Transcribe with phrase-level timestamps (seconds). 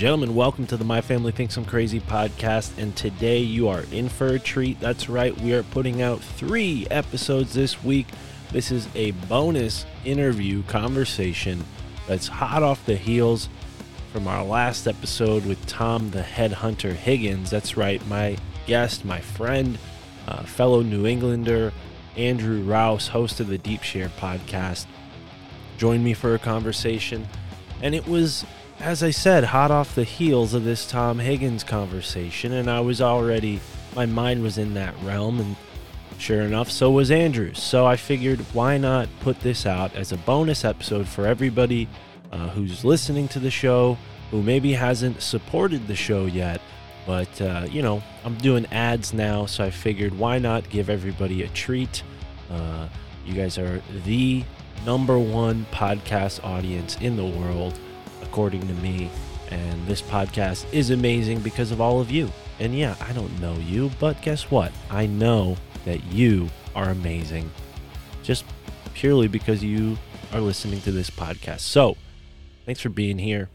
[0.00, 2.78] Gentlemen, welcome to the My Family Thinks I'm Crazy podcast.
[2.78, 4.80] And today you are in for a treat.
[4.80, 8.06] That's right, we are putting out three episodes this week.
[8.50, 11.62] This is a bonus interview conversation
[12.08, 13.50] that's hot off the heels
[14.10, 17.50] from our last episode with Tom the Headhunter Higgins.
[17.50, 19.76] That's right, my guest, my friend,
[20.26, 21.74] uh, fellow New Englander,
[22.16, 24.86] Andrew Rouse, host of the Deep Share podcast,
[25.76, 27.28] joined me for a conversation.
[27.82, 28.46] And it was,
[28.80, 32.52] as I said, hot off the heels of this Tom Higgins conversation.
[32.54, 33.60] And I was already,
[33.94, 35.40] my mind was in that realm.
[35.40, 35.56] And
[36.18, 37.62] sure enough, so was Andrew's.
[37.62, 41.88] So I figured, why not put this out as a bonus episode for everybody
[42.32, 43.98] uh, who's listening to the show,
[44.30, 46.60] who maybe hasn't supported the show yet.
[47.06, 51.42] But, uh, you know, I'm doing ads now, so I figured why not give everybody
[51.42, 52.02] a treat?
[52.50, 52.88] Uh,
[53.26, 54.44] you guys are the
[54.86, 57.78] number one podcast audience in the world,
[58.30, 59.10] according to me.
[59.50, 62.30] And this podcast is amazing because of all of you.
[62.60, 64.70] And yeah, I don't know you, but guess what?
[64.90, 67.50] I know that you are amazing
[68.22, 68.44] just
[68.94, 69.98] purely because you
[70.32, 71.60] are listening to this podcast.
[71.60, 71.96] So,
[72.64, 73.48] thanks for being here.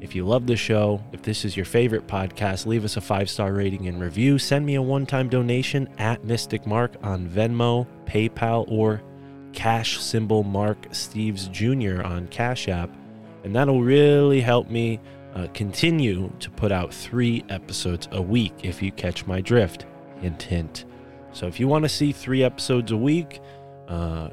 [0.00, 3.28] If you love the show, if this is your favorite podcast, leave us a five
[3.28, 4.38] star rating and review.
[4.38, 9.02] Send me a one time donation at Mystic Mark on Venmo, PayPal, or
[9.52, 12.02] cash symbol Mark Steves Jr.
[12.04, 12.90] on Cash App.
[13.48, 15.00] And that'll really help me
[15.34, 19.86] uh, continue to put out three episodes a week if you catch my drift.
[20.20, 20.84] Hint, hint.
[21.32, 23.40] So if you want to see three episodes a week,
[23.88, 24.28] uh,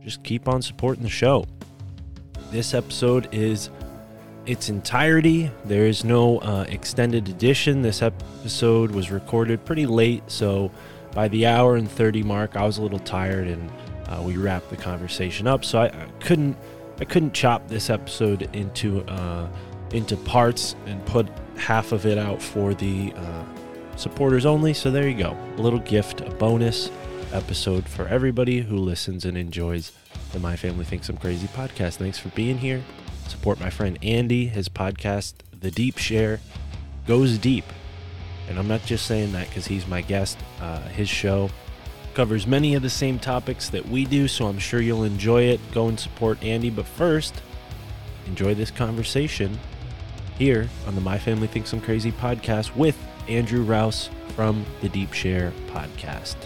[0.00, 1.46] just keep on supporting the show.
[2.50, 3.70] This episode is
[4.46, 5.52] its entirety.
[5.64, 7.82] There is no uh, extended edition.
[7.82, 10.72] This episode was recorded pretty late, so
[11.12, 13.70] by the hour and 30 mark, I was a little tired, and
[14.08, 15.64] uh, we wrapped the conversation up.
[15.64, 16.56] So I, I couldn't,
[17.00, 19.48] I couldn't chop this episode into uh,
[19.92, 23.44] into parts and put half of it out for the uh,
[23.96, 24.74] supporters only.
[24.74, 26.90] So there you go, a little gift, a bonus
[27.32, 29.92] episode for everybody who listens and enjoys
[30.32, 31.96] the My Family Thinks I'm Crazy podcast.
[31.96, 32.82] Thanks for being here.
[33.28, 34.46] Support my friend Andy.
[34.46, 36.40] His podcast, The Deep Share,
[37.06, 37.64] goes deep.
[38.48, 40.38] And I'm not just saying that because he's my guest.
[40.60, 41.50] Uh, his show
[42.14, 45.60] covers many of the same topics that we do, so I'm sure you'll enjoy it.
[45.72, 46.70] Go and support Andy.
[46.70, 47.42] But first,
[48.26, 49.58] enjoy this conversation
[50.38, 52.96] here on the My Family Thinks I'm Crazy podcast with
[53.28, 56.36] Andrew Rouse from the Deep Share podcast.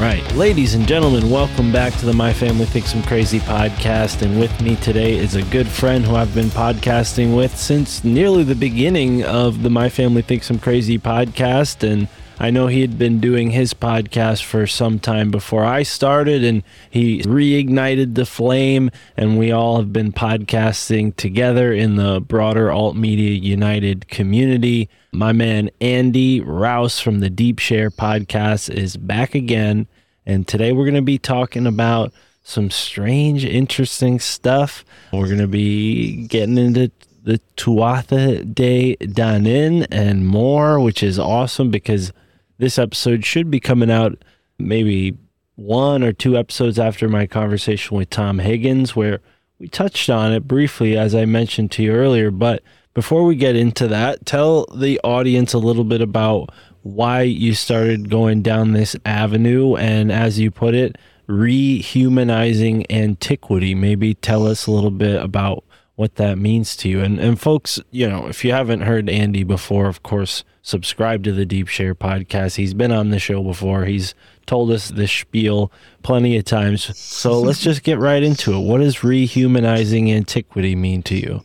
[0.00, 0.24] Right.
[0.32, 4.22] Ladies and gentlemen, welcome back to the My Family Thinks I'm Crazy podcast.
[4.22, 8.42] And with me today is a good friend who I've been podcasting with since nearly
[8.42, 11.86] the beginning of the My Family Thinks I'm Crazy podcast.
[11.86, 12.08] And
[12.38, 16.62] I know he had been doing his podcast for some time before I started, and
[16.88, 18.90] he reignited the flame.
[19.18, 24.88] And we all have been podcasting together in the broader Alt Media United community.
[25.12, 29.86] My man Andy Rouse from the Deep Share podcast is back again.
[30.26, 32.12] And today we're going to be talking about
[32.42, 34.84] some strange, interesting stuff.
[35.12, 36.90] We're going to be getting into
[37.22, 42.12] the Tuatha De Danann and more, which is awesome because
[42.58, 44.22] this episode should be coming out
[44.58, 45.16] maybe
[45.56, 49.20] one or two episodes after my conversation with Tom Higgins, where
[49.58, 52.30] we touched on it briefly, as I mentioned to you earlier.
[52.30, 52.62] But
[52.94, 56.50] before we get into that, tell the audience a little bit about
[56.82, 60.96] why you started going down this avenue and, as you put it,
[61.28, 63.74] rehumanizing antiquity.
[63.74, 67.00] Maybe tell us a little bit about what that means to you.
[67.00, 71.32] And and folks, you know, if you haven't heard Andy before, of course, subscribe to
[71.32, 72.56] the Deep Share podcast.
[72.56, 73.84] He's been on the show before.
[73.84, 74.14] He's
[74.46, 75.70] told us this spiel
[76.02, 76.96] plenty of times.
[76.98, 78.60] So let's just get right into it.
[78.60, 81.44] What does rehumanizing antiquity mean to you?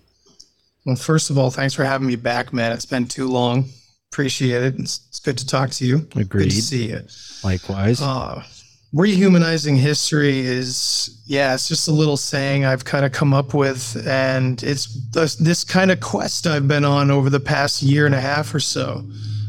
[0.85, 2.71] Well, first of all, thanks for having me back, man.
[2.71, 3.65] It's been too long.
[4.15, 4.79] Appreciate it.
[4.79, 6.07] It's, it's good to talk to you.
[6.15, 6.45] Agreed.
[6.45, 7.01] Good to see you.
[7.43, 8.01] Likewise.
[8.01, 8.41] Uh,
[8.93, 14.01] rehumanizing history is, yeah, it's just a little saying I've kind of come up with.
[14.07, 18.15] And it's this, this kind of quest I've been on over the past year and
[18.15, 19.03] a half or so.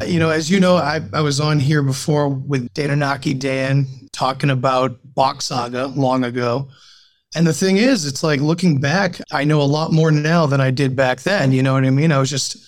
[0.04, 4.50] You know, as you know, I, I was on here before with Dananaki Dan talking
[4.50, 6.66] about Bach Saga long ago.
[7.36, 10.60] And the thing is, it's like looking back, I know a lot more now than
[10.60, 11.52] I did back then.
[11.52, 12.10] You know what I mean?
[12.10, 12.66] I was just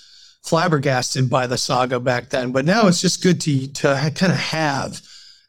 [0.49, 2.53] flabbergasted by the saga back then.
[2.53, 5.01] But now it's just good to to kind of have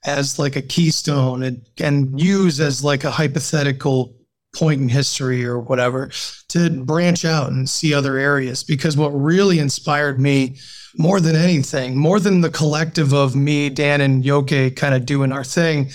[0.06, 4.16] as like a keystone and, and use as like a hypothetical
[4.56, 6.10] point in history or whatever
[6.48, 8.63] to branch out and see other areas.
[8.63, 10.57] Because what really inspired me
[10.98, 15.31] more than anything, more than the collective of me, Dan, and Yoke kind of doing
[15.31, 15.92] our thing,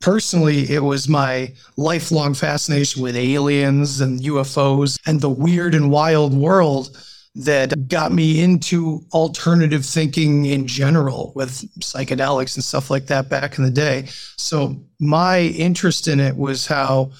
[0.00, 6.34] personally, it was my lifelong fascination with aliens and UFOs and the weird and wild
[6.34, 6.96] world
[7.34, 13.56] that got me into alternative thinking in general with psychedelics and stuff like that back
[13.56, 14.06] in the day.
[14.36, 17.12] So my interest in it was how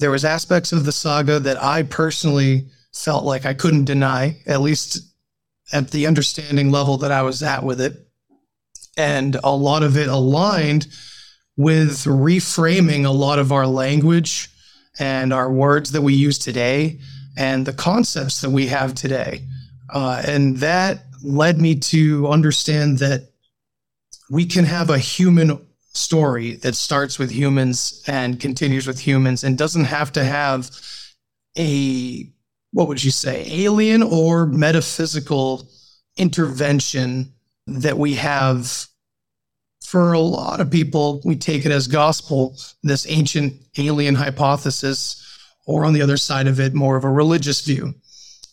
[0.00, 4.60] there was aspects of the saga that I personally felt like I couldn't deny, at
[4.60, 4.98] least
[5.72, 7.94] at the understanding level that I was at with it.
[8.96, 10.88] And a lot of it aligned
[11.56, 14.50] with reframing a lot of our language
[14.98, 16.98] and our words that we use today
[17.36, 19.42] and the concepts that we have today.
[19.90, 23.30] Uh, and that led me to understand that
[24.30, 25.58] we can have a human
[25.92, 30.70] story that starts with humans and continues with humans and doesn't have to have
[31.56, 32.30] a,
[32.72, 35.68] what would you say, alien or metaphysical
[36.16, 37.32] intervention
[37.66, 38.86] that we have
[39.84, 45.22] for a lot of people, we take it as gospel, this ancient alien hypothesis,
[45.66, 47.94] or on the other side of it, more of a religious view.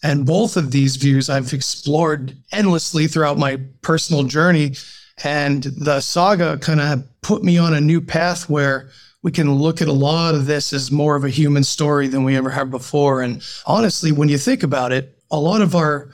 [0.04, 4.76] And both of these views I've explored endlessly throughout my personal journey.
[5.24, 8.90] And the saga kind of put me on a new path where
[9.22, 12.26] we can look at a lot of this as more of a human story than
[12.26, 13.22] we ever have before.
[13.22, 16.12] And honestly, when you think about it, a lot of our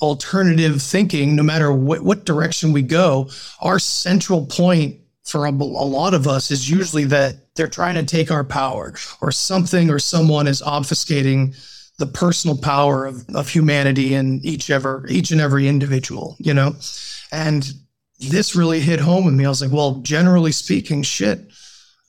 [0.00, 3.28] alternative thinking, no matter what, what direction we go,
[3.60, 8.04] our central point for a, a lot of us is usually that they're trying to
[8.04, 11.56] take our power or something or someone is obfuscating
[11.98, 16.74] the personal power of, of humanity in each ever each and every individual, you know?
[17.32, 17.72] And
[18.18, 19.44] this really hit home with me.
[19.44, 21.40] I was like, well, generally speaking, shit,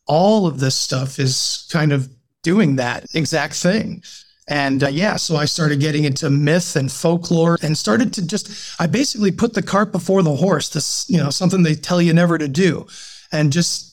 [0.06, 2.10] all of this stuff is kind of
[2.44, 4.04] doing that exact thing.
[4.50, 8.80] And uh, yeah, so I started getting into myth and folklore and started to just,
[8.80, 12.14] I basically put the cart before the horse, this, you know, something they tell you
[12.14, 12.88] never to do.
[13.34, 13.87] And just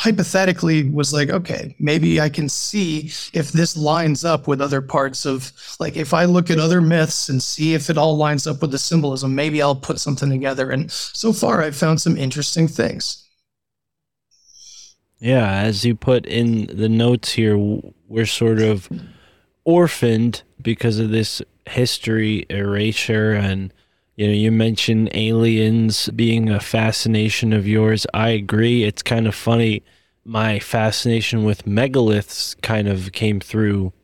[0.00, 5.26] hypothetically was like, okay, maybe I can see if this lines up with other parts
[5.26, 8.62] of, like, if I look at other myths and see if it all lines up
[8.62, 10.70] with the symbolism, maybe I'll put something together.
[10.70, 13.28] And so far, I've found some interesting things.
[15.18, 17.58] Yeah, as you put in the notes here,
[18.08, 18.88] we're sort of
[19.66, 23.74] orphaned because of this history erasure and
[24.20, 28.06] you know you mentioned aliens being a fascination of yours.
[28.12, 28.84] I agree.
[28.84, 29.82] It's kind of funny.
[30.26, 33.94] My fascination with megaliths kind of came through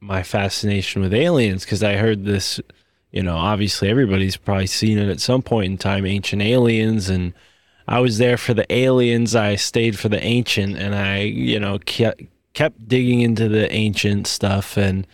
[0.00, 2.58] my fascination with aliens because i heard this
[3.10, 7.34] you know obviously everybody's probably seen it at some point in time ancient aliens and
[7.86, 9.36] i was there for the aliens.
[9.36, 12.22] I stayed for the ancient and i you know kept
[12.54, 15.06] kept digging into the ancient stuff and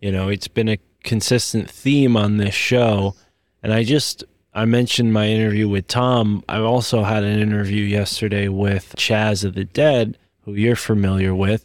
[0.00, 3.14] you know it's been a consistent theme on this show
[3.62, 6.42] and i just i mentioned my interview with tom.
[6.48, 11.64] I've also had an interview yesterday with chaz of the dead who you're familiar with.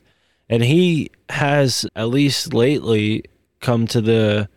[0.49, 3.25] And he has at least lately
[3.59, 4.47] come to the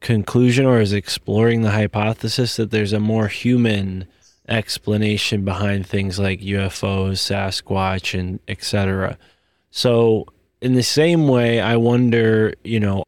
[0.00, 4.06] conclusion or is exploring the hypothesis that there's a more human
[4.48, 9.18] explanation behind things like ufos sasquatch and etc
[9.76, 10.26] so,
[10.60, 13.02] in the same way, I wonder, you know,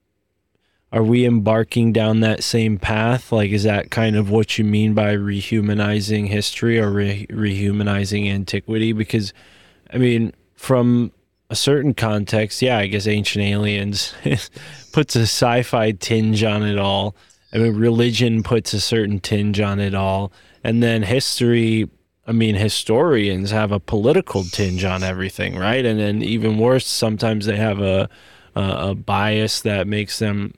[0.97, 3.31] are we embarking down that same path?
[3.31, 8.95] Like, is that kind of what you mean by rehumanizing history or re- rehumanizing antiquity?
[8.95, 9.35] Because,
[9.93, 11.12] I mean, from
[11.50, 14.15] a certain context, yeah, I guess Ancient Aliens
[14.93, 17.15] puts a sci fi tinge on it all.
[17.53, 20.33] I mean, religion puts a certain tinge on it all.
[20.65, 21.91] And then history,
[22.26, 25.85] I mean, historians have a political tinge on everything, right?
[25.85, 28.09] And then even worse, sometimes they have a,
[28.55, 30.55] a, a bias that makes them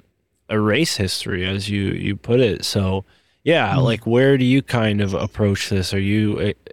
[0.50, 2.64] erase history, as you, you put it.
[2.64, 3.04] So,
[3.44, 5.94] yeah, like where do you kind of approach this?
[5.94, 6.72] Are you uh,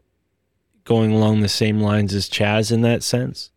[0.84, 3.52] going along the same lines as Chaz in that sense?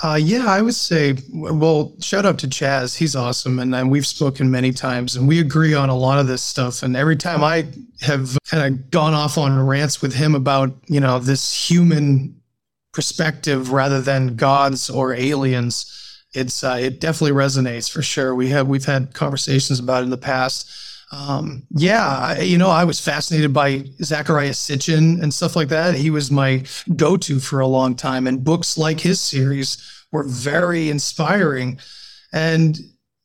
[0.00, 2.96] Uh, yeah, I would say, well, shout out to Chaz.
[2.96, 3.58] He's awesome.
[3.58, 6.84] And, and we've spoken many times and we agree on a lot of this stuff.
[6.84, 7.66] And every time I
[8.02, 12.40] have kind of gone off on rants with him about, you know, this human
[12.92, 18.34] perspective rather than gods or aliens, it's, uh, it definitely resonates for sure.
[18.34, 20.70] We have, we've had conversations about it in the past.
[21.10, 25.94] Um, yeah, I- you know, I was fascinated by Zecharia Sitchin and stuff like that.
[25.94, 26.64] He was my
[26.96, 29.78] go-to for a long time, and books like his series
[30.12, 31.78] were very inspiring.
[32.32, 32.78] And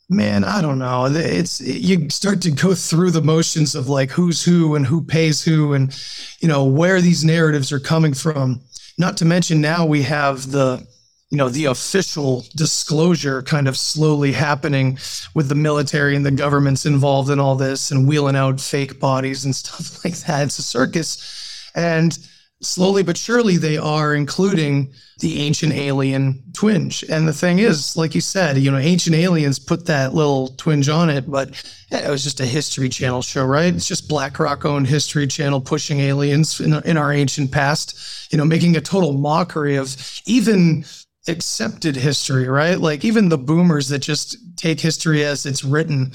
[0.09, 1.07] man, I don't know.
[1.07, 5.43] It's you start to go through the motions of like who's who and who pays
[5.43, 5.93] who, and
[6.39, 8.61] you know where these narratives are coming from.
[8.97, 10.85] Not to mention now we have the
[11.33, 14.99] you know the official disclosure kind of slowly happening
[15.33, 19.43] with the military and the governments involved in all this and wheeling out fake bodies
[19.43, 20.43] and stuff like that.
[20.43, 21.71] It's a circus.
[21.73, 22.15] And
[22.61, 27.03] slowly but surely they are including the ancient alien twinge.
[27.09, 30.87] And the thing is like you said you know ancient aliens put that little twinge
[30.87, 31.49] on it but
[31.89, 33.73] it was just a history channel show right?
[33.73, 38.45] It's just blackrock owned history channel pushing aliens in, in our ancient past you know
[38.45, 40.85] making a total mockery of even
[41.27, 42.79] accepted history, right?
[42.79, 46.11] Like even the boomers that just take history as it's written,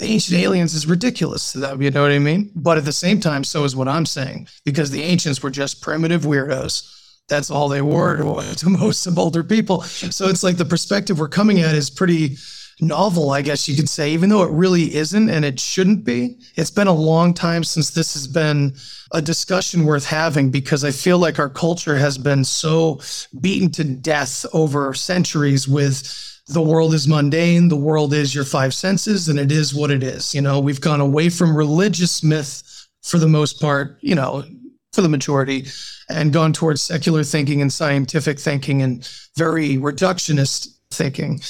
[0.00, 2.50] ancient aliens is ridiculous to them, you know what I mean?
[2.54, 5.82] But at the same time, so is what I'm saying, because the ancients were just
[5.82, 6.96] primitive weirdos.
[7.28, 9.82] That's all they were to, to most of older people.
[9.82, 12.36] So it's like the perspective we're coming at is pretty
[12.80, 16.38] novel, I guess you could say, even though it really isn't and it shouldn't be.
[16.56, 18.74] It's been a long time since this has been
[19.12, 23.00] a discussion worth having because I feel like our culture has been so
[23.40, 26.02] beaten to death over centuries with
[26.46, 30.02] the world is mundane, the world is your five senses, and it is what it
[30.02, 30.34] is.
[30.34, 34.44] You know, we've gone away from religious myth for the most part, you know,
[34.92, 35.66] for the majority,
[36.08, 41.40] and gone towards secular thinking and scientific thinking and very reductionist thinking.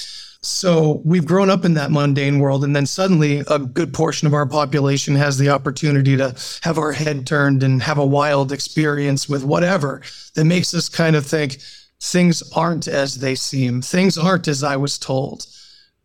[0.43, 4.33] So we've grown up in that mundane world, and then suddenly a good portion of
[4.33, 9.29] our population has the opportunity to have our head turned and have a wild experience
[9.29, 10.01] with whatever
[10.35, 11.59] that makes us kind of think
[12.01, 15.47] things aren't as they seem, things aren't as I was told.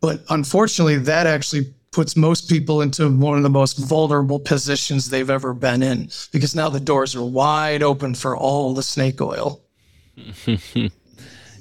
[0.01, 5.29] But unfortunately, that actually puts most people into one of the most vulnerable positions they've
[5.29, 9.61] ever been in because now the doors are wide open for all the snake oil.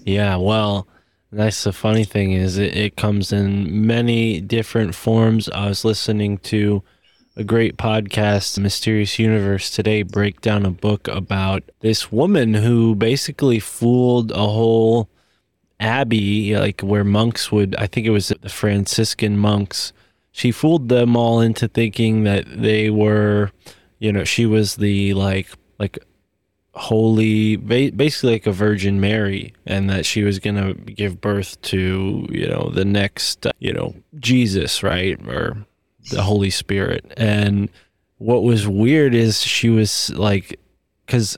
[0.05, 0.87] Yeah, well,
[1.35, 5.49] that's the funny thing is it, it comes in many different forms.
[5.49, 6.83] I was listening to
[7.37, 13.59] a great podcast, Mysterious Universe, today break down a book about this woman who basically
[13.59, 15.09] fooled a whole
[15.81, 19.93] abbey, like where monks would, I think it was the Franciscan monks.
[20.31, 23.51] She fooled them all into thinking that they were,
[23.99, 25.49] you know, she was the like,
[25.79, 25.99] like
[26.77, 32.27] holy basically like a virgin mary and that she was going to give birth to
[32.31, 35.65] you know the next you know jesus right or
[36.11, 37.13] the holy spirit.
[37.17, 37.69] And
[38.19, 40.59] what was weird is she was like
[41.07, 41.37] cuz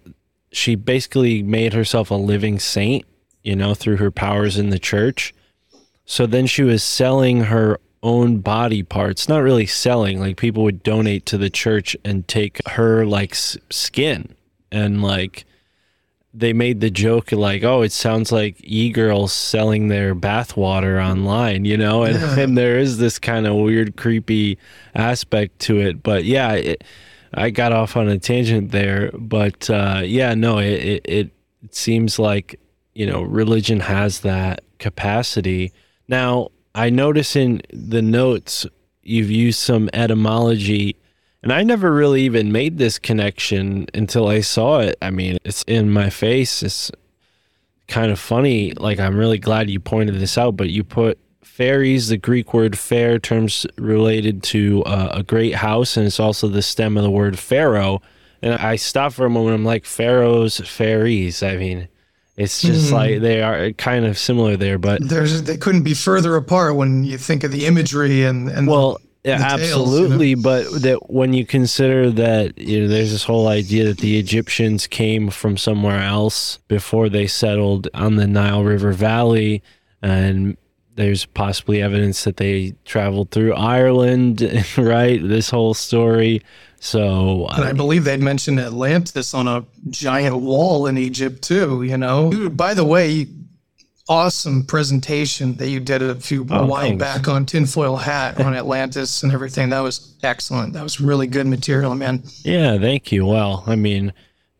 [0.53, 3.05] she basically made herself a living saint
[3.43, 5.35] you know through her powers in the church.
[6.05, 10.83] So then she was selling her own body parts not really selling like people would
[10.83, 14.37] donate to the church and take her like skin
[14.71, 15.45] and like
[16.37, 21.79] they made the joke like, oh, it sounds like e-girls selling their bathwater online, you
[21.79, 24.59] know, and, and there is this kind of weird, creepy
[24.95, 26.03] aspect to it.
[26.03, 26.85] But yeah, it,
[27.33, 31.31] I got off on a tangent there, but uh, yeah, no, it it
[31.63, 32.61] it seems like
[32.95, 35.73] you know religion has that capacity.
[36.09, 38.67] Now I notice in the notes
[39.03, 40.97] you've used some etymology
[41.47, 44.97] and I never really even made this connection until I saw it.
[45.01, 46.61] I mean, it's in my face.
[46.61, 46.91] It's
[47.87, 48.73] kind of funny.
[48.73, 52.77] Like, I'm really glad you pointed this out, but you put fairies, the Greek word
[52.77, 57.13] fair, terms related to uh, a great house, and it's also the stem of the
[57.13, 58.03] word pharaoh.
[58.43, 59.55] And I stopped for a moment.
[59.55, 61.45] I'm like, pharaohs, fairies.
[61.45, 61.87] I mean,
[62.37, 62.95] It's just Hmm.
[62.97, 67.05] like they are kind of similar there, but There's they couldn't be further apart when
[67.05, 70.05] you think of the imagery and and well, yeah, the tales, you know?
[70.05, 70.35] absolutely.
[70.35, 74.87] But that when you consider that you know, there's this whole idea that the Egyptians
[74.87, 79.63] came from somewhere else before they settled on the Nile River Valley,
[80.01, 80.57] and
[80.95, 84.43] there's possibly evidence that they traveled through Ireland,
[84.77, 85.21] right?
[85.23, 86.43] This whole story.
[86.79, 91.83] So And I uh, believe they'd mentioned Atlantis on a giant wall in Egypt too.
[91.83, 92.49] You know.
[92.51, 93.27] By the way,
[94.09, 97.01] awesome presentation that you did a few a Oh, while thanks.
[97.03, 99.71] back on tinfoil hat on Atlantis and everything.
[99.71, 100.73] That was excellent.
[100.75, 102.23] That was really good material, man.
[102.43, 103.27] Yeah, thank you.
[103.27, 104.13] Well, I mean,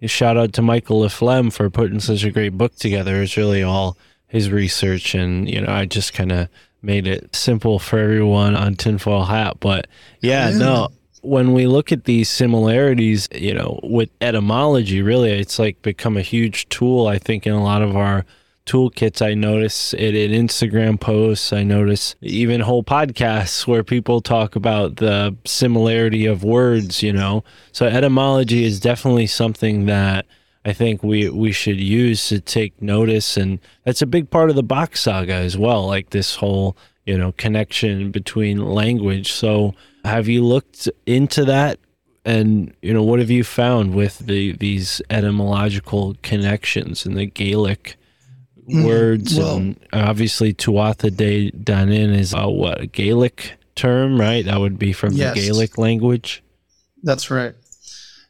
[0.03, 3.23] shout out to Michael Laflemme for putting such a great book together.
[3.23, 3.97] It's really all
[4.29, 6.49] his research, and you know, I just kind of
[6.83, 9.59] made it simple for everyone on tinfoil hat.
[9.61, 9.87] But
[10.21, 10.59] yeah, Yeah.
[10.59, 10.89] no.
[11.23, 16.23] When we look at these similarities, you know, with etymology, really, it's like become a
[16.23, 17.09] huge tool.
[17.09, 18.25] I think in a lot of our
[18.67, 19.25] toolkits.
[19.25, 21.53] I notice it in Instagram posts.
[21.53, 27.45] I notice even whole podcasts where people talk about the similarity of words, you know.
[27.73, 30.27] So etymology is definitely something that
[30.65, 34.57] I think we we should use to take notice and that's a big part of
[34.57, 39.33] the Bach saga as well, like this whole, you know, connection between language.
[39.33, 41.79] So have you looked into that
[42.25, 47.97] and you know what have you found with the these etymological connections in the Gaelic
[48.69, 54.45] words well- and obviously Tuatha De Danann is a what a Gaelic term, right?
[54.45, 55.35] That would be from Yes.
[55.35, 56.43] the Gaelic language.
[57.03, 57.55] That's right.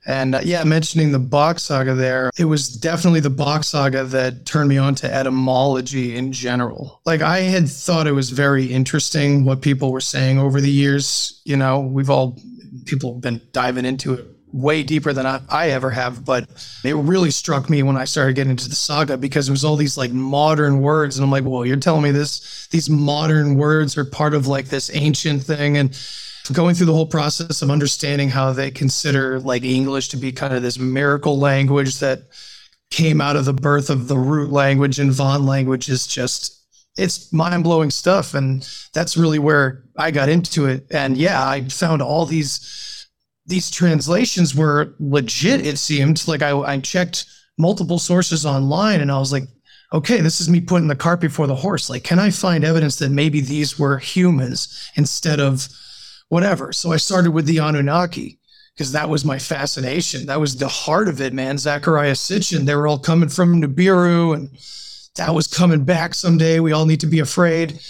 [0.09, 4.47] And uh, yeah, mentioning the Bach saga there, it was definitely the Bach saga that
[4.47, 7.00] turned me on to etymology in general.
[7.05, 11.40] Like I had thought it was very interesting what people were saying over the years.
[11.45, 12.38] You know, we've all
[12.85, 16.48] people have been diving into it way deeper than I, I ever have, but
[16.82, 19.76] it really struck me when I started getting into the saga because it was all
[19.76, 23.96] these like modern words, and I'm like, well, you're telling me this these modern words
[23.98, 25.96] are part of like this ancient thing, and
[26.52, 30.54] going through the whole process of understanding how they consider like English to be kind
[30.54, 32.22] of this miracle language that
[32.90, 36.62] came out of the birth of the root language and Von language is just
[36.97, 40.86] it's mind-blowing stuff and that's really where I got into it.
[40.90, 42.60] And yeah I found all these
[43.47, 47.26] these translations were legit it seemed like I, I checked
[47.59, 49.45] multiple sources online and I was like
[49.93, 52.97] okay this is me putting the cart before the horse like can I find evidence
[52.97, 55.69] that maybe these were humans instead of
[56.28, 56.73] whatever.
[56.73, 58.39] So I started with the Anunnaki
[58.75, 60.26] because that was my fascination.
[60.26, 61.56] That was the heart of it, man.
[61.56, 64.50] Zecharia Sitchin, they were all coming from Nibiru and
[65.17, 66.61] that was coming back someday.
[66.61, 67.80] We all need to be afraid.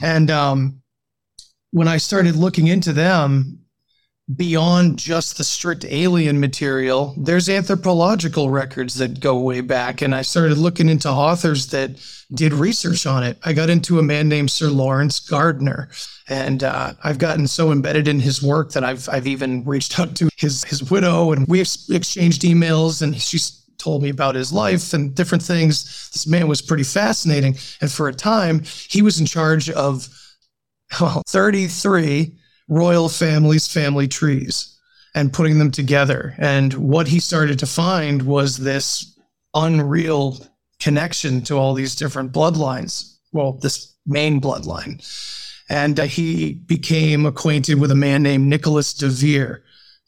[0.00, 0.80] And um,
[1.72, 3.58] when I started looking into them,
[4.36, 10.02] beyond just the strict alien material, there's anthropological records that go way back.
[10.02, 11.92] And I started looking into authors that
[12.32, 13.38] did research on it.
[13.42, 15.88] I got into a man named Sir Lawrence Gardner,
[16.28, 20.14] and uh, I've gotten so embedded in his work that I've I've even reached out
[20.16, 24.92] to his his widow, and we've exchanged emails, and she's told me about his life
[24.92, 26.10] and different things.
[26.12, 30.08] This man was pretty fascinating, and for a time, he was in charge of
[31.00, 32.36] well, 33
[32.68, 34.78] royal families' family trees
[35.14, 36.34] and putting them together.
[36.38, 39.18] And what he started to find was this
[39.54, 40.38] unreal
[40.78, 43.16] connection to all these different bloodlines.
[43.32, 45.02] Well, this main bloodline.
[45.68, 49.62] And uh, he became acquainted with a man named Nicholas de Vere.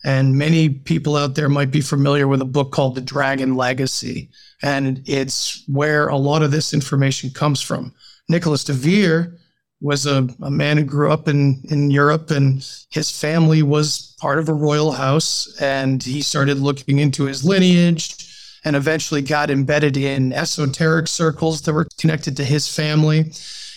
[0.05, 4.31] And many people out there might be familiar with a book called The Dragon Legacy.
[4.63, 7.93] And it's where a lot of this information comes from.
[8.29, 9.37] Nicholas de Vere
[9.81, 14.39] was a, a man who grew up in, in Europe and his family was part
[14.39, 15.55] of a royal house.
[15.61, 18.17] And he started looking into his lineage
[18.65, 23.21] and eventually got embedded in esoteric circles that were connected to his family.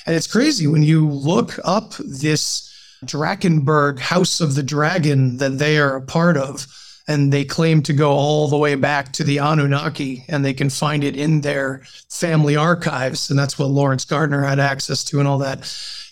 [0.06, 2.70] And it's crazy when you look up this
[3.06, 6.68] Drakenberg House of the Dragon that they are a part of,
[7.08, 10.70] and they claim to go all the way back to the Anunnaki, and they can
[10.70, 13.30] find it in their family archives.
[13.30, 15.60] And that's what Lawrence Gardner had access to, and all that.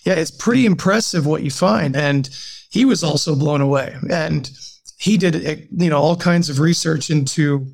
[0.04, 1.96] Yeah, it's pretty impressive what you find.
[1.96, 2.28] And
[2.70, 3.94] he was also blown away.
[4.10, 4.50] And
[4.98, 7.66] he did, eh, you know, all kinds of research into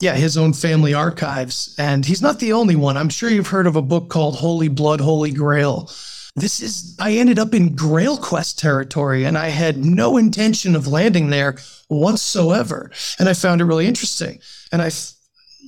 [0.00, 1.74] yeah, his own family archives.
[1.78, 2.96] And he's not the only one.
[2.96, 5.90] I'm sure you've heard of a book called Holy Blood, Holy Grail.
[6.36, 10.88] This is, I ended up in Grail Quest territory and I had no intention of
[10.88, 11.56] landing there
[11.88, 12.90] whatsoever.
[13.18, 14.40] And I found it really interesting.
[14.72, 14.90] And I,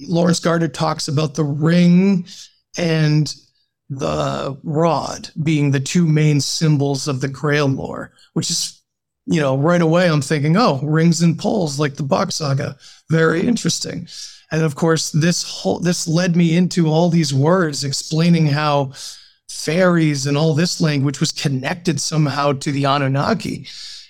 [0.08, 2.26] Lawrence Gardner talks about the ring
[2.76, 3.32] and
[3.88, 8.82] the rod being the two main symbols of the Grail lore, which is,
[9.26, 12.76] you know, right away I'm thinking, oh, rings and poles like the Bach saga.
[13.08, 14.08] Very interesting.
[14.50, 18.92] And of course, this whole this led me into all these words explaining how
[19.48, 23.66] fairies and all this language was connected somehow to the Anunnaki.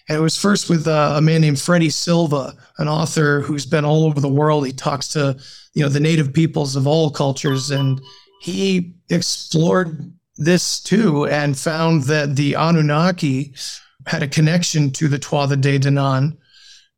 [0.09, 3.85] And it was first with uh, a man named Freddie Silva, an author who's been
[3.85, 4.67] all over the world.
[4.67, 5.37] He talks to
[5.75, 8.01] you know the native peoples of all cultures, and
[8.41, 13.55] he explored this too and found that the Anunnaki
[14.07, 16.37] had a connection to the Tuatha De Danann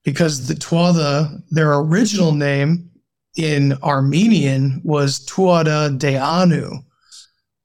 [0.04, 2.90] because the Tuatha, their original name
[3.36, 6.82] in Armenian was Tuatha De Anu.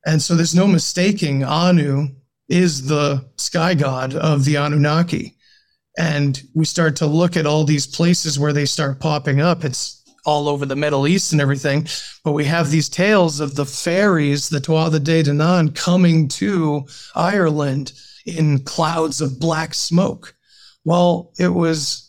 [0.05, 2.09] And so there's no mistaking Anu
[2.49, 5.35] is the sky god of the Anunnaki.
[5.97, 9.63] And we start to look at all these places where they start popping up.
[9.63, 11.87] It's all over the Middle East and everything.
[12.23, 16.85] But we have these tales of the fairies, the Tuatha De Danann, coming to
[17.15, 17.93] Ireland
[18.25, 20.35] in clouds of black smoke.
[20.85, 22.02] Well, it was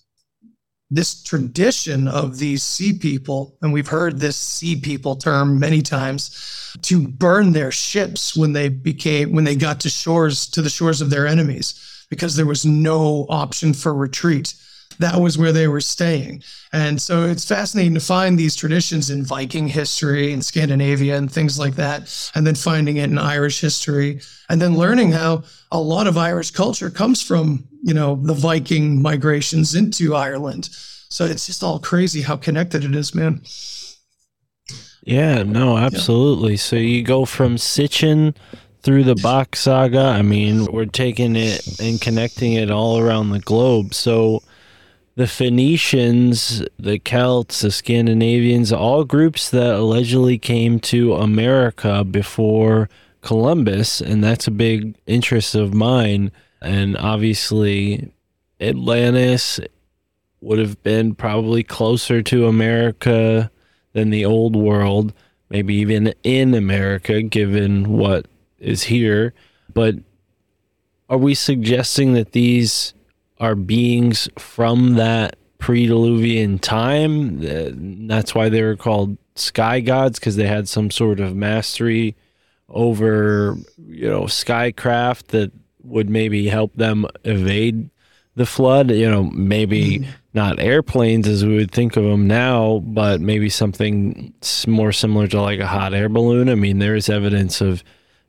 [0.91, 6.77] this tradition of these sea people, and we've heard this sea people term many times,
[6.83, 11.01] to burn their ships when they became when they got to shores to the shores
[11.01, 14.55] of their enemies, because there was no option for retreat.
[15.01, 16.45] That was where they were staying.
[16.73, 21.59] And so it's fascinating to find these traditions in Viking history and Scandinavia and things
[21.59, 25.43] like that, and then finding it in Irish history, and then learning how
[25.73, 30.71] a lot of Irish culture comes from, you know, the Viking migrations into Ireland.
[31.11, 33.43] So it's just all crazy how connected it is, man.
[35.03, 36.57] Yeah, no, absolutely.
[36.57, 38.35] So you go from Sitchin
[38.81, 40.01] through the Bach saga.
[40.01, 43.93] I mean, we're taking it and connecting it all around the globe.
[43.93, 44.43] So
[45.17, 52.89] the Phoenicians, the Celts, the Scandinavians, all groups that allegedly came to America before
[53.21, 56.33] Columbus, and that's a big interest of mine.
[56.65, 58.11] And obviously,
[58.61, 59.61] Atlantis
[60.41, 63.51] would have been probably closer to America
[63.93, 65.13] than the old world,
[65.51, 68.27] maybe even in America, given what
[68.59, 69.35] is here.
[69.73, 69.97] But
[71.09, 72.95] are we suggesting that these
[73.39, 77.71] are beings from that pre-diluvian time Uh,
[78.07, 82.15] that's why they were called sky gods because they had some sort of mastery
[82.69, 85.51] over you know skycraft that
[85.85, 87.91] would maybe help them evade
[88.37, 90.11] the flood you know maybe mm-hmm.
[90.33, 94.33] not airplanes as we would think of them now but maybe something
[94.67, 96.49] more similar to like a hot air balloon.
[96.49, 97.85] I mean there is evidence of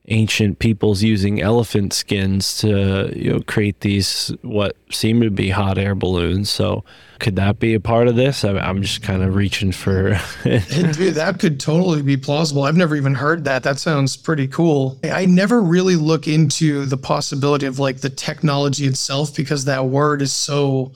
[0.08, 5.78] ancient peoples using elephant skins to you know create these what seem to be hot
[5.78, 6.50] air balloons.
[6.50, 6.84] So
[7.20, 11.16] could that be a part of this I- i'm just kind of reaching for Dude,
[11.16, 12.64] that could totally be plausible.
[12.64, 13.64] I've never even heard that.
[13.64, 15.00] That sounds pretty cool.
[15.04, 20.22] I never really look into the possibility of like the technology itself because that word
[20.22, 20.92] is so.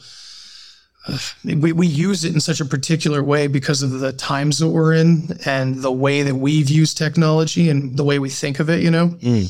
[1.08, 4.70] uh, we, we use it in such a particular way because of the times that
[4.70, 8.70] we're in and the way that we've used technology and the way we think of
[8.70, 9.10] it, you know?
[9.10, 9.50] Mm.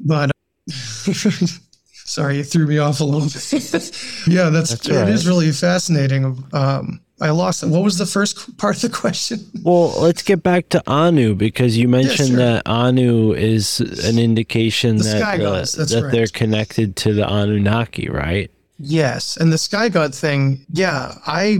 [0.00, 0.30] But
[2.10, 3.52] sorry, you threw me off a little bit.
[4.26, 5.08] yeah, that's, That's it right.
[5.08, 6.44] is really fascinating.
[6.52, 7.66] Um, I lost it.
[7.66, 9.38] What was the first part of the question?
[9.62, 12.36] well let's get back to anu because you mentioned sure.
[12.38, 17.26] that anu is an indication The that uh, gods, that's that they're connected to the
[17.28, 18.50] anunnaki right
[18.82, 21.58] Yes, and the sky god thing, yeah, I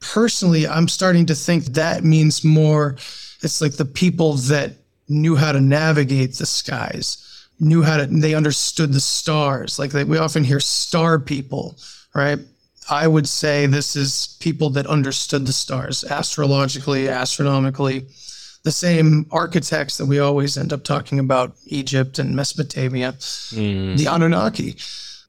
[0.00, 2.96] personally I'm starting to think that means more
[3.42, 4.72] it's like the people that
[5.08, 7.16] knew how to navigate the skies,
[7.62, 9.78] knew how to they understood the stars.
[9.78, 11.78] Like they, we often hear star people,
[12.14, 12.38] right?
[12.90, 18.06] I would say this is people that understood the stars astrologically, astronomically.
[18.64, 23.96] The same architects that we always end up talking about, Egypt and Mesopotamia Mm.
[23.96, 24.76] the Anunnaki.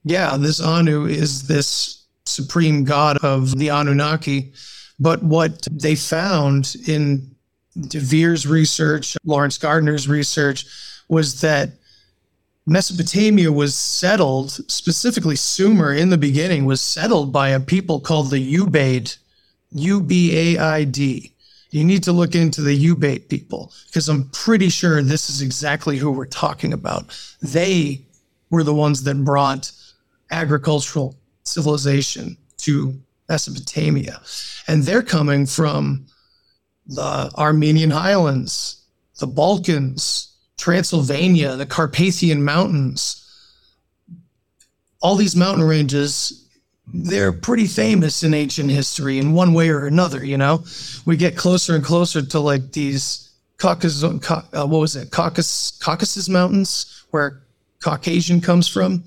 [0.03, 4.53] Yeah, this Anu is this supreme god of the Anunnaki.
[4.99, 7.35] But what they found in
[7.87, 10.65] De Vere's research, Lawrence Gardner's research,
[11.07, 11.69] was that
[12.65, 18.55] Mesopotamia was settled, specifically Sumer in the beginning, was settled by a people called the
[18.57, 19.17] Ubaid,
[19.71, 21.33] U B A I D.
[21.71, 25.97] You need to look into the Ubaid people because I'm pretty sure this is exactly
[25.97, 27.17] who we're talking about.
[27.41, 28.05] They
[28.49, 29.71] were the ones that brought
[30.31, 32.93] agricultural civilization to
[33.27, 34.21] Mesopotamia.
[34.67, 36.05] And they're coming from
[36.85, 38.83] the Armenian highlands,
[39.19, 40.32] the Balkans,
[40.63, 43.19] Transylvania, the Carpathian Mountains.
[45.01, 46.47] All these mountain ranges,
[46.87, 50.63] they're pretty famous in ancient history in one way or another, you know?
[51.05, 55.11] We get closer and closer to like these Caucasus, Cau- uh, what was it?
[55.11, 57.41] Caucasus, Caucasus Mountains, where
[57.83, 59.03] Caucasian comes from.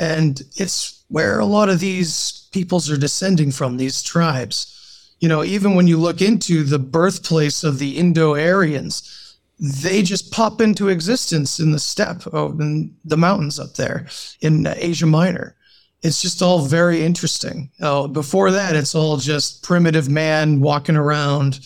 [0.00, 4.74] And it's where a lot of these peoples are descending from, these tribes.
[5.20, 9.27] you know, even when you look into the birthplace of the Indo Aryans,
[9.60, 14.06] they just pop into existence in the steppe of in the mountains up there
[14.40, 15.56] in Asia Minor.
[16.02, 17.70] It's just all very interesting.
[17.80, 21.58] Oh, before that, it's all just primitive man walking around.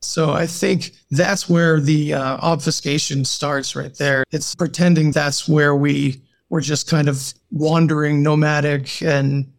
[0.00, 4.22] So I think that's where the uh, obfuscation starts right there.
[4.30, 9.52] It's pretending that's where we were just kind of wandering nomadic and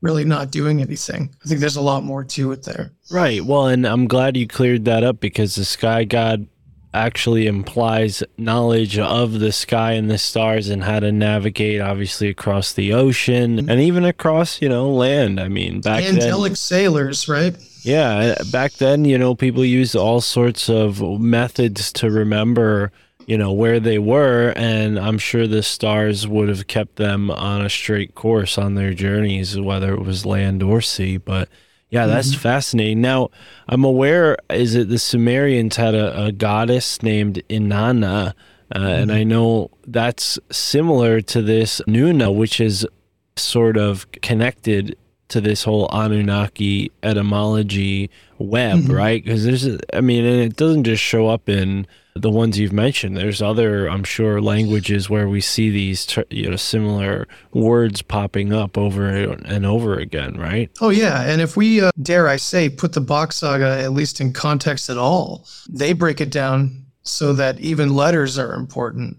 [0.00, 1.32] really not doing anything.
[1.44, 2.90] I think there's a lot more to it there.
[3.08, 3.42] Right.
[3.42, 6.48] Well, and I'm glad you cleared that up because the sky god
[6.94, 12.72] actually implies knowledge of the sky and the stars and how to navigate obviously across
[12.72, 13.68] the ocean mm-hmm.
[13.68, 15.40] and even across, you know, land.
[15.40, 17.56] I mean, back Angelic then sailors, right?
[17.82, 22.92] Yeah, uh, back then, you know, people used all sorts of methods to remember,
[23.26, 27.64] you know, where they were and I'm sure the stars would have kept them on
[27.64, 31.48] a straight course on their journeys whether it was land or sea, but
[31.94, 32.40] yeah, that's mm-hmm.
[32.40, 33.00] fascinating.
[33.00, 33.30] Now,
[33.68, 38.32] I'm aware is it the Sumerians had a, a goddess named Inanna, uh,
[38.72, 39.16] and mm-hmm.
[39.16, 42.84] I know that's similar to this Nuna, which is
[43.36, 44.96] sort of connected
[45.28, 48.92] to this whole Anunnaki etymology web, mm-hmm.
[48.92, 49.24] right?
[49.24, 53.16] Because there's, I mean, and it doesn't just show up in the ones you've mentioned.
[53.16, 58.78] There's other, I'm sure, languages where we see these, you know, similar words popping up
[58.78, 60.70] over and over again, right?
[60.80, 64.20] Oh yeah, and if we uh, dare I say put the Bach saga at least
[64.20, 69.18] in context at all, they break it down so that even letters are important.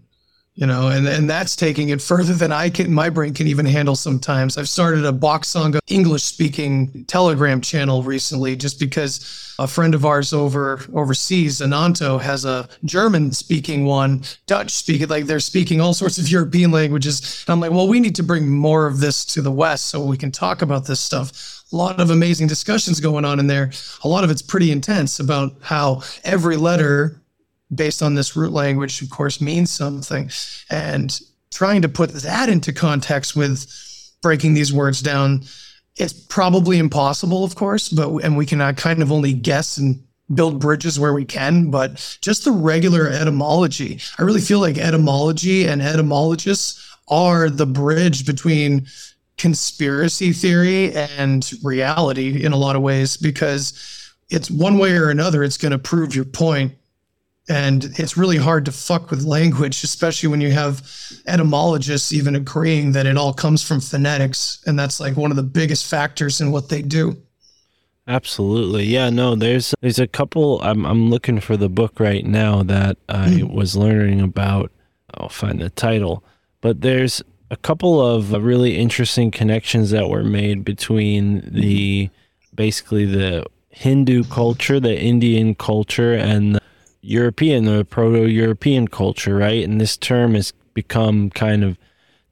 [0.56, 3.65] You know, and, and that's taking it further than I can my brain can even
[3.65, 4.58] handle sometimes.
[4.58, 10.06] I've started a Bach saga English speaking telegram channel recently just because a friend of
[10.06, 15.94] ours over overseas, Ananto, has a German speaking one, Dutch speaking, like they're speaking all
[15.94, 17.44] sorts of European languages.
[17.46, 20.06] And I'm like, well, we need to bring more of this to the West so
[20.06, 21.63] we can talk about this stuff.
[21.74, 23.72] A lot of amazing discussions going on in there.
[24.04, 27.22] A lot of it's pretty intense about how every letter
[27.73, 30.30] based on this root language, of course, means something.
[30.69, 31.19] And
[31.51, 33.65] trying to put that into context with
[34.21, 35.43] breaking these words down,
[35.95, 40.04] it's probably impossible, of course, but and we can uh, kind of only guess and
[40.34, 41.71] build bridges where we can.
[41.71, 48.25] But just the regular etymology, I really feel like etymology and etymologists are the bridge
[48.25, 48.88] between
[49.38, 55.43] conspiracy theory and reality in a lot of ways because it's one way or another
[55.43, 56.73] it's going to prove your point
[57.47, 60.89] and it's really hard to fuck with language, especially when you have
[61.27, 64.63] etymologists even agreeing that it all comes from phonetics.
[64.65, 67.17] And that's like one of the biggest factors in what they do.
[68.08, 68.86] Absolutely.
[68.86, 72.97] Yeah, no, there's there's a couple I'm I'm looking for the book right now that
[73.10, 73.53] I hmm.
[73.53, 74.71] was learning about.
[75.15, 76.23] I'll find the title.
[76.62, 82.10] But there's a couple of really interesting connections that were made between the
[82.53, 86.60] basically the Hindu culture, the Indian culture and
[87.06, 89.63] European, the proto-European culture, right?
[89.63, 91.78] And this term has become kind of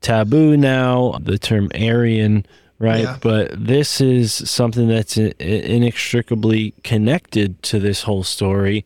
[0.02, 2.46] taboo now, the term Aryan,
[2.80, 3.04] right?
[3.04, 3.18] Yeah.
[3.22, 8.86] But this is something that's inextricably connected to this whole story.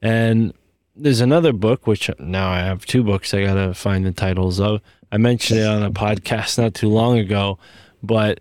[0.00, 0.52] And
[0.94, 4.60] there's another book, which now I have two books I got to find the titles
[4.60, 4.80] of.
[5.10, 7.58] I mentioned it on a podcast not too long ago,
[8.02, 8.40] but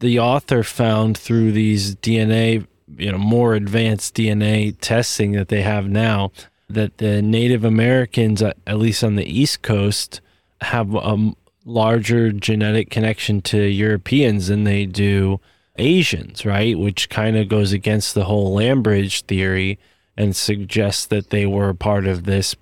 [0.00, 5.88] the author found through these DNA, you know, more advanced DNA testing that they have
[5.88, 6.32] now,
[6.68, 10.20] that the Native Americans, at least on the East Coast,
[10.60, 11.32] have a
[11.64, 15.40] larger genetic connection to Europeans than they do
[15.76, 16.78] Asians, right?
[16.78, 19.78] Which kind of goes against the whole land bridge theory
[20.16, 22.54] and suggests that they were part of this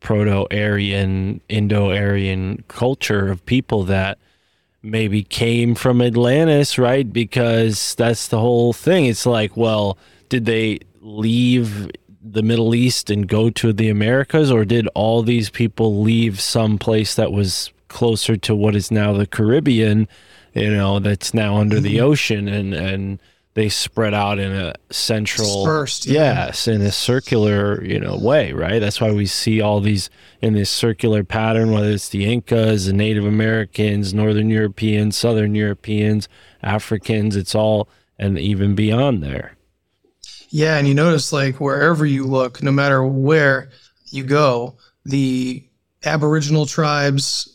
[0.00, 4.18] proto-Aryan, Indo-Aryan culture of people that
[4.82, 7.10] maybe came from Atlantis, right?
[7.10, 9.06] Because that's the whole thing.
[9.06, 9.96] It's like, well,
[10.28, 11.90] did they leave
[12.22, 16.78] the Middle East and go to the Americas, or did all these people leave some
[16.78, 20.08] place that was closer to what is now the Caribbean,
[20.54, 22.06] you know, that's now under the mm-hmm.
[22.06, 23.20] ocean and and
[23.54, 26.46] they spread out in a central Dispersed, yeah.
[26.46, 30.08] yes in a circular you know way right that's why we see all these
[30.40, 36.28] in this circular pattern whether it's the incas the native americans northern europeans southern europeans
[36.62, 37.88] africans it's all
[38.18, 39.56] and even beyond there
[40.50, 40.76] Yeah.
[40.76, 43.70] And you notice, like, wherever you look, no matter where
[44.10, 45.64] you go, the
[46.04, 47.51] Aboriginal tribes,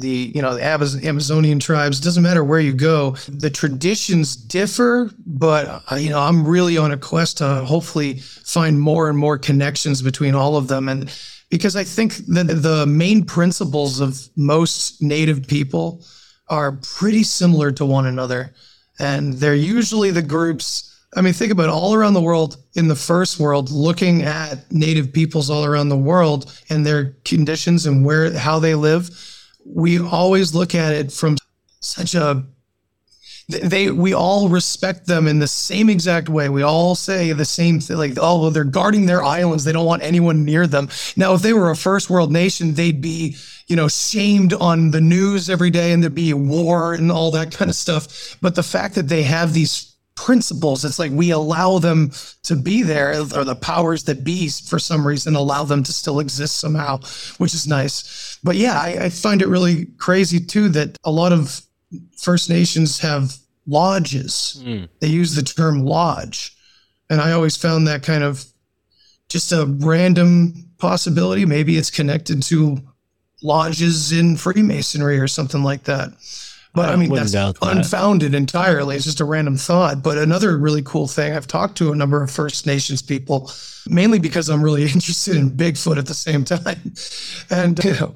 [0.00, 5.82] the you know the Amazonian tribes doesn't matter where you go the traditions differ but
[5.90, 10.02] uh, you know I'm really on a quest to hopefully find more and more connections
[10.02, 11.12] between all of them and
[11.50, 16.04] because I think that the main principles of most native people
[16.48, 18.54] are pretty similar to one another
[18.98, 22.86] and they're usually the groups I mean, think about it, all around the world in
[22.86, 28.04] the first world, looking at native peoples all around the world and their conditions and
[28.04, 29.10] where how they live.
[29.64, 31.36] We always look at it from
[31.80, 32.44] such a
[33.50, 36.48] they we all respect them in the same exact way.
[36.48, 39.64] We all say the same thing, like, oh, well, they're guarding their islands.
[39.64, 40.88] They don't want anyone near them.
[41.16, 45.00] Now, if they were a first world nation, they'd be, you know, shamed on the
[45.00, 48.36] news every day and there'd be war and all that kind of stuff.
[48.40, 49.89] But the fact that they have these
[50.20, 54.78] principles, it's like we allow them to be there, or the powers that be, for
[54.78, 56.98] some reason, allow them to still exist somehow,
[57.38, 58.38] which is nice.
[58.44, 61.62] But yeah, I, I find it really crazy too that a lot of
[62.18, 63.34] First Nations have
[63.66, 64.60] lodges.
[64.62, 64.84] Hmm.
[65.00, 66.54] They use the term lodge.
[67.08, 68.44] And I always found that kind of
[69.30, 71.46] just a random possibility.
[71.46, 72.78] Maybe it's connected to
[73.42, 76.10] lodges in Freemasonry or something like that.
[76.72, 77.76] But I, I mean, that's doubt that.
[77.76, 78.94] unfounded entirely.
[78.94, 80.02] It's just a random thought.
[80.02, 83.50] But another really cool thing, I've talked to a number of First Nations people,
[83.88, 86.92] mainly because I'm really interested in Bigfoot at the same time.
[87.50, 88.14] And, you know,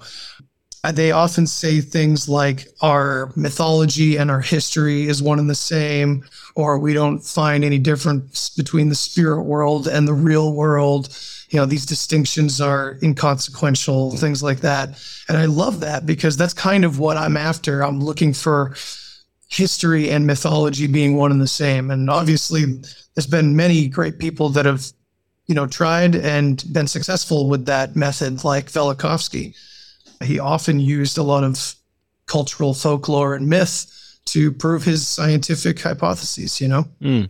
[0.92, 6.24] they often say things like our mythology and our history is one and the same,
[6.54, 11.08] or we don't find any difference between the spirit world and the real world.
[11.50, 15.00] You know, these distinctions are inconsequential, things like that.
[15.28, 17.82] And I love that because that's kind of what I'm after.
[17.82, 18.74] I'm looking for
[19.48, 21.90] history and mythology being one and the same.
[21.90, 22.64] And obviously,
[23.14, 24.84] there's been many great people that have,
[25.46, 29.54] you know, tried and been successful with that method, like Velikovsky
[30.24, 31.74] he often used a lot of
[32.26, 33.90] cultural folklore and myth
[34.26, 36.84] to prove his scientific hypotheses, you know?
[37.00, 37.24] Hmm.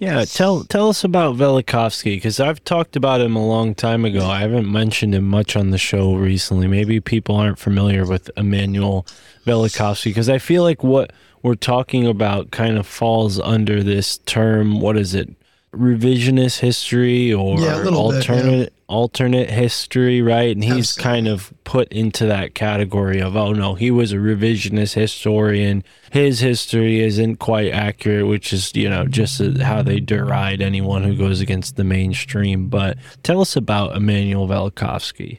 [0.00, 4.26] Yeah, tell tell us about Velikovsky because I've talked about him a long time ago.
[4.26, 6.66] I haven't mentioned him much on the show recently.
[6.66, 9.06] Maybe people aren't familiar with Emmanuel
[9.44, 14.80] Velikovsky because I feel like what we're talking about kind of falls under this term.
[14.80, 15.28] What is it?
[15.74, 18.34] Revisionist history or Yeah, a little bit, yeah.
[18.34, 20.50] alternate alternate history, right?
[20.54, 21.02] And he's Absolutely.
[21.02, 25.84] kind of put into that category of oh no, he was a revisionist historian.
[26.10, 31.16] His history isn't quite accurate, which is you know just how they deride anyone who
[31.16, 32.68] goes against the mainstream.
[32.68, 35.38] But tell us about Emmanuel Velikovsky.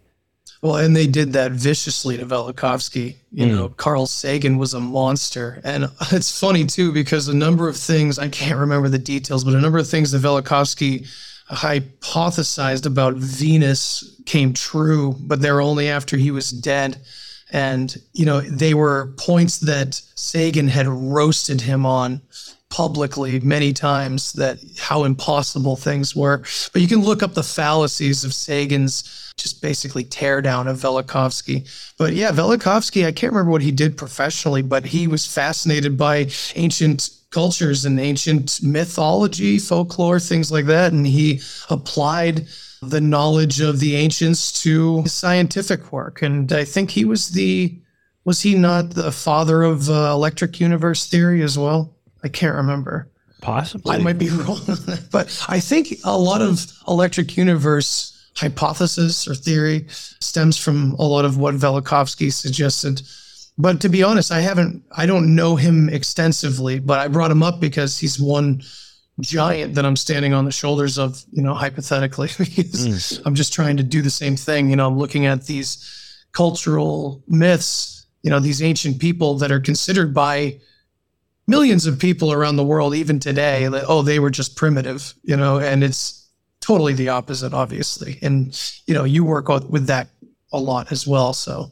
[0.61, 3.15] Well, and they did that viciously to Velikovsky.
[3.31, 3.55] You hmm.
[3.55, 5.59] know, Carl Sagan was a monster.
[5.63, 9.55] And it's funny too, because a number of things, I can't remember the details, but
[9.55, 11.07] a number of things that Velikovsky
[11.49, 16.97] hypothesized about Venus came true, but they were only after he was dead.
[17.51, 22.21] And, you know, they were points that Sagan had roasted him on
[22.71, 26.41] publicly many times that how impossible things were.
[26.73, 31.69] But you can look up the fallacies of Sagan's just basically tear down of Velikovsky.
[31.97, 36.29] But yeah, Velikovsky, I can't remember what he did professionally, but he was fascinated by
[36.55, 40.91] ancient cultures and ancient mythology, folklore, things like that.
[40.93, 42.47] And he applied
[42.81, 46.21] the knowledge of the ancients to scientific work.
[46.21, 47.79] And I think he was the,
[48.25, 51.95] was he not the father of uh, electric universe theory as well?
[52.23, 53.09] I can't remember.
[53.41, 53.95] Possibly.
[53.95, 55.07] I might be wrong, on that.
[55.11, 61.25] but I think a lot of electric universe hypothesis or theory stems from a lot
[61.25, 63.01] of what Velikovsky suggested.
[63.57, 67.43] But to be honest, I haven't, I don't know him extensively, but I brought him
[67.43, 68.61] up because he's one
[69.19, 72.29] giant that I'm standing on the shoulders of, you know, hypothetically.
[72.37, 73.27] because hmm.
[73.27, 74.69] I'm just trying to do the same thing.
[74.69, 79.59] You know, I'm looking at these cultural myths, you know, these ancient people that are
[79.59, 80.59] considered by
[81.47, 85.35] millions of people around the world, even today, that, oh, they were just primitive, you
[85.35, 88.19] know, and it's totally the opposite, obviously.
[88.21, 90.09] And, you know, you work with that
[90.53, 91.33] a lot as well.
[91.33, 91.71] So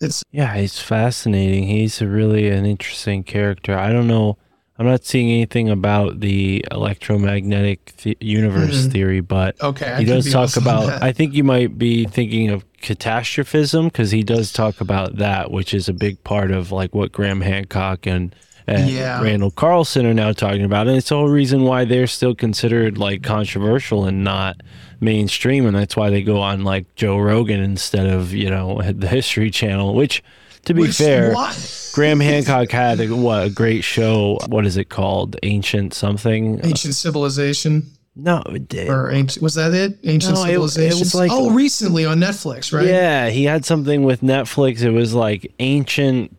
[0.00, 1.66] it's, Yeah, he's fascinating.
[1.66, 3.76] He's a really an interesting character.
[3.76, 4.38] I don't know.
[4.78, 8.90] I'm not seeing anything about the electromagnetic th- universe mm-hmm.
[8.90, 9.92] theory, but okay.
[9.92, 11.02] I he does talk about.
[11.02, 15.72] I think you might be thinking of catastrophism because he does talk about that, which
[15.72, 18.34] is a big part of like what Graham Hancock and.
[18.68, 19.22] And Yeah.
[19.22, 22.98] Randall Carlson are now talking about, and it's the whole reason why they're still considered
[22.98, 24.60] like controversial and not
[25.00, 29.06] mainstream, and that's why they go on like Joe Rogan instead of you know the
[29.08, 29.94] History Channel.
[29.94, 30.22] Which,
[30.64, 31.54] to be Which- fair, why?
[31.92, 34.38] Graham Hancock had a, what a great show.
[34.48, 35.36] What is it called?
[35.42, 36.60] Ancient something?
[36.64, 37.86] ancient civilization
[38.18, 38.88] no, it did.
[38.88, 39.98] or ancient, was that it?
[40.04, 41.20] Ancient No, it- it was civilization.
[41.20, 42.86] like- oh, recently on Netflix, right?
[42.86, 44.82] Yeah, he had something with Netflix.
[44.82, 46.35] It was like ancient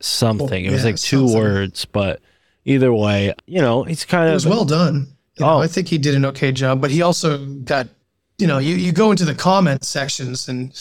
[0.00, 0.64] something.
[0.64, 1.36] it was yeah, like two something.
[1.38, 2.20] words, but
[2.64, 5.08] either way, you know, he's kind It was of well done.
[5.38, 5.58] You know, Oh.
[5.60, 7.88] I think he did an okay job, but he also got,
[8.38, 10.72] you know, you, you go into the comment sections and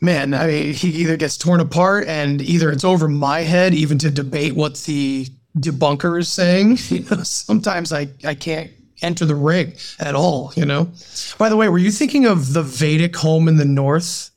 [0.00, 3.98] man, I mean, he either gets torn apart and either it's over my head even
[3.98, 5.26] to debate what the
[5.58, 6.78] debunker is saying.
[6.90, 8.70] You know, sometimes I, I can't
[9.02, 10.90] enter the ring at all, you know?
[11.38, 14.29] By the way, were you thinking of the Vedic home in the north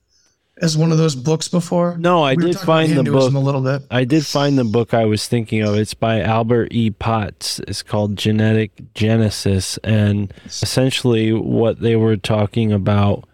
[0.63, 1.97] as one of those books before?
[1.97, 3.33] No, I We did find the book.
[3.33, 3.83] a little bit.
[3.91, 5.75] I did find the book I was thinking of.
[5.75, 6.89] It's by Albert E.
[6.91, 7.59] Potts.
[7.67, 9.77] It's called Genetic Genesis.
[9.83, 13.25] And essentially, what they were talking about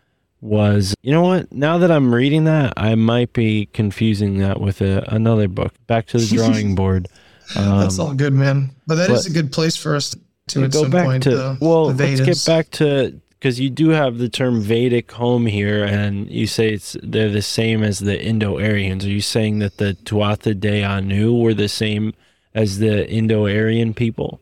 [0.42, 1.52] was you know what?
[1.52, 5.74] Now that I'm reading that, I might be confusing that with a, another book.
[5.88, 7.08] Back to the drawing board.
[7.56, 8.72] Um, That's all good, man.
[8.88, 10.16] But that is but- a good place for us
[10.50, 11.24] to at go some back point.
[11.24, 15.12] to the, well the let's get back to because you do have the term vedic
[15.14, 19.06] home here and you say it's they're the same as the indo-aryans.
[19.06, 22.14] Are you saying that the tuatha de anu were the same
[22.54, 24.42] as the indo-aryan people?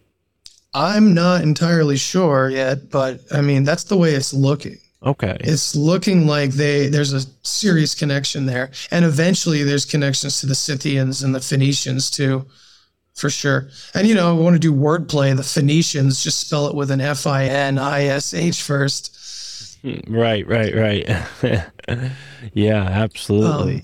[0.73, 4.77] I'm not entirely sure yet, but I mean that's the way it's looking.
[5.03, 5.37] okay.
[5.41, 10.55] It's looking like they there's a serious connection there, and eventually there's connections to the
[10.55, 12.45] Scythians and the Phoenicians too,
[13.17, 13.67] for sure.
[13.93, 15.35] And you know, I want to do wordplay.
[15.35, 19.13] The Phoenicians just spell it with an F I N I S H first.
[20.07, 21.05] right right right
[22.53, 23.81] yeah absolutely Um,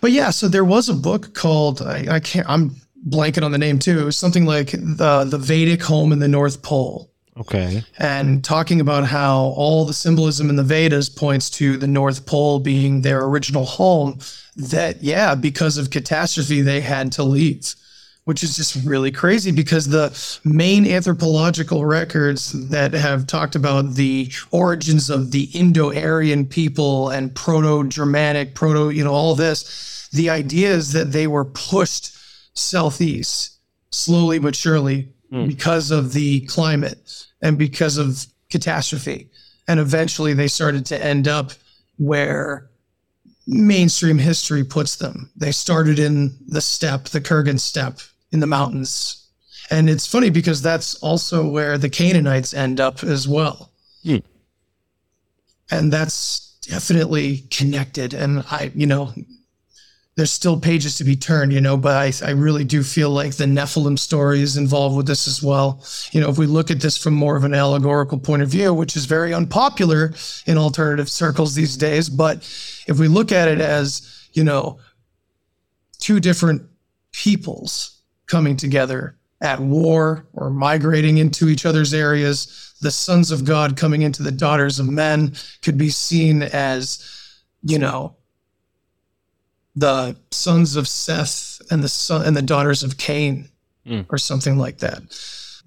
[0.00, 2.76] But yeah, so there was a book called I, I can't I'm
[3.08, 3.98] blanking on the name too.
[4.00, 7.10] It was something like the the Vedic home in the North Pole.
[7.36, 12.26] okay and talking about how all the symbolism in the Vedas points to the North
[12.26, 14.18] Pole being their original home.
[14.54, 17.74] That, yeah, because of catastrophe, they had to leave,
[18.24, 24.30] which is just really crazy because the main anthropological records that have talked about the
[24.52, 30.30] origins of the Indo Aryan people and Proto Germanic, Proto, you know, all this, the
[30.30, 32.16] idea is that they were pushed
[32.54, 33.58] southeast
[33.90, 35.46] slowly but surely hmm.
[35.46, 39.30] because of the climate and because of catastrophe.
[39.66, 41.52] And eventually they started to end up
[41.98, 42.70] where
[43.48, 45.30] mainstream history puts them.
[45.36, 48.00] They started in the steppe, the Kurgan steppe
[48.32, 49.28] in the mountains.
[49.70, 53.70] And it's funny because that's also where the Canaanites end up as well.
[54.04, 54.18] Hmm.
[55.70, 58.12] And that's definitely connected.
[58.14, 59.12] And I, you know,
[60.14, 63.36] there's still pages to be turned, you know, but I, I really do feel like
[63.36, 65.82] the Nephilim story is involved with this as well.
[66.12, 68.74] You know, if we look at this from more of an allegorical point of view,
[68.74, 70.12] which is very unpopular
[70.46, 72.38] in alternative circles these days, but
[72.86, 74.78] if we look at it as, you know,
[75.98, 76.62] two different
[77.12, 78.01] peoples
[78.32, 84.00] coming together at war or migrating into each other's areas, the sons of God coming
[84.02, 86.84] into the daughters of men could be seen as,
[87.62, 88.16] you know,
[89.76, 93.48] the sons of Seth and the son and the daughters of Cain,
[93.86, 94.06] Mm.
[94.10, 95.02] or something like that.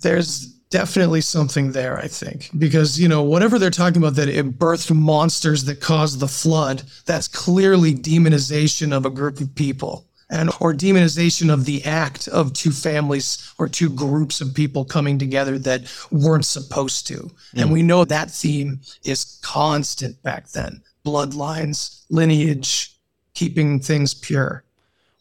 [0.01, 4.57] There's definitely something there, I think, because you know whatever they're talking about that it
[4.57, 6.83] birthed monsters that caused the flood.
[7.05, 10.07] That's clearly demonization of a group of people.
[10.29, 15.19] And or demonization of the act of two families or two groups of people coming
[15.19, 17.29] together that weren't supposed to.
[17.53, 17.73] And hmm.
[17.73, 20.81] we know that theme is constant back then.
[21.05, 22.95] Bloodlines, lineage,
[23.35, 24.63] keeping things pure.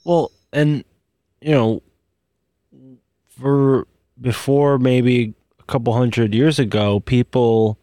[0.05, 0.85] Well, and
[1.43, 1.83] you know,
[3.29, 3.87] for
[4.21, 7.79] before maybe a couple hundred years ago, people,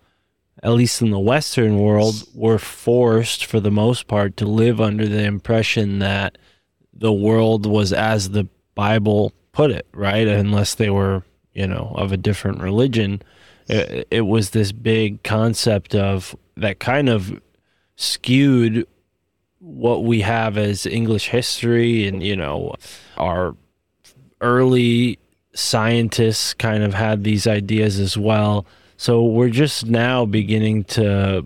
[0.63, 5.07] at least in the Western world, were forced, for the most part, to live under
[5.07, 6.38] the impression that
[7.01, 10.27] the world was as the Bible put it, right?
[10.27, 11.23] Unless they were,
[11.53, 13.21] you know, of a different religion.
[13.67, 17.41] It, it was this big concept of that kind of
[17.95, 18.87] skewed
[19.59, 22.73] what we have as English history and you know
[23.17, 23.55] our
[24.41, 25.19] early
[25.53, 28.65] scientists kind of had these ideas as well
[28.97, 31.45] so we're just now beginning to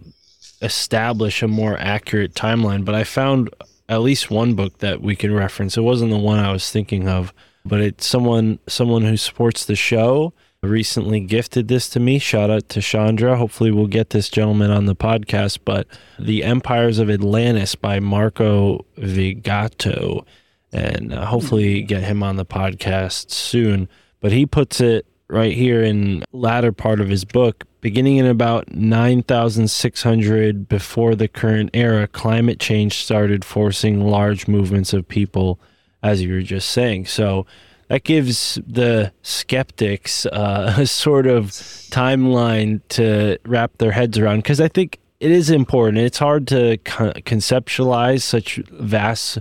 [0.61, 3.49] establish a more accurate timeline but I found
[3.87, 7.07] at least one book that we can reference it wasn't the one I was thinking
[7.07, 7.33] of
[7.63, 10.33] but it's someone someone who supports the show
[10.65, 12.19] recently gifted this to me.
[12.19, 13.37] Shout out to Chandra.
[13.37, 15.59] Hopefully, we'll get this gentleman on the podcast.
[15.65, 15.87] But
[16.19, 20.25] The Empires of Atlantis by Marco Vigato.
[20.71, 23.87] And uh, hopefully, get him on the podcast soon.
[24.19, 28.71] But he puts it right here in latter part of his book beginning in about
[28.73, 35.59] 9600 before the current era climate change started forcing large movements of people
[36.03, 37.45] as you were just saying so
[37.87, 41.47] that gives the skeptics uh, a sort of
[41.91, 45.97] timeline to wrap their heads around because I think it is important.
[45.99, 49.39] It's hard to con- conceptualize such vast,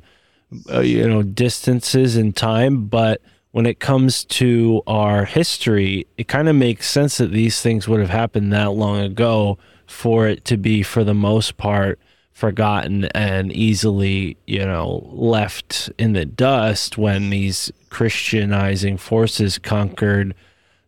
[0.70, 3.20] uh, you know, distances in time, but
[3.54, 8.00] when it comes to our history, it kind of makes sense that these things would
[8.00, 12.00] have happened that long ago for it to be, for the most part,
[12.32, 20.34] forgotten and easily, you know, left in the dust when these Christianizing forces conquered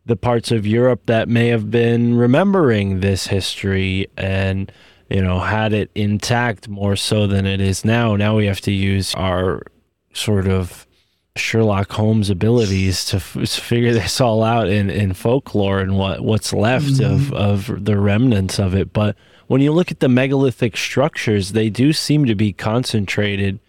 [0.04, 4.72] the parts of Europe that may have been remembering this history and
[5.08, 8.16] you know had it intact more so than it is now.
[8.16, 9.62] Now we have to use our
[10.12, 10.84] sort of
[11.38, 16.22] Sherlock Holmes abilities to, f- to figure this all out in, in folklore and what,
[16.22, 17.32] what's left mm-hmm.
[17.34, 18.92] of, of the remnants of it.
[18.92, 19.16] But
[19.46, 23.60] when you look at the megalithic structures, they do seem to be concentrated.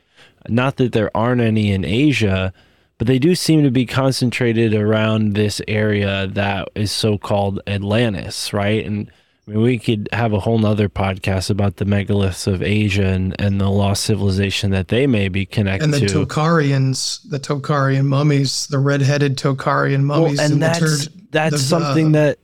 [0.47, 2.53] Not that there aren't any in Asia,
[2.97, 8.53] but they do seem to be concentrated around this area that is so called Atlantis,
[8.53, 8.84] right?
[8.86, 9.11] And
[9.47, 13.33] I mean, we could have a whole nother podcast about the megaliths of Asia and,
[13.39, 16.25] and the lost civilization that they may be connected to And the to.
[16.25, 22.19] Tocharians, the Tocharian mummies, the red-headed Tocharian mummies, and that's turd- that's the, something uh,
[22.19, 22.39] that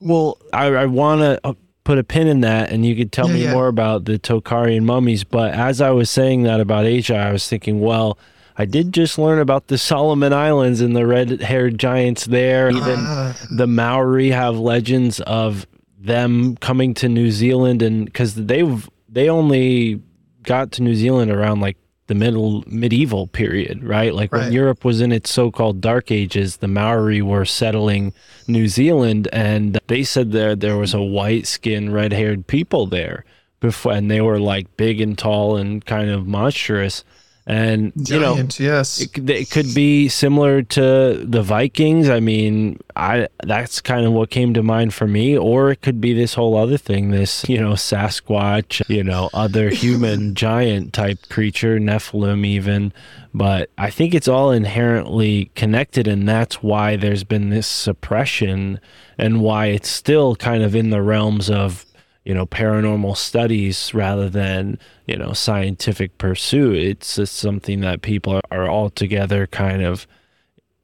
[0.00, 3.34] well i, I want to put a pin in that and you could tell Yeah,
[3.34, 3.52] me yeah.
[3.52, 7.46] more about the tocharian mummies but as i was saying that about asia i was
[7.48, 8.18] thinking well
[8.56, 13.34] i did just learn about the solomon islands and the red-haired giants there even Ah.
[13.56, 15.66] the maori have legends of
[16.06, 20.00] them coming to new zealand and because they've they only
[20.42, 21.76] got to new zealand around like
[22.06, 24.14] the middle medieval period, right?
[24.14, 28.12] Like when Europe was in its so-called dark ages, the Maori were settling
[28.46, 33.24] New Zealand and they said there there was a white-skinned, red-haired people there
[33.58, 37.04] before and they were like big and tall and kind of monstrous.
[37.48, 39.00] And you know, yes.
[39.00, 42.08] it it could be similar to the Vikings.
[42.08, 45.38] I mean, I that's kind of what came to mind for me.
[45.38, 49.70] Or it could be this whole other thing, this you know Sasquatch, you know, other
[49.70, 52.92] human giant type creature, Nephilim even.
[53.32, 58.80] But I think it's all inherently connected, and that's why there's been this suppression,
[59.18, 61.86] and why it's still kind of in the realms of
[62.26, 66.76] you know paranormal studies rather than you know scientific pursuit.
[66.76, 70.06] It's just something that people are, altogether kind of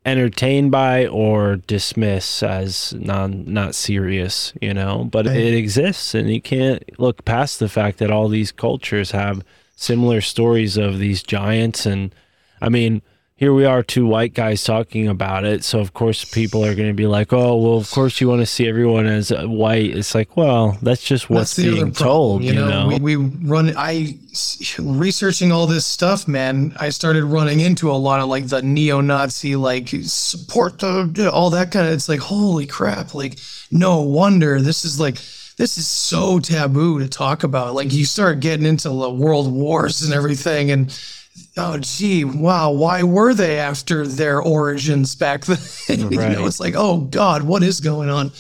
[0.07, 5.05] entertained by or dismiss as non not serious you know?
[5.11, 5.37] But Right.
[5.37, 9.43] it exists and you can't look past the fact that all these cultures have
[9.77, 11.87] similar stories of these giants.
[11.87, 12.15] And
[12.61, 13.03] i mean
[13.43, 16.87] here we are two white guys talking about it so of course people are going
[16.87, 19.91] to be like oh well of course you want to see everyone as uh, white
[19.91, 23.75] it's like well that's just what's That's being problem, told you know, We, we run.
[23.77, 24.17] I
[24.79, 26.73] researching all this stuff, man.
[26.79, 31.73] I started running into a lot of like the neo-Nazi, like support the all that
[31.73, 31.95] kind of.
[31.95, 33.13] It's like holy crap!
[33.13, 33.41] Like
[33.73, 35.17] no wonder this is like
[35.57, 37.75] this is so taboo to talk about.
[37.75, 40.97] Like you start getting into the world wars and everything, and
[41.57, 45.59] oh gee, wow, why were they after their origins back then?
[46.11, 48.33] you know, it's like oh god, what is going on?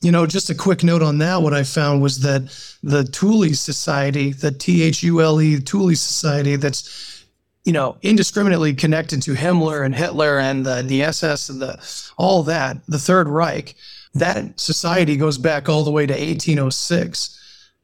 [0.00, 1.42] You know, just a quick note on that.
[1.42, 2.42] What I found was that
[2.82, 7.24] the Thule Society, the T H U L E Thule Society, that's
[7.64, 11.78] you know indiscriminately connected to Himmler and Hitler and the, the SS and the
[12.16, 13.74] all that, the Third Reich.
[14.14, 17.38] That society goes back all the way to 1806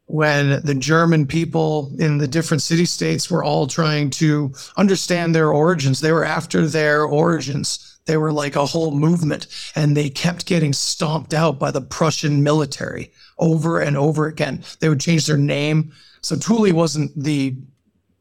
[0.07, 5.51] when the German people in the different city states were all trying to understand their
[5.51, 6.01] origins.
[6.01, 7.99] They were after their origins.
[8.07, 12.43] They were like a whole movement, and they kept getting stomped out by the Prussian
[12.43, 14.63] military over and over again.
[14.81, 15.93] They would change their name.
[16.21, 17.57] So Thule wasn't the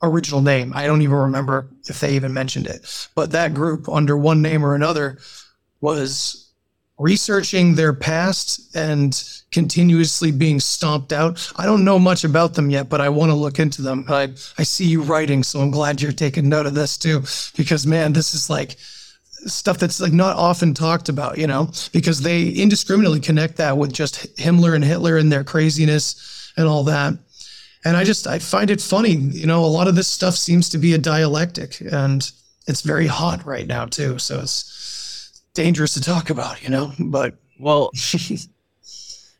[0.02, 0.72] original name.
[0.76, 3.10] I don't even remember if they even mentioned it.
[3.14, 5.18] But that group, under one name or another,
[5.82, 6.52] was
[6.98, 9.22] researching their past and
[9.54, 11.51] continuously being stomped out.
[11.56, 14.06] I don't know much about them yet, but I want to look into them.
[14.10, 17.22] I, I see you writing, so I'm glad you're taking note of this too,
[17.56, 18.76] because man, this is like
[19.45, 23.93] stuff that's like not often talked about, you know, because they indiscriminately connect that with
[23.93, 27.14] just Himmler and Hitler and their craziness and all that.
[27.86, 30.70] And I just I find it funny, you know, a lot of this stuff seems
[30.70, 32.30] to be a dialectic and
[32.68, 34.18] it's very hot right now too.
[34.20, 37.91] So it's dangerous to talk about, you know, but well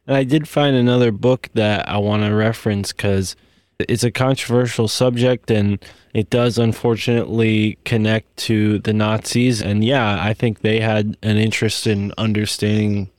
[0.08, 3.36] And I did find another book that I want to reference because
[3.80, 5.84] it's a controversial subject and
[6.14, 9.62] it does unfortunately connect to the Nazis.
[9.62, 13.10] And yeah, I think they had an interest in understanding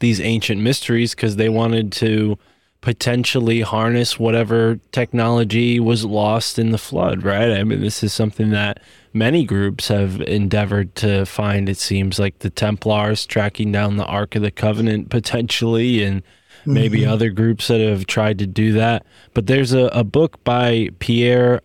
[0.00, 2.38] these ancient mysteries because they wanted to
[2.80, 7.50] potentially harness whatever technology was lost in the flood, right?
[7.50, 8.80] I mean, this is something that
[9.12, 11.68] many groups have endeavored to find.
[11.68, 16.22] It seems like the Templars tracking down the Ark of the Covenant potentially, and
[16.66, 17.12] maybe mm-hmm.
[17.12, 19.04] other groups that have tried to do that.
[19.34, 21.60] But there's a, a book by Pierre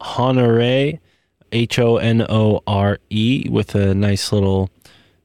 [0.00, 1.00] Honore,
[1.52, 4.70] H O N O R E, with a nice little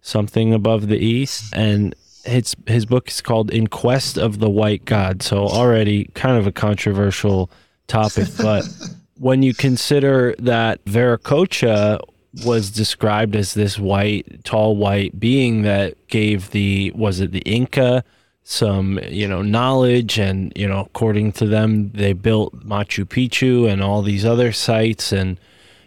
[0.02, 4.86] something above the E, and his his book is called In Quest of the White
[4.86, 5.22] God.
[5.22, 7.50] So already kind of a controversial
[7.88, 8.64] topic, but
[9.20, 12.00] when you consider that Viracocha
[12.46, 18.04] was described as this white, tall white being that gave the was it the Inca
[18.44, 20.18] some you know knowledge?
[20.18, 25.12] And you know according to them they built Machu Picchu and all these other sites.
[25.12, 25.40] And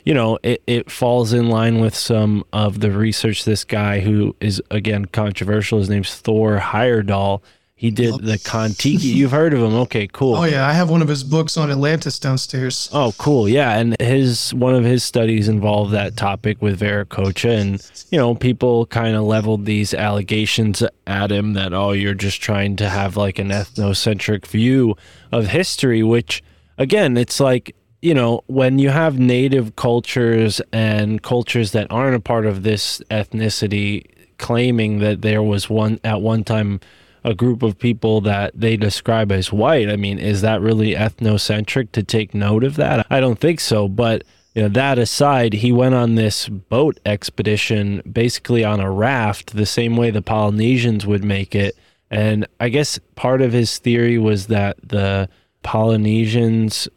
[0.04, 4.36] you know it, it falls in line with some of the research this guy who
[4.40, 5.78] is again controversial.
[5.78, 7.40] His name's Thor Heyerdahl
[7.82, 11.02] he did the Kon-Tiki you've heard of him okay cool Oh yeah, I have one
[11.02, 12.88] of his books on Atlantis downstairs.
[12.92, 13.48] Oh, cool.
[13.48, 13.76] Yeah.
[13.78, 17.60] And his one of his studies involved that topic with Viracocha.
[17.60, 22.40] And, you know, people kind of leveled these allegations at him that, oh, you're just
[22.40, 24.96] trying to have like an ethnocentric view
[25.30, 26.42] of history, which,
[26.78, 32.20] again, it's like, you know, when you have native cultures and cultures that aren't a
[32.20, 34.06] part of this ethnicity
[34.38, 36.80] claiming that there was one at one time
[37.24, 39.88] a group of people that they describe as white.
[39.88, 43.06] I mean, is that really ethnocentric to take note of that?
[43.10, 43.88] I don't think so.
[43.88, 49.54] But you know, that aside, he went on this boat expedition basically on a raft,
[49.54, 51.76] the same way the Polynesians would make it.
[52.10, 55.28] And I guess part of his theory was that the
[55.62, 56.88] Polynesians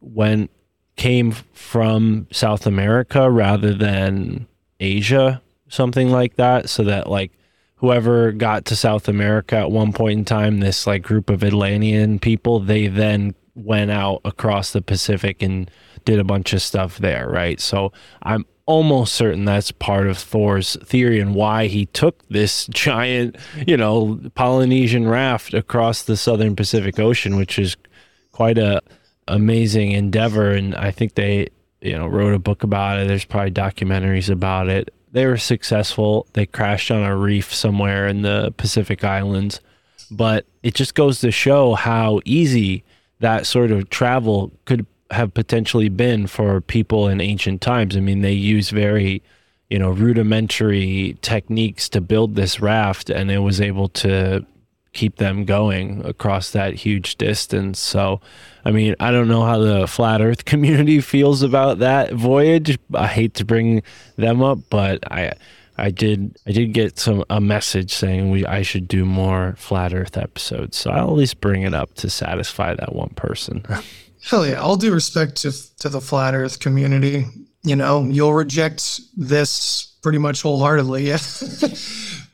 [0.00, 0.50] went
[0.96, 4.46] came from South America rather than
[4.80, 7.32] Asia, something like that, so that like
[7.78, 12.18] whoever got to South America at one point in time, this like group of Atlantean
[12.18, 15.70] people, they then went out across the Pacific and
[16.04, 17.60] did a bunch of stuff there, right?
[17.60, 23.36] So I'm almost certain that's part of Thor's theory and why he took this giant,
[23.66, 27.76] you know, Polynesian raft across the southern Pacific Ocean, which is
[28.32, 28.80] quite a
[29.26, 31.48] amazing endeavor and I think they,
[31.82, 33.06] you know, wrote a book about it.
[33.06, 36.28] There's probably documentaries about it they were successful.
[36.34, 39.60] They crashed on a reef somewhere in the Pacific Islands.
[40.10, 42.84] But it just goes to show how easy
[43.20, 47.96] that sort of travel could have potentially been for people in ancient times.
[47.96, 49.22] I mean, they use very,
[49.68, 54.46] you know, rudimentary techniques to build this raft and it was able to
[54.98, 57.78] keep them going across that huge distance.
[57.78, 58.20] So,
[58.64, 62.76] I mean, I don't know how the flat earth community feels about that voyage.
[62.92, 63.82] I hate to bring
[64.16, 65.34] them up, but I
[65.76, 69.94] I did I did get some a message saying we I should do more flat
[69.94, 70.76] earth episodes.
[70.76, 73.64] So I'll at least bring it up to satisfy that one person.
[74.24, 77.24] Hell yeah, all due respect to to the flat Earth community.
[77.62, 81.12] You know, you'll reject this pretty much wholeheartedly.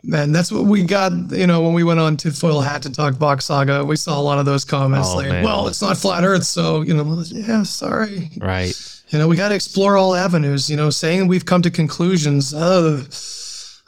[0.07, 1.13] Man, that's what we got.
[1.31, 4.21] You know, when we went on to Foil Hat to talk Bach Saga, we saw
[4.21, 5.45] a lot of those comments Oh, like, man.
[5.45, 8.75] "Well, it's not flat Earth, so you know, yeah, sorry." right.
[9.09, 10.69] You know, we got to explore all avenues.
[10.69, 12.53] You know, saying we've come to conclusions.
[12.55, 13.03] Oh,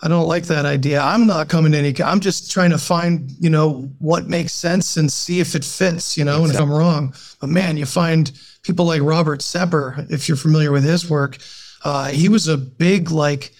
[0.02, 1.00] I don't like that idea.
[1.00, 1.94] I'm not coming to any.
[2.02, 6.16] I'm just trying to find, you know, what makes sense and see if it fits.
[6.16, 8.30] You know, and if I'm wrong, but man, you find
[8.62, 11.38] people like Robert Sepehr, if you're familiar with his work.
[11.84, 13.52] Uh, he was a big like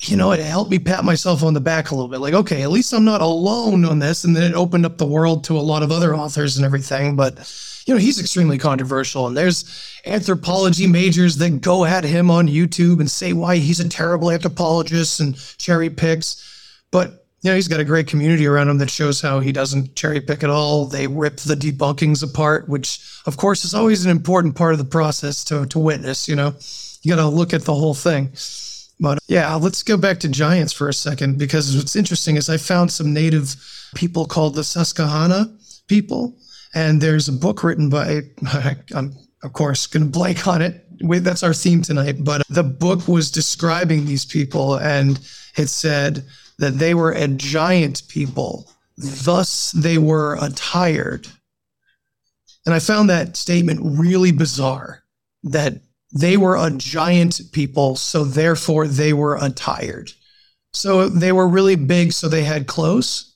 [0.00, 2.20] you know, it helped me pat myself on the back a little bit.
[2.20, 4.22] Like, okay, at least I'm not alone on this.
[4.22, 7.16] And then it opened up the world to a lot of other authors and everything.
[7.16, 7.38] But,
[7.84, 9.26] you know, he's extremely controversial.
[9.26, 9.64] And there's
[10.06, 15.18] anthropology majors that go at him on YouTube and say why he's a terrible anthropologist
[15.18, 16.84] and cherry picks.
[16.92, 19.96] But, you know, he's got a great community around him that shows how he doesn't
[19.96, 20.86] cherry pick at all.
[20.86, 24.84] They rip the debunkings apart, which, of course, is always an important part of the
[24.84, 26.28] process to, to witness.
[26.28, 26.54] You know,
[27.02, 28.30] you got to look at the whole thing.
[29.00, 32.56] But yeah, let's go back to giants for a second because what's interesting is I
[32.56, 33.54] found some native
[33.94, 35.54] people called the Susquehanna
[35.86, 36.36] people,
[36.74, 38.22] and there's a book written by
[38.94, 40.84] I'm of course going to blank on it.
[41.00, 45.20] That's our theme tonight, but the book was describing these people, and
[45.56, 46.24] it said
[46.58, 51.28] that they were a giant people, thus they were attired.
[52.66, 55.04] And I found that statement really bizarre.
[55.44, 55.80] That
[56.12, 60.12] they were a giant people, so therefore they were attired.
[60.72, 63.34] So they were really big, so they had clothes.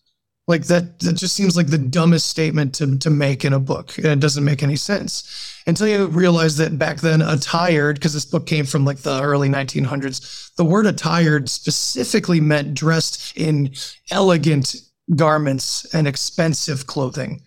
[0.49, 3.97] Like that, that just seems like the dumbest statement to, to make in a book.
[3.99, 8.25] And it doesn't make any sense until you realize that back then, attired, because this
[8.25, 13.73] book came from like the early 1900s, the word attired specifically meant dressed in
[14.11, 14.75] elegant
[15.15, 17.43] garments and expensive clothing.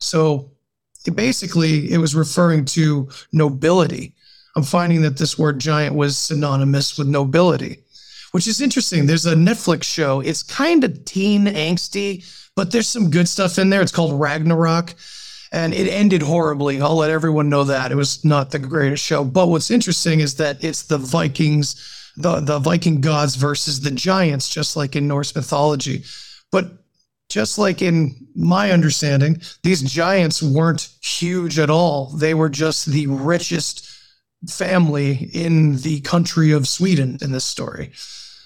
[0.00, 0.50] So
[1.06, 4.14] it basically, it was referring to nobility.
[4.54, 7.78] I'm finding that this word giant was synonymous with nobility,
[8.32, 9.06] which is interesting.
[9.06, 10.20] There's a Netflix show.
[10.20, 12.24] It's kind of teen angsty,
[12.54, 13.80] but there's some good stuff in there.
[13.80, 14.94] It's called Ragnarok,
[15.52, 16.80] and it ended horribly.
[16.82, 17.92] I'll let everyone know that.
[17.92, 19.24] It was not the greatest show.
[19.24, 24.50] But what's interesting is that it's the Vikings, the, the Viking gods versus the giants,
[24.50, 26.04] just like in Norse mythology.
[26.50, 26.72] But
[27.30, 32.08] just like in my understanding, these giants weren't huge at all.
[32.08, 33.88] They were just the richest
[34.48, 37.90] family in the country of Sweden in this story.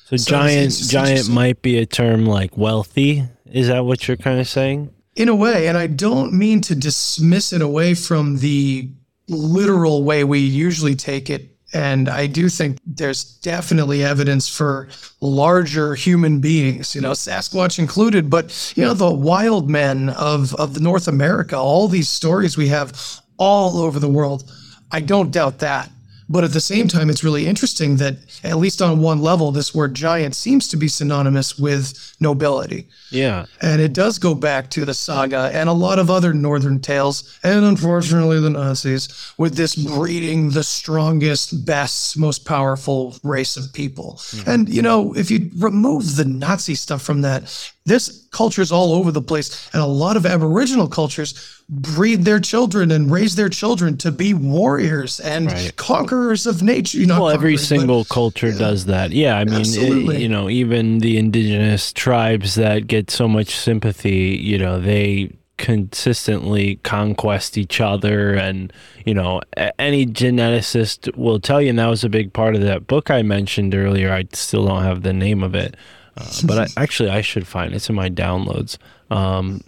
[0.08, 3.24] So, So giant it's- it's giant might be a term like wealthy.
[3.50, 4.90] Is that what you're kind of saying?
[5.16, 8.90] In a way, and I don't mean to dismiss it away from the
[9.28, 11.52] literal way we usually take it.
[11.72, 14.88] And I do think there's definitely evidence for
[15.20, 20.74] larger human beings, you know, Sasquatch included, but you know, the wild men of, of
[20.74, 24.50] the North America, all these stories we have all over the world.
[24.90, 25.90] I don't doubt that.
[26.28, 29.72] But at the same time, it's really interesting that, at least on one level, this
[29.72, 32.88] word giant seems to be synonymous with nobility.
[33.12, 33.46] Yeah.
[33.62, 37.38] And it does go back to the saga and a lot of other northern tales,
[37.44, 44.14] and unfortunately the Nazis, with this breeding the strongest, best, most powerful race of people.
[44.14, 44.50] Mm-hmm.
[44.50, 48.94] And, you know, if you remove the Nazi stuff from that, this culture is all
[48.94, 49.70] over the place.
[49.72, 54.32] And a lot of Aboriginal cultures breed their children and raise their children to be
[54.32, 55.74] warriors and Right.
[55.74, 56.98] conquerors of nature.
[56.98, 59.10] You know, Well, every conquerors, but- single culture does that.
[59.10, 64.38] Yeah, I mean, it- you know, even the indigenous tribes that get so much sympathy,
[64.40, 68.70] you know, they consistently conquest each other and
[69.06, 69.40] you know
[69.78, 73.22] any geneticist will tell you and that was a big part of that book i
[73.22, 75.74] mentioned earlier i still don't have the name of it
[76.18, 77.76] uh, but I, actually i should find it.
[77.76, 78.76] it's in my downloads
[79.10, 79.62] um,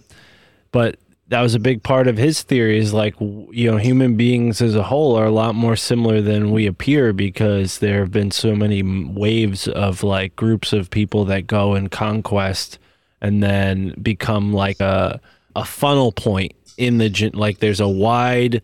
[0.71, 0.97] but
[1.29, 4.75] that was a big part of his theory is like you know human beings as
[4.75, 8.55] a whole are a lot more similar than we appear because there have been so
[8.55, 12.79] many waves of like groups of people that go and conquest
[13.21, 15.21] and then become like a
[15.55, 18.61] a funnel point in the gen- like there's a wide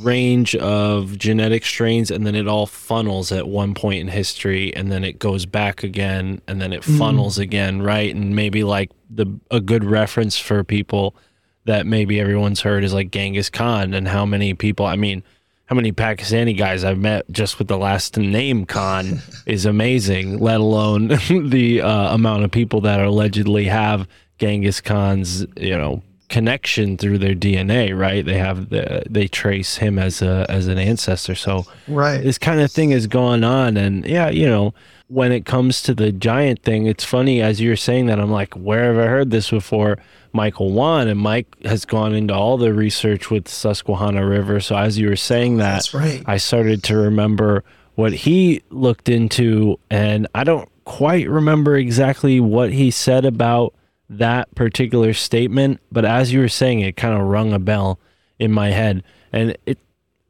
[0.00, 4.90] range of genetic strains and then it all funnels at one point in history and
[4.90, 6.98] then it goes back again and then it mm.
[6.98, 8.14] funnels again right?
[8.14, 11.14] And maybe like the a good reference for people
[11.64, 15.22] that maybe everyone's heard is like Genghis Khan and how many people I mean
[15.66, 20.60] how many Pakistani guys I've met just with the last name Khan is amazing let
[20.60, 21.08] alone
[21.48, 24.06] the uh, amount of people that allegedly have
[24.38, 28.24] Genghis Khan's you know connection through their DNA right?
[28.24, 31.34] They have the they trace him as a as an ancestor.
[31.34, 32.22] So Right.
[32.22, 33.76] this kind of thing is going on.
[33.76, 34.74] And yeah you know
[35.08, 38.54] when it comes to the giant thing it's funny as you're saying that i'm like
[38.54, 39.98] where have i heard this before?
[40.32, 41.08] Michael wan.
[41.08, 44.60] And mike has gone into all the research with susquehanna river.
[44.60, 46.22] So as you were saying that That's right.
[46.26, 47.62] i started to remember
[47.94, 49.78] what he looked into.
[49.90, 53.72] And i don't quite remember exactly what he said about
[54.08, 57.98] that particular statement but as you were saying it kind of rung a bell
[58.38, 59.02] in my head
[59.32, 59.78] and it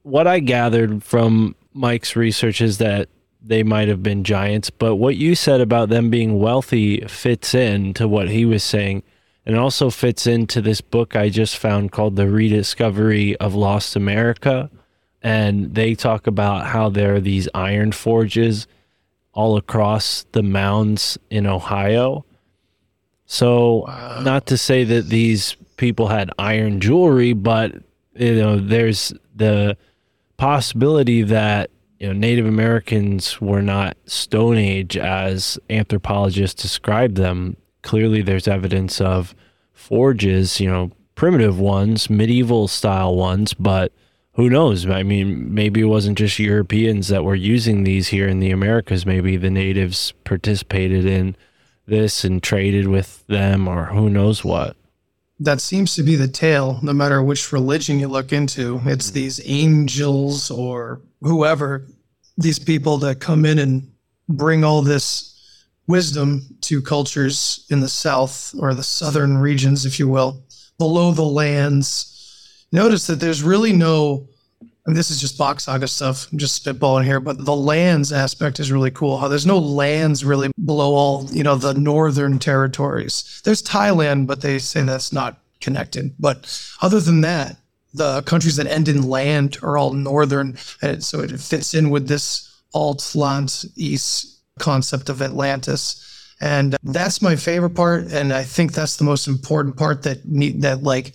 [0.04, 3.08] what I gathered from Mike's research is that
[3.42, 7.92] they might have been giants, but what you said about them being wealthy fits in
[7.94, 9.02] to what he was saying
[9.44, 14.70] and also fits into this book I just found called The Rediscovery of Lost America.
[15.22, 18.66] And they talk about how there are these iron forges
[19.32, 22.24] all across the mounds in Ohio.
[23.26, 23.84] So,
[24.22, 27.72] not to say that these people had iron jewelry, but
[28.14, 29.76] you know, there's the
[30.36, 37.56] possibility that you know Native Americans were not Stone Age as anthropologists describe them.
[37.82, 39.34] Clearly, there's evidence of
[39.72, 43.92] forges, you know, primitive ones, medieval style ones, but
[44.32, 44.86] who knows?
[44.86, 49.06] I mean, maybe it wasn't just Europeans that were using these here in the Americas.
[49.06, 51.36] Maybe the natives participated in
[51.87, 54.76] this and traded with them, or who knows what.
[55.41, 58.80] that seems to be the tale no matter which religion you look into.
[58.87, 59.14] It's hmm.
[59.14, 61.87] these angels or whoever
[62.37, 63.91] these people that come in and
[64.28, 65.30] bring all this
[65.87, 70.43] wisdom to cultures in the south or the southern regions if you will
[70.78, 72.11] below the lands.
[72.72, 74.28] Notice that there's really no
[74.87, 78.61] and this is just Bach saga stuff i'm just spitballing here but the lands aspect
[78.61, 83.41] is really cool how there's no lands really below all you know the northern territories.
[83.45, 86.47] There's thailand but they say that's not connected but
[86.82, 87.57] other than that
[87.95, 92.09] the countries that end in land are all northern and so it fits in with
[92.09, 96.01] this alt land east concept of atlantis.
[96.41, 100.62] And that's my favorite part and i think that's the most important part that need
[100.62, 101.14] that like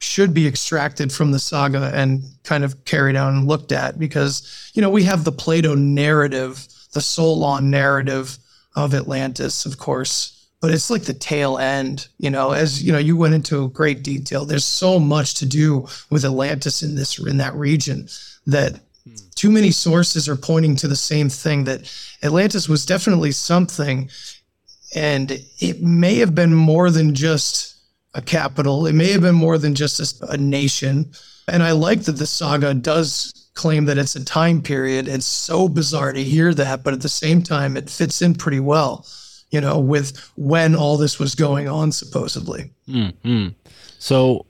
[0.00, 4.70] should be extracted from the saga and kind of carried out and looked at because
[4.74, 8.38] you know we have the Plato narrative, the Solon narrative
[8.74, 12.08] of Atlantis, of course, but it's like the tail end.
[12.18, 14.44] You know, as you know, you went into great detail.
[14.44, 18.08] There's so much to do with Atlantis in this in that region
[18.46, 18.80] that
[19.34, 21.92] too many sources are pointing to the same thing that
[22.22, 24.08] Atlantis was definitely something,
[24.94, 27.76] and it may have been more than just
[28.14, 28.86] a capital.
[28.86, 31.12] It may have been more than just a, a nation.
[31.48, 35.08] And I like that the saga does claim that it's a time period.
[35.08, 38.60] It's so bizarre to hear that, but at the same time, it fits in pretty
[38.60, 39.06] well,
[39.50, 42.70] you know, with when all this was going on, supposedly.
[42.86, 43.48] hmm
[43.98, 44.46] So,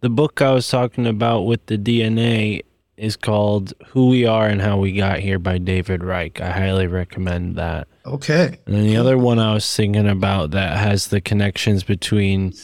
[0.00, 2.62] the book I was talking about with the DNA
[2.96, 6.40] is called Who We Are and How We Got Here by David Reich.
[6.40, 7.88] I highly recommend that.
[8.06, 8.58] Okay.
[8.66, 12.54] And then the other one I was thinking about that has the connections between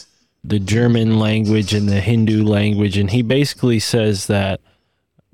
[0.46, 2.96] the German language and the Hindu language.
[2.96, 4.60] And he basically says that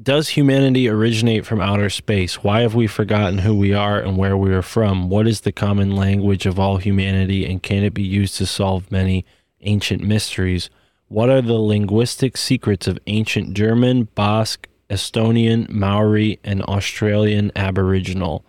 [0.03, 2.43] does humanity originate from outer space?
[2.43, 5.09] Why have we forgotten who we are and where we are from?
[5.09, 8.91] What is the common language of all humanity and can it be used to solve
[8.91, 9.25] many
[9.61, 10.71] ancient mysteries?
[11.09, 18.45] What are the linguistic secrets of ancient German, Basque, Estonian, Maori, and Australian Aboriginal?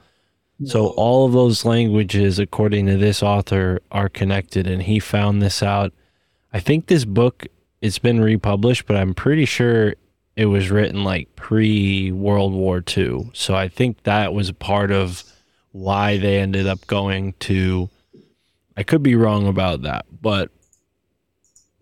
[0.65, 5.61] So all of those languages, according to this author, are connected, and he found this
[5.61, 5.91] out.
[6.53, 7.47] I think this book
[7.81, 9.95] it's been republished, but I'm pretty sure
[10.35, 13.31] it was written like pre World War II.
[13.33, 15.23] So I think that was part of
[15.71, 17.89] why they ended up going to.
[18.77, 20.49] I could be wrong about that, but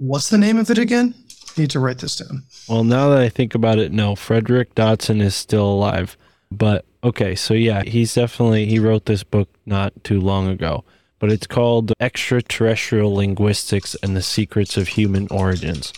[0.02, 1.14] What's the name of it again?
[1.58, 2.44] Need to write this down.
[2.68, 6.18] Well, now that I think about it, no, Frederick Dodson is still alive.
[6.52, 10.84] But okay, so yeah, he's definitely he wrote this book not too long ago,
[11.22, 15.94] but it's called Extraterrestrial Linguistics and the Secrets of Human Origins.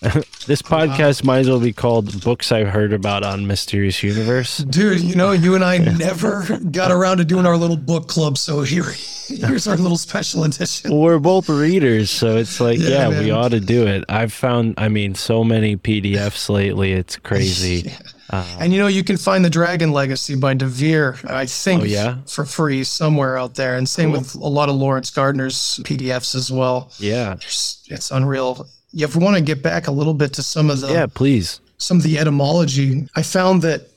[0.46, 4.58] this podcast might as well be called Books I've Heard About on Mysterious Universe.
[4.58, 8.36] Dude, you know, you and I never got around to doing our little book club,
[8.36, 8.84] so here,
[9.28, 10.94] here's our little special edition.
[10.94, 14.04] We're both readers, so it's like, Yeah, yeah, we ought to do it.
[14.08, 17.92] I've found, I mean, so many PDFs lately, it's crazy.
[18.28, 21.84] Um, and you know, you can find the Dragon Legacy by DeVere, I think, Oh,
[21.84, 22.18] yeah?
[22.26, 23.76] for free somewhere out there.
[23.76, 26.90] And same with a lot of Laurence Gardner's PDFs as well.
[26.98, 27.34] Yeah.
[27.34, 28.68] It's, it's unreal.
[29.04, 31.60] If we want to get back a little bit to some of the Yeah, please.
[31.78, 33.88] some of the etymology, I found that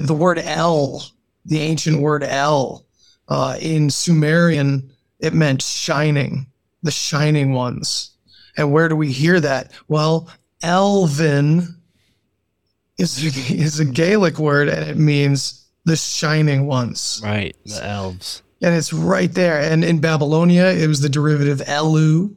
[0.00, 1.02] the word El,
[1.44, 2.84] the ancient word El,
[3.28, 4.90] uh, in Sumerian,
[5.20, 6.46] it meant shining,
[6.82, 8.10] the shining ones.
[8.56, 9.72] And where do we hear that?
[9.88, 10.28] Well,
[10.62, 11.76] Elvin
[12.98, 17.20] is, is a Gaelic word and it means the shining ones.
[17.24, 17.56] Right.
[17.64, 18.42] The elves.
[18.60, 19.60] And it's right there.
[19.60, 22.32] And in Babylonia, it was the derivative Elu,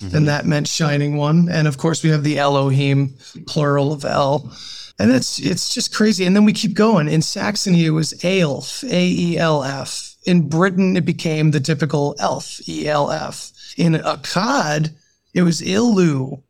[0.00, 0.16] Mm-hmm.
[0.16, 1.48] and that meant shining one.
[1.50, 3.14] And of course, we have the Elohim,
[3.46, 4.50] plural of El.
[4.98, 6.24] And it's it's just crazy.
[6.24, 7.08] And then we keep going.
[7.08, 10.16] In Saxony, it was Aelf, A E L F.
[10.24, 13.52] In Britain, it became the typical Elf, E L F.
[13.76, 14.90] In Akkad,
[15.34, 16.42] it was Ilu.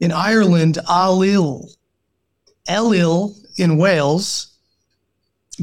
[0.00, 1.68] In Ireland, Alil.
[2.68, 4.56] Elil in Wales,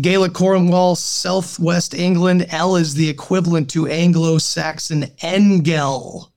[0.01, 2.47] Gaelic Cornwall, Southwest England.
[2.49, 6.31] L is the equivalent to Anglo Saxon Engel.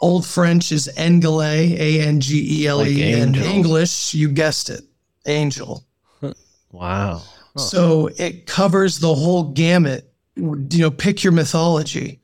[0.00, 3.12] Old French is Engele, A N G E L E.
[3.12, 3.36] And.
[3.36, 4.82] English, you guessed it,
[5.26, 5.84] angel.
[6.72, 7.22] Wow.
[7.56, 10.12] So it covers the whole gamut.
[10.34, 12.20] You know, pick your mythology.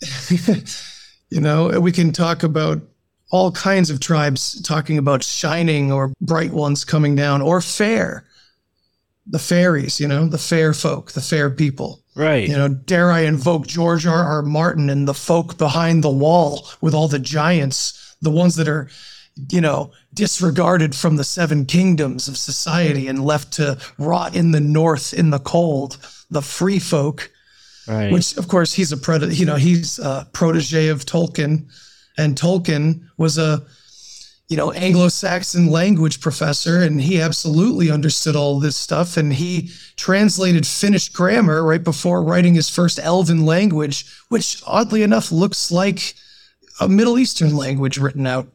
[1.30, 2.80] you know, we can talk about
[3.32, 8.24] all kinds of tribes talking about shining or bright ones coming down or fair.
[9.26, 12.02] The fairies, you know, the fair folk, the fair people.
[12.14, 12.48] Right.
[12.48, 14.24] You know, dare I invoke George R.
[14.24, 14.42] R.
[14.42, 18.90] Martin and the folk behind the wall with all the giants, the ones that are,
[19.50, 24.60] you know, disregarded from the seven kingdoms of society and left to rot in the
[24.60, 25.96] north in the cold,
[26.30, 27.30] the free folk,
[27.88, 28.12] right.
[28.12, 31.70] which of course he's a predator, you know, he's a protege of Tolkien.
[32.18, 33.64] And Tolkien was a,
[34.48, 39.16] you know, Anglo-Saxon language professor, and he absolutely understood all this stuff.
[39.16, 45.32] And he translated Finnish grammar right before writing his first Elven language, which oddly enough
[45.32, 46.14] looks like
[46.80, 48.48] a Middle Eastern language written out.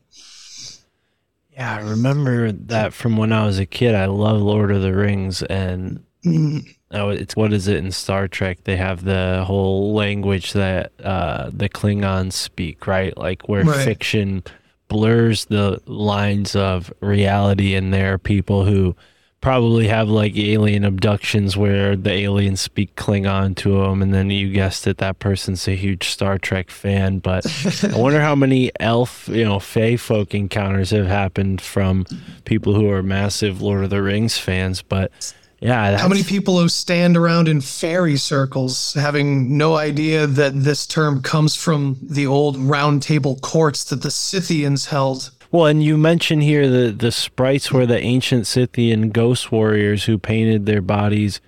[1.53, 3.95] yeah, I remember that from when I was a kid.
[3.95, 8.27] I love Lord of the Rings, and Mm, oh, it's what is it in Star
[8.27, 8.63] Trek?
[8.65, 13.15] They have the whole language that uh, the Klingons speak, right?
[13.17, 13.85] Like where Right.
[13.85, 14.43] fiction
[14.87, 18.95] blurs the lines of reality, and there are people who
[19.39, 24.51] probably have like alien abductions where the aliens speak Klingon to them, and then you
[24.51, 27.19] guessed it, that person's a huge Star Trek fan.
[27.19, 27.45] But
[27.83, 32.05] I wonder how many elf, you know, fae folk encounters have happened from
[32.45, 34.81] people who are massive Lord of the Rings fans.
[34.81, 35.11] But
[35.59, 40.85] yeah, How many people who stand around in fairy circles having no idea that this
[40.85, 45.31] term comes from the old round table courts that the Scythians held?
[45.51, 50.17] Well, and you mentioned here the the sprites were the ancient Scythian ghost warriors who
[50.17, 51.41] painted their bodies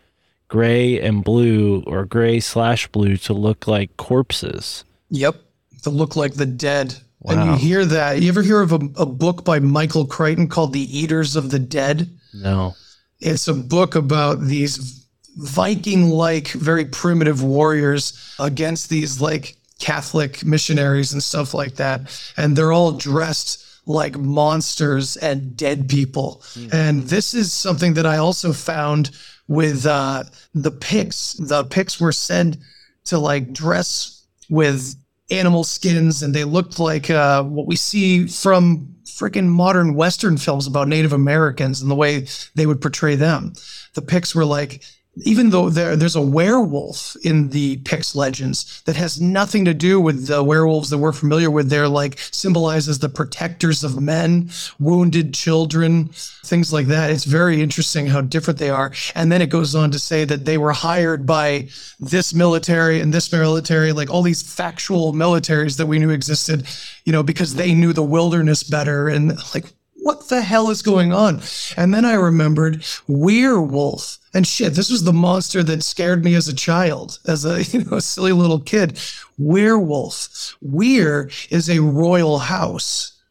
[0.47, 4.83] gray and blue or gray slash blue to look like corpses.
[5.09, 5.35] Yep.
[5.83, 7.33] To look like the dead Wow.
[7.33, 8.21] And you hear that.
[8.21, 11.59] You ever hear of a, a book by Michael Crichton called The Eaters of the
[11.59, 12.09] Dead?
[12.33, 12.75] No.
[13.19, 15.05] It's a book about these
[15.37, 22.01] Viking like, very primitive warriors against these like Catholic missionaries and stuff like that.
[22.35, 26.43] And they're all dressed like monsters and dead people.
[26.71, 29.11] And this is something that I also found
[29.47, 31.33] with uh, the Picts.
[31.33, 32.59] The Picts were said
[33.05, 34.95] to like dress with
[35.31, 40.65] animal skins and they looked like uh, what we see from freaking modern Western films
[40.65, 43.53] about Native Americans and the way they would portray them.
[43.93, 44.83] The Picts were like,
[45.23, 49.99] even though there, there's a werewolf in the Picts legends that has nothing to do
[49.99, 54.49] with the werewolves that we're familiar with, they're like symbolizes the protectors of men,
[54.79, 56.09] wounded children,
[56.45, 57.11] things like that.
[57.11, 58.91] It's very interesting how different they are.
[59.15, 63.13] And then it goes on to say that they were hired by this military and
[63.13, 66.65] this military, like all these factual militaries that we knew existed,
[67.05, 69.07] you know, because they knew the wilderness better.
[69.07, 69.65] And like,
[70.01, 71.41] what the hell is going on?
[71.77, 74.17] And then I remembered werewolf.
[74.33, 77.83] And shit, this was the monster that scared me as a child, as a you
[77.85, 78.99] know silly little kid.
[79.37, 80.57] Werewolf.
[80.61, 83.21] Weir is a royal house,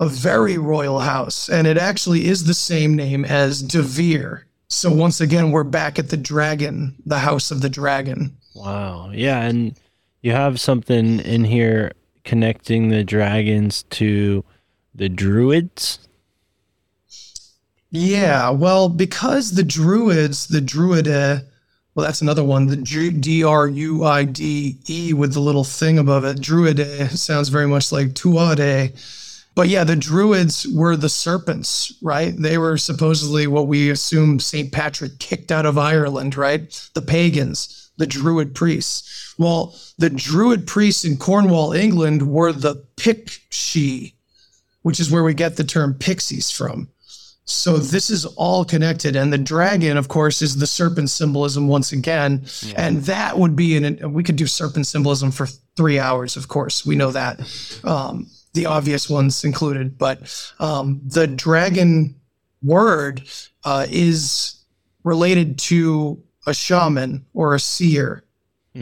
[0.00, 4.46] a very royal house, and it actually is the same name as de Vere.
[4.68, 8.36] So once again, we're back at the dragon, the house of the dragon.
[8.54, 9.10] Wow.
[9.12, 9.78] Yeah, and
[10.20, 11.92] you have something in here
[12.24, 14.44] connecting the dragons to
[14.94, 16.07] the druids.
[17.90, 21.46] Yeah, well, because the Druids, the Druide,
[21.94, 25.98] well, that's another one, the D R U I D E with the little thing
[25.98, 26.38] above it.
[26.38, 28.94] Druide sounds very much like Tuade.
[29.54, 32.32] But yeah, the Druids were the serpents, right?
[32.36, 34.70] They were supposedly what we assume St.
[34.70, 36.70] Patrick kicked out of Ireland, right?
[36.94, 39.34] The pagans, the Druid priests.
[39.38, 44.12] Well, the Druid priests in Cornwall, England were the Picshi,
[44.82, 46.88] which is where we get the term pixies from.
[47.50, 51.92] So this is all connected, and the dragon, of course, is the serpent symbolism once
[51.92, 52.44] again,
[52.76, 54.12] and that would be an.
[54.12, 56.84] We could do serpent symbolism for three hours, of course.
[56.84, 57.40] We know that,
[57.84, 62.16] um, the obvious ones included, but um, the dragon
[62.62, 63.22] word
[63.64, 64.62] uh, is
[65.02, 68.24] related to a shaman or a seer,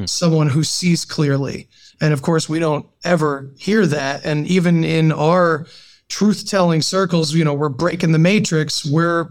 [0.07, 1.69] someone who sees clearly,
[2.01, 5.67] and of course, we don't ever hear that, and even in our
[6.09, 8.85] truth telling circles, you know, we're breaking the matrix.
[8.85, 9.29] We're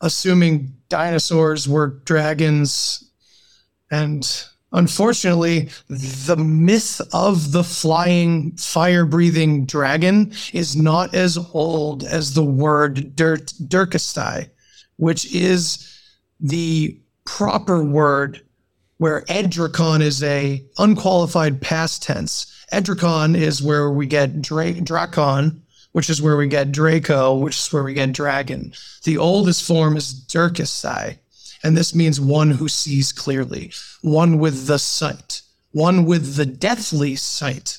[0.00, 3.04] assuming dinosaurs were dragons.
[3.90, 4.26] And
[4.72, 12.44] unfortunately, the myth of the flying, fire breathing dragon is not as old as the
[12.44, 13.52] word dirt,
[14.96, 15.98] which is
[16.40, 18.42] the proper word
[18.98, 22.46] where Edricon is a unqualified past tense.
[22.72, 25.60] Edricon is where we get Dra- Dracon,
[25.92, 28.72] which is where we get Draco, which is where we get dragon.
[29.04, 31.18] The oldest form is Dirkestai,
[31.62, 33.72] and this means one who sees clearly,
[34.02, 37.78] one with the sight, one with the deathly sight,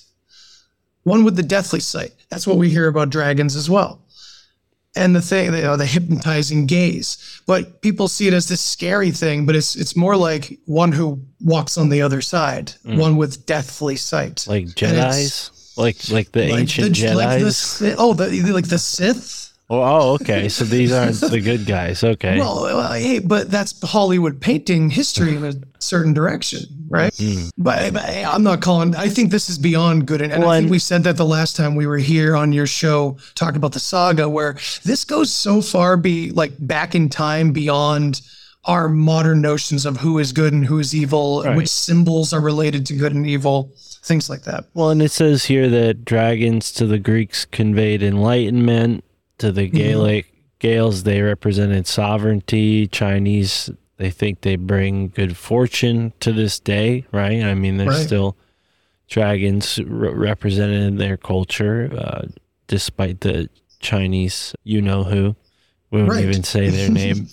[1.03, 2.13] one with the deathly sight.
[2.29, 3.99] That's what we hear about dragons as well.
[4.93, 9.11] And the thing, you know, the hypnotizing gaze, but people see it as this scary
[9.11, 12.97] thing, but it's it's more like one who walks on the other side, mm.
[12.97, 15.49] one with deathly sight, Like Jedis?
[15.77, 17.53] Like like the like ancient the, like the Jedis?
[17.53, 19.53] Sith- oh, the like the Sith.
[19.69, 20.49] oh, oh, okay.
[20.49, 22.03] So these aren't the good guys.
[22.03, 22.37] Okay.
[22.39, 26.59] Well, hey, but that's Hollywood painting history in a certain direction,
[26.89, 27.15] right?
[27.17, 27.47] Hmm.
[27.57, 28.95] But, but hey, I'm not calling.
[28.95, 31.15] I think this is beyond good, and, and Well, I think and- we said that
[31.15, 34.53] the last time we were here on your show talking about the saga, where
[34.83, 38.21] this goes so far, be like back in time beyond
[38.65, 41.55] our modern notions of who is good and who is evil, Right.
[41.57, 43.71] which symbols are related to good and evil,
[44.03, 44.65] things like that.
[44.75, 49.03] Well, and it says here that dragons to the Greeks conveyed enlightenment,
[49.39, 50.27] to the Gaelic
[50.59, 52.87] Gaels they represented sovereignty.
[52.87, 57.43] Chinese they think they bring good fortune to this day, right?
[57.43, 58.05] I mean, there's Right.
[58.07, 58.35] still
[59.09, 62.27] dragons re- represented in their culture, uh,
[62.67, 63.49] despite the
[63.79, 65.35] Chinese, you know who.
[65.91, 66.23] We won't Right.
[66.25, 67.27] even say their name.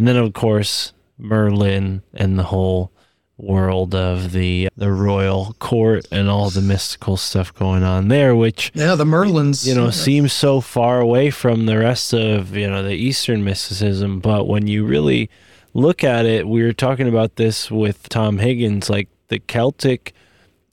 [0.00, 2.90] And then, of course, Merlin and the whole
[3.36, 8.72] world of the the royal court and all the mystical stuff going on there, which
[8.72, 12.82] Yeah, the Merlins, you know seems so far away from the rest of you know
[12.82, 14.20] the Eastern mysticism.
[14.20, 15.28] But when you really
[15.74, 20.14] look at it, we were talking about this with Tom Higgins, like the Celtic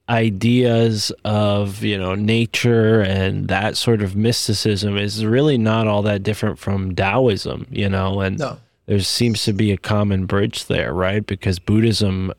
[0.07, 6.23] ideas of you know nature and that sort of mysticism is really not all that
[6.23, 8.57] different from Taoism, you know, and no.
[8.87, 11.25] There seems to be a common bridge there, right?
[11.25, 12.33] Because Buddhism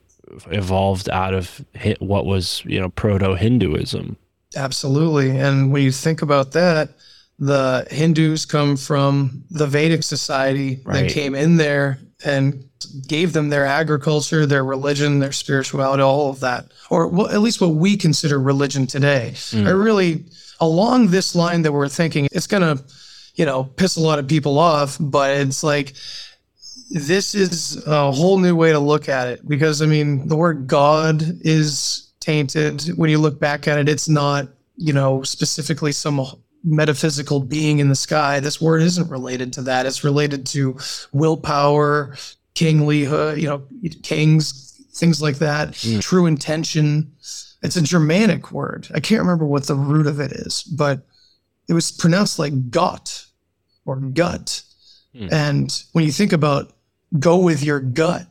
[0.51, 1.65] evolved out of
[2.01, 4.17] what was, you know, proto Hinduism.
[4.57, 5.31] Absolutely.
[5.39, 6.91] And when you think about that,
[7.39, 11.03] the Hindus come from the Vedic society Right.
[11.03, 12.65] that came in there and
[13.07, 17.61] gave them their agriculture, their religion, their spirituality, all of that, or well, at least
[17.61, 19.33] what we consider religion today.
[19.35, 19.67] Mm.
[19.67, 20.25] I really,
[20.61, 22.83] along this line that we're thinking, it's going to,
[23.35, 25.95] you know, piss a lot of people off, but it's like,
[26.91, 30.67] this is a whole new way to look at it because I mean the word
[30.67, 32.83] God is tainted.
[32.97, 36.25] When you look back at it it's not you know specifically some
[36.65, 38.41] metaphysical being in the sky.
[38.41, 39.87] This word isn't related to that.
[39.87, 40.79] It's related to
[41.13, 42.17] willpower
[42.55, 43.63] kinglyhood you know
[44.03, 44.65] kings
[44.95, 45.77] things like that.
[45.77, 46.01] Hmm.
[46.01, 47.13] True intention.
[47.63, 48.89] It's a germanic word.
[48.95, 51.03] I can't remember what the root of it is but
[51.69, 53.27] it was pronounced like got
[53.85, 54.63] or gut.
[55.15, 55.29] Hmm.
[55.31, 56.73] And when you think about
[57.19, 58.27] go with your gut,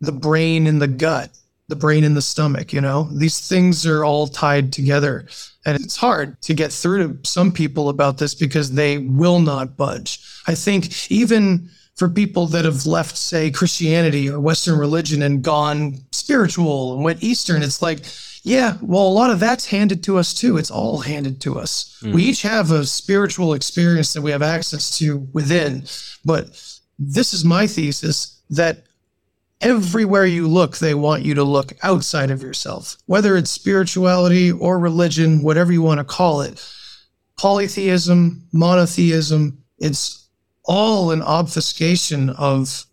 [0.00, 1.30] the brain in the gut,
[1.68, 5.26] the brain in the stomach, you know, these things are all tied together.
[5.64, 9.76] And it's hard to get through to some people about this because they will not
[9.76, 10.20] budge.
[10.46, 15.98] I think even for people that have left, say, Christianity or Western religion and gone
[16.12, 18.00] spiritual and went Eastern, it's like,
[18.42, 20.58] yeah, well, a lot of that's handed to us too.
[20.58, 21.96] It's all handed to us.
[22.00, 22.12] Hmm.
[22.12, 25.84] We each have a spiritual experience that we have access to within.
[26.26, 28.84] But this is my thesis that
[29.60, 34.78] everywhere you look, they want you to look outside of yourself, whether it's spirituality or
[34.78, 36.64] religion, whatever you want to call it.
[37.36, 40.28] Polytheism, monotheism, it's
[40.64, 42.84] all an obfuscation of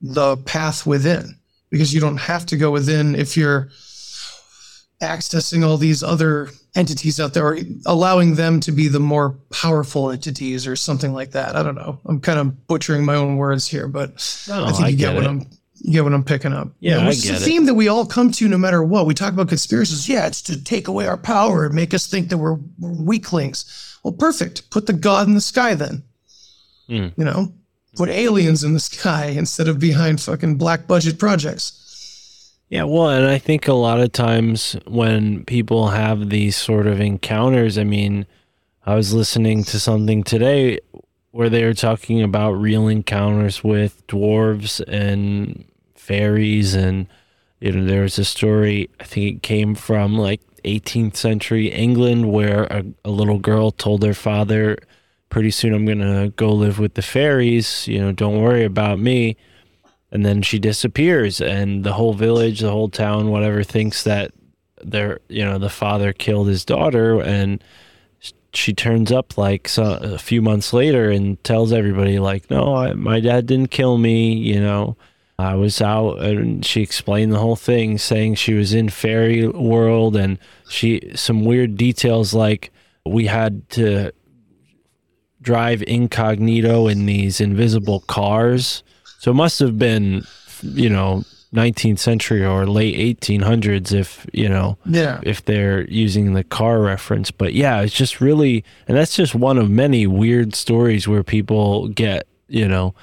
[0.00, 1.38] the path within
[1.70, 3.68] because you don't have to go within if you're
[5.00, 10.10] accessing all these other entities out there or allowing them to be the more powerful
[10.10, 11.56] entities or something like that.
[11.56, 12.00] I don't know.
[12.06, 14.10] I'm kind of butchering my own words here, but
[14.48, 15.26] No, I think I you get, get what.
[15.26, 15.46] I'm
[15.86, 16.68] you get what I'm picking up.
[16.80, 17.40] Yeah, I which is a it.
[17.40, 19.04] theme that we all come to no matter what.
[19.06, 20.08] We talk about conspiracies.
[20.08, 23.98] Yeah, it's to take away our power and make us think that we're, we're weaklings.
[24.02, 24.70] Well, perfect.
[24.70, 26.02] Put the God in the sky then.
[26.86, 27.08] Hmm.
[27.18, 27.52] You know,
[27.96, 31.80] put aliens in the sky instead of behind fucking black budget projects.
[32.74, 37.00] Yeah, well, and I think a lot of times when people have these sort of
[37.00, 38.26] encounters, I mean,
[38.84, 40.80] I was listening to something today
[41.30, 45.64] where they were talking about real encounters with dwarves and
[45.94, 47.06] fairies and
[47.60, 52.32] you know there was a story I think it came from like 18th century England
[52.32, 54.78] where a, a little girl told her father
[55.28, 58.98] pretty soon I'm going to go live with the fairies, you know, don't worry about
[58.98, 59.36] me
[60.10, 64.32] and then she disappears and the whole village the whole town whatever thinks that
[64.82, 67.62] their you know the father killed his daughter and
[68.52, 72.92] she turns up like so, a few months later and tells everybody like no I,
[72.92, 74.96] my dad didn't kill me you know
[75.38, 80.14] i was out and she explained the whole thing saying she was in fairy world
[80.16, 80.38] and
[80.68, 82.70] she some weird details like
[83.06, 84.12] we had to
[85.44, 88.82] drive incognito in these invisible cars.
[89.24, 90.26] So it must have been,
[90.62, 95.18] you know, 19th century or late 1800s if, you know, Yeah.
[95.22, 97.30] if they're using the car reference.
[97.30, 101.88] But yeah, it's just really, and that's just one of many weird stories where people
[101.88, 102.94] get, you know,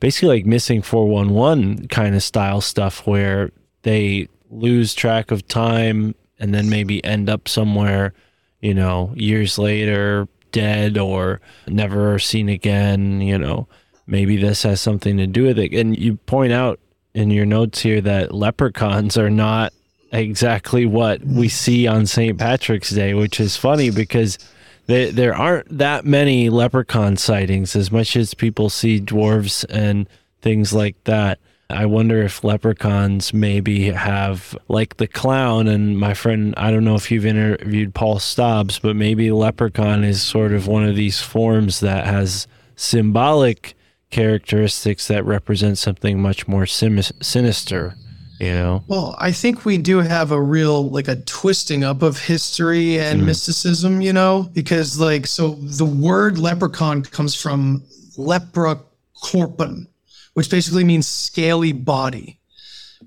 [0.00, 3.52] basically like missing 411 kind of style stuff where
[3.82, 8.14] they lose track of time and then maybe end up somewhere,
[8.60, 13.68] you know, years later, dead or never seen again, you know.
[14.08, 15.72] Maybe this has something to do with it.
[15.74, 16.80] And you point out
[17.14, 19.72] in your notes here that leprechauns are not
[20.12, 22.38] exactly what we see on St.
[22.38, 24.38] Patrick's Day, which is funny because
[24.86, 30.08] there there aren't that many leprechaun sightings as much as people see dwarves and
[30.40, 31.38] things like that.
[31.70, 36.94] I wonder if leprechauns maybe have like the clown and my friend I don't know
[36.94, 41.80] if you've interviewed Paul Stobbs, but maybe leprechaun is sort of one of these forms
[41.80, 43.76] that has symbolic
[44.10, 47.94] characteristics that represent something much more sim- sinister,
[48.40, 48.84] you know.
[48.86, 53.18] Well, I think we do have a real like a twisting up of history and
[53.18, 53.26] mm-hmm.
[53.26, 57.84] mysticism, you know, because like so the word leprechaun comes from
[58.16, 59.86] leprecorpon,
[60.34, 62.40] which basically means scaly body,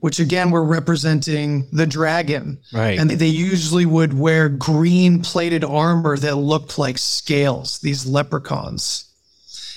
[0.02, 2.60] which again we're representing the dragon.
[2.72, 3.00] Right.
[3.00, 9.11] And they usually would wear green plated armor that looked like scales, these leprechauns.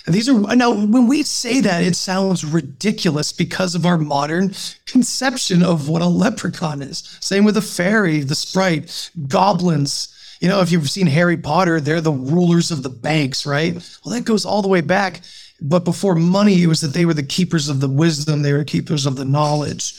[0.07, 4.55] These are now when we say that, it sounds ridiculous because of our modern
[4.85, 7.19] conception of what a leprechaun is.
[7.21, 10.09] Same with a fairy, the sprite, goblins.
[10.41, 13.75] You know, if you've seen Harry Potter, they're the rulers of the banks, right?
[14.05, 15.23] Well, that goes all the way back.
[15.61, 18.65] But before money, it was that they were the keepers of the wisdom, they were
[18.65, 19.95] keepers of the knowledge.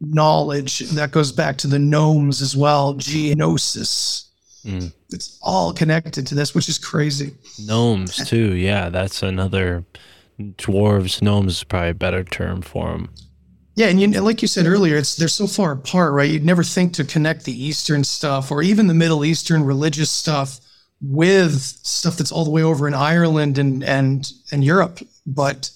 [0.00, 4.26] Knowledge that goes back to the gnomes as well, geonosis.
[4.64, 4.92] Mm.
[5.10, 7.34] It's all connected to this, which is crazy.
[7.64, 8.54] Gnomes too.
[8.54, 9.84] Yeah, that's another
[10.38, 11.22] dwarves.
[11.22, 13.10] Gnomes is probably a better term for them.
[13.74, 16.28] Yeah, and, you, like you said earlier, it's they're so far apart, right?
[16.28, 20.58] You'd never think to connect the Eastern stuff or even the Middle Eastern religious stuff
[21.00, 24.98] with stuff that's all the way over in Ireland and and and Europe.
[25.26, 25.70] But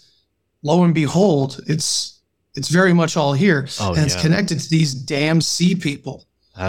[0.64, 2.18] lo and behold, it's
[2.54, 6.26] it's very much all here, Oh, and it's connected to these damn sea people.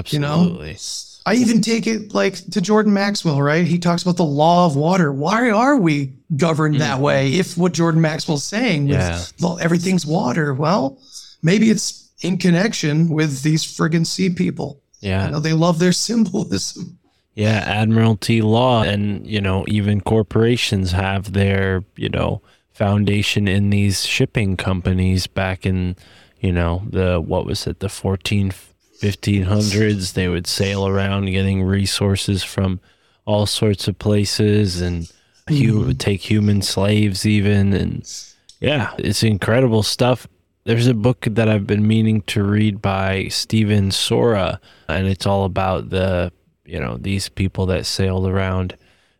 [0.07, 0.76] You know, Absolutely.
[1.26, 3.66] I even take it like to Jordan Maxwell, right?
[3.66, 5.12] He talks about the law of water.
[5.12, 7.04] Why are we governed that mm-hmm.
[7.04, 7.34] way?
[7.34, 9.24] If what Jordan Maxwell's saying with Yeah.
[9.40, 11.00] well, everything's water, well,
[11.41, 14.82] maybe it's in connection with these friggin' sea people.
[15.00, 15.26] Yeah.
[15.26, 17.00] You know, they love their symbolism.
[17.36, 22.41] Yeah, admiralty law and, you know, even corporations have their, you know,
[22.74, 25.95] foundation in these shipping companies back in,
[26.40, 28.52] you know, the what was it, the 14
[29.03, 32.80] 1500s, they would sail around getting resources from
[33.25, 35.11] all sorts of places and
[35.47, 38.07] hu- would take human slaves even and
[38.63, 40.25] yeah, it's incredible stuff.
[40.63, 45.43] There's a book that I've been meaning to read by Steven Sora, and it's all
[45.43, 46.31] about the,
[46.63, 48.77] you know, these people that sailed around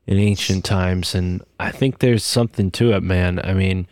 [0.08, 1.14] in ancient times.
[1.14, 3.42] And I think there's something to it, man.
[3.44, 3.88] I mean,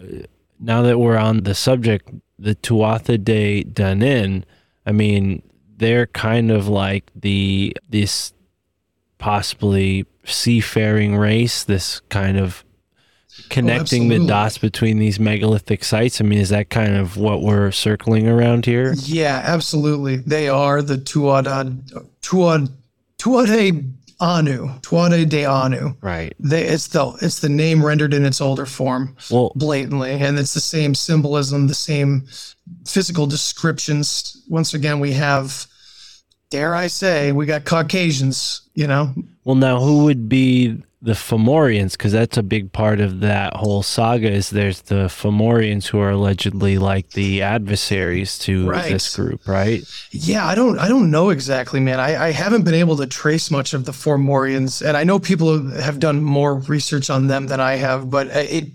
[0.00, 0.22] uh,
[0.60, 2.08] now that we're on the subject,
[2.38, 4.44] the Tuatha De Danann,
[4.86, 5.42] I mean,
[5.76, 8.32] they're kind of like the, this
[9.18, 12.64] possibly seafaring race, this kind of
[13.48, 16.20] connecting the dots between these megalithic sites.
[16.20, 18.94] I mean, is that kind of what we're circling around here?
[18.96, 20.16] Yeah, absolutely.
[20.16, 21.72] They are the Tuatha
[22.20, 22.70] Tuatha
[23.18, 23.92] Tuatha
[24.22, 25.94] Anu, Tuatha De Anu.
[26.00, 26.32] Right.
[26.38, 29.16] They, it's the it's the name rendered in its older form.
[29.30, 32.26] Well, blatantly and it's the same symbolism the same
[32.86, 35.66] physical descriptions once again we have
[36.50, 39.12] dare i say we got caucasians you know
[39.44, 41.92] well, now who would be the Fomorians?
[41.92, 44.30] Because that's a big part of that whole saga.
[44.30, 48.90] Is there's the Fomorians who are allegedly like the adversaries to Right.
[48.92, 49.82] this group, right?
[50.12, 53.50] yeah i don't i don't know exactly man i, I haven't been able to trace
[53.50, 57.60] much of the Fomorians, and i know people have done more research on them than
[57.60, 58.66] i have but uh, it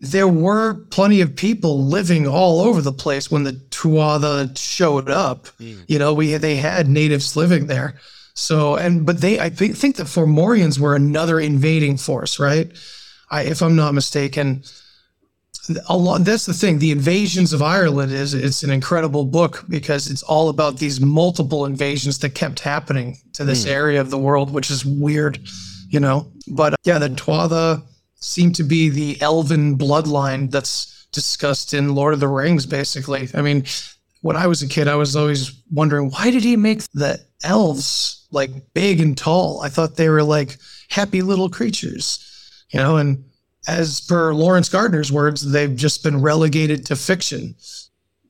[0.00, 5.46] there were plenty of people living all over the place when the Tuatha showed up.
[5.60, 7.94] You know, we they had natives living there.
[8.34, 12.70] So and but they I thi- think the Fomorians were another invading force, right?
[13.30, 14.62] I if I'm not mistaken.
[15.88, 16.80] A lot, that's the thing.
[16.80, 21.66] The invasions of Ireland is it's an incredible book because it's all about these multiple
[21.66, 25.38] invasions that kept happening to this area of the world, which is weird,
[25.88, 26.32] you know.
[26.48, 27.84] But uh, yeah, the Tuatha
[28.16, 33.28] seem to be the elven bloodline that's discussed in Lord of the Rings, basically.
[33.32, 33.64] I mean,
[34.22, 38.26] when I was a kid, I was always wondering why did he make the elves
[38.30, 39.60] like big and tall?
[39.60, 40.56] I thought they were like
[40.88, 42.96] happy little creatures, you know.
[42.96, 43.24] And
[43.68, 47.54] as per Laurence Gardner's words, they've just been relegated to fiction,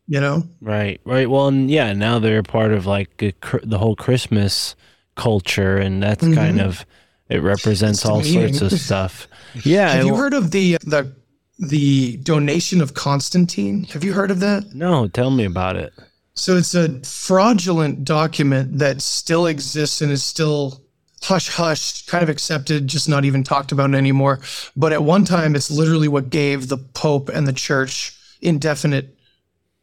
[0.07, 0.43] you know.
[0.61, 1.31] Right, right.
[1.31, 4.75] Well, and yeah, now they're part of like a, the whole Christmas
[5.15, 6.69] culture, and that's kind mm-hmm.
[6.69, 6.87] of
[7.29, 9.29] it represents all sorts of stuff.
[9.63, 11.15] Yeah, Have you heard of the uh, the
[11.63, 13.85] the donation of Constantine?
[13.85, 14.75] Have you heard of that?
[14.75, 15.93] No, tell me about it.
[16.35, 20.83] So it's a fraudulent document that still exists and is still
[21.23, 24.41] hush hush, kind of accepted, just not even talked about anymore.
[24.77, 29.17] But at one time, it's literally what gave the Pope and the Church indefinite,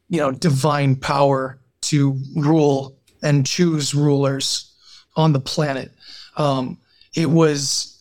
[0.10, 4.74] you know, divine power to rule and choose rulers
[5.16, 5.92] on the planet.
[6.36, 6.78] Um,
[7.16, 7.99] it was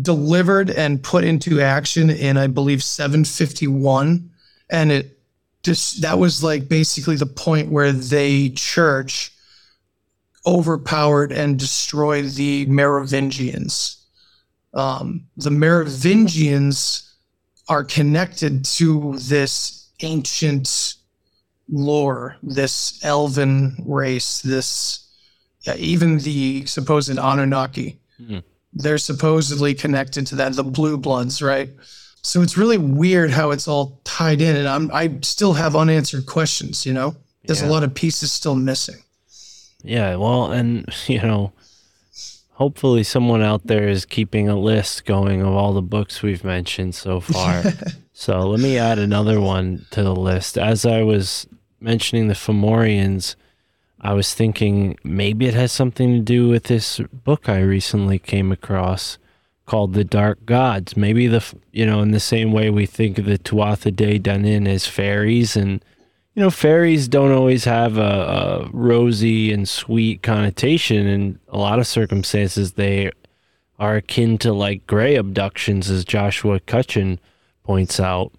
[0.00, 4.30] delivered and put into action in, I believe, 751,
[4.70, 5.18] and it
[5.62, 9.32] just that was like basically the point where the church
[10.46, 14.06] overpowered and destroyed the Merovingians.
[14.72, 17.14] Um, the Merovingians
[17.68, 20.94] are connected to this ancient
[21.68, 25.06] lore, this elven race, this
[25.62, 27.98] yeah, even the supposed Anunnaki.
[28.16, 28.38] Hmm.
[28.72, 31.70] They're supposedly connected to that, the blue bloods, right?
[32.22, 36.26] So it's really weird how it's all tied in, and I'm I still have unanswered
[36.26, 36.84] questions.
[36.84, 37.68] You know, there's Yeah.
[37.68, 38.96] a lot of pieces still missing.
[39.82, 41.52] Yeah, well, and you know,
[42.52, 46.94] hopefully someone out there is keeping a list going of all the books we've mentioned
[46.94, 47.62] so far.
[48.12, 50.58] so let me add another one to the list.
[50.58, 51.46] As I was
[51.80, 53.36] mentioning the Fomorians,
[54.00, 58.52] I was thinking maybe it has something to do with this book I recently came
[58.52, 59.18] across
[59.66, 60.96] called The Dark Gods.
[60.96, 64.68] Maybe the you know, in the same way we think of the Tuatha De Danann
[64.68, 65.84] as fairies and
[66.38, 71.04] you know, fairies don't always have a, a rosy and sweet connotation.
[71.08, 73.10] In a lot of circumstances, they
[73.80, 77.18] are akin to like gray abductions, as Joshua Cutchin
[77.64, 78.30] points out.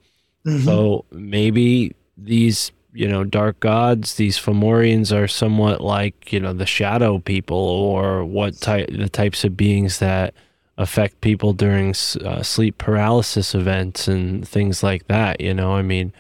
[0.46, 0.64] Mm-hmm.
[0.64, 6.66] So maybe these, you know, dark gods, these Fomorians are somewhat like, you know, the
[6.66, 10.34] shadow people or what type, the types of beings that
[10.78, 11.94] affect people during
[12.24, 15.40] uh, sleep paralysis events and things like that.
[15.40, 16.14] You know, I mean,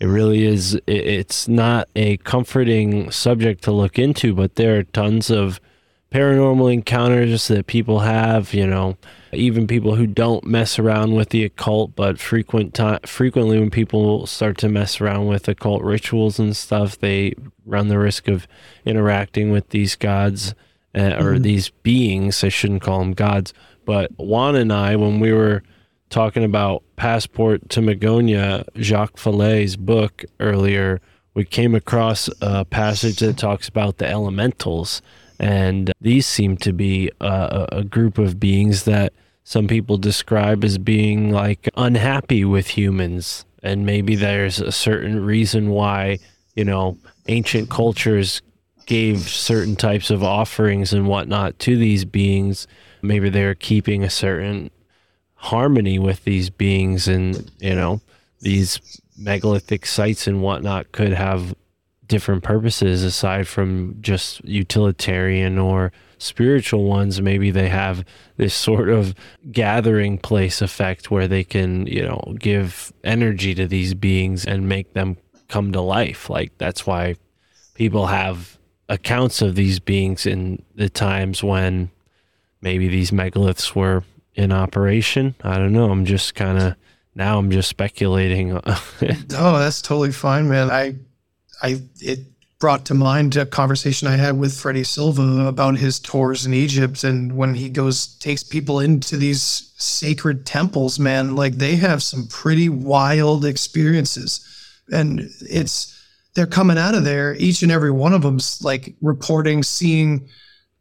[0.00, 4.82] it really is, it, it's not a comforting subject to look into, but there are
[4.82, 5.60] tons of
[6.10, 8.96] paranormal encounters that people have, you know,
[9.36, 14.26] even people who don't mess around with the occult, but frequent time, frequently when people
[14.26, 17.34] start to mess around with occult rituals and stuff, they
[17.64, 18.48] run the risk of
[18.84, 20.54] interacting with these gods
[20.94, 22.42] uh, or these beings.
[22.42, 23.52] I shouldn't call them gods,
[23.84, 25.62] but Juan and I, when we were
[26.10, 31.00] talking about Passport to Magonia, Jacques Vallée's book earlier,
[31.34, 35.02] we came across a passage that talks about the elementals.
[35.38, 37.26] And these seem to be a,
[37.70, 39.12] a a group of beings that
[39.48, 43.44] some people describe as being like unhappy with humans.
[43.62, 46.18] And maybe there's a certain reason why,
[46.56, 46.98] you know,
[47.28, 48.42] ancient cultures
[48.86, 52.66] gave certain types of offerings and whatnot to these beings.
[53.02, 54.68] Maybe they're keeping a certain
[55.36, 58.00] harmony with these beings and you know
[58.40, 58.80] these
[59.16, 61.54] megalithic sites and whatnot could have
[62.08, 68.04] different purposes aside from just utilitarian or spiritual ones maybe they have
[68.36, 69.14] this sort of
[69.52, 74.92] gathering place effect where they can you know give energy to these beings and make
[74.94, 75.16] them
[75.48, 77.14] come to life like that's why
[77.74, 78.56] people have
[78.88, 81.90] accounts of these beings in the times when
[82.60, 84.02] maybe these megaliths were
[84.34, 85.34] in operation.
[85.42, 85.90] I don't know.
[85.90, 86.76] I'm just kind of
[87.14, 88.52] now I'm just speculating.
[89.38, 90.70] Oh, that's totally fine, man.
[90.70, 90.96] I,
[91.62, 92.20] I, it
[92.58, 97.04] brought to mind a conversation I had with Freddie Silva about his tours in Egypt,
[97.04, 102.26] and when he goes takes people into these sacred temples, man, like they have some
[102.28, 104.40] pretty wild experiences,
[104.90, 105.92] and it's
[106.34, 107.34] they're coming out of there.
[107.34, 110.28] Each and every one of them's like reporting seeing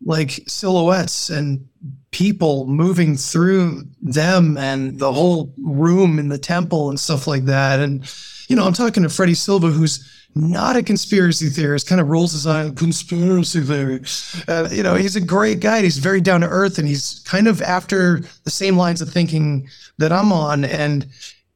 [0.05, 1.67] like silhouettes and
[2.11, 7.79] people moving through them and the whole room in the temple and stuff like that.
[7.79, 8.09] And,
[8.47, 12.33] you know, I'm talking to Freddie Silva, who's not a conspiracy theorist, kind of rolls
[12.33, 14.01] his eye, conspiracy theory.
[14.47, 15.81] Uh, you know, he's a great guy.
[15.81, 19.69] He's very down to earth and he's kind of after the same lines of thinking
[19.97, 20.65] that I'm on.
[20.65, 21.07] And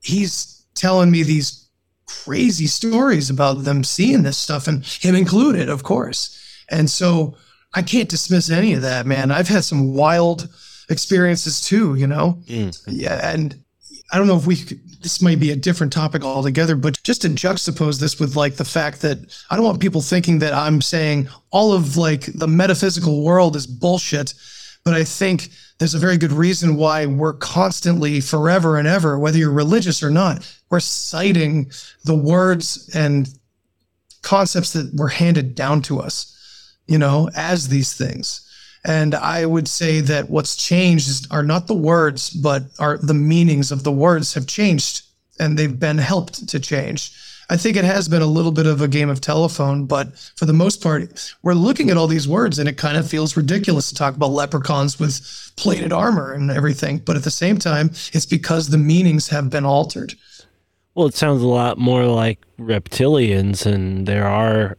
[0.01, 1.69] he's telling me these
[2.07, 6.37] crazy stories about them seeing this stuff and him included, of course.
[6.69, 7.35] And so
[7.73, 9.29] I can't dismiss any of that, man.
[9.29, 10.47] I've had some wild
[10.89, 12.41] experiences too, you know?
[12.87, 13.19] Yeah.
[13.29, 13.61] And
[14.11, 17.21] I don't know if we could, this might be a different topic altogether, but just
[17.21, 19.19] to juxtapose this with like the fact that
[19.49, 23.65] I don't want people thinking that I'm saying all of like the metaphysical world is
[23.65, 24.33] bullshit.
[24.83, 29.37] But I think there's a very good reason why we're constantly, forever and ever, whether
[29.37, 31.71] you're religious or not, we're citing
[32.03, 33.29] the words and
[34.21, 38.48] concepts that were handed down to us, you know, as these things.
[38.85, 43.71] And I would say that what's changed are not the words, but are the meanings
[43.71, 45.03] of the words have changed
[45.39, 47.11] and they've been helped to change.
[47.51, 50.45] I think it has been a little bit of a game of telephone, but for
[50.45, 53.89] the most part, we're looking at all these words and it kind of feels ridiculous
[53.89, 55.19] to talk about leprechauns with
[55.55, 56.99] plated armor and everything.
[56.99, 60.13] But at the same time, it's because the meanings have been altered.
[60.93, 64.77] well, it sounds a lot more like reptilians, and there are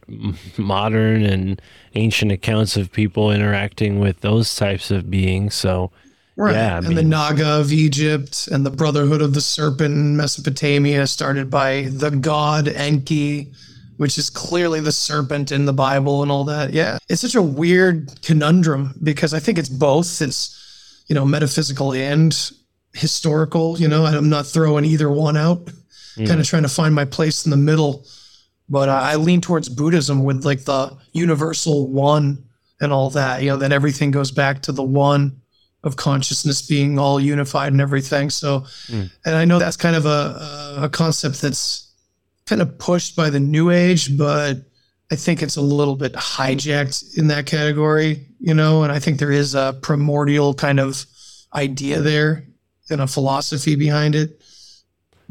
[0.57, 1.61] modern and
[1.95, 5.55] ancient accounts of people interacting with those types of beings.
[5.55, 5.91] So,
[6.37, 6.55] Right.
[6.55, 11.05] Yeah, I and the Naga of Egypt and the Brotherhood of the Serpent in Mesopotamia,
[11.05, 13.51] started by the god Enki,
[13.97, 16.73] which is clearly the serpent in the Bible and all that.
[16.73, 16.97] Yeah.
[17.09, 20.21] It's such a weird conundrum because I think it's both.
[20.21, 22.35] It's, you know, metaphysical and
[22.93, 23.79] historical.
[23.79, 25.65] You know, I'm not throwing either one out,
[26.15, 26.27] mm.
[26.27, 28.05] kind of trying to find my place in the middle.
[28.71, 32.43] But I I lean towards Buddhism with like the universal one
[32.79, 35.41] and all that, you know, that everything goes back to the one
[35.83, 38.29] of consciousness being all unified and everything.
[38.29, 39.05] So, hmm.
[39.25, 41.91] and I know that's kind of a, a concept that's
[42.45, 44.57] kind of pushed by the new age, but
[45.11, 49.19] I think it's a little bit hijacked in that category, you know, and I think
[49.19, 51.05] there is a primordial kind of
[51.53, 52.47] idea there
[52.89, 54.40] and a philosophy behind it.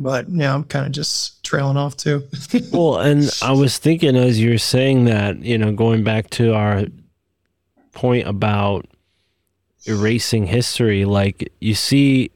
[0.01, 2.27] But yeah, I'm kind of just trailing off too.
[2.73, 6.55] well, and I was thinking as you were saying that, you know, going back to
[6.55, 6.85] our
[7.93, 8.87] point about
[9.85, 12.31] erasing history, like you see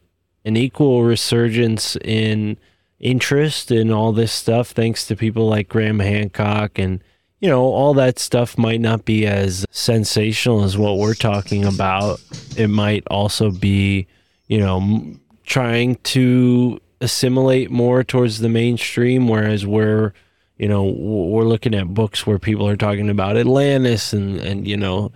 [0.45, 2.59] an equal resurgence in
[3.01, 7.03] interest in all this stuff thanks to people like Graham Hancock and
[7.41, 12.21] you know all that stuff might not be as sensational as what we're talking about
[12.57, 14.07] it might also be
[14.47, 15.05] you know
[15.45, 20.13] trying to assimilate more towards the mainstream whereas we're
[20.59, 24.77] you know we're looking at books where people are talking about Atlantis and and you
[24.77, 25.13] know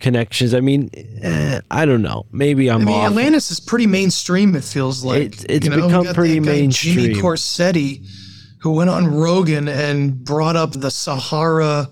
[0.00, 0.88] connections i mean
[1.22, 4.56] eh, i don't know maybe i'm I mean, off Atlantis is pretty mainstream.
[4.56, 6.94] It feels like It's- it's You know, become pretty mainstream.
[6.94, 7.14] Jimmy.
[7.20, 8.06] Corsetti,
[8.60, 11.88] who went on Rogan and brought up the Sahara.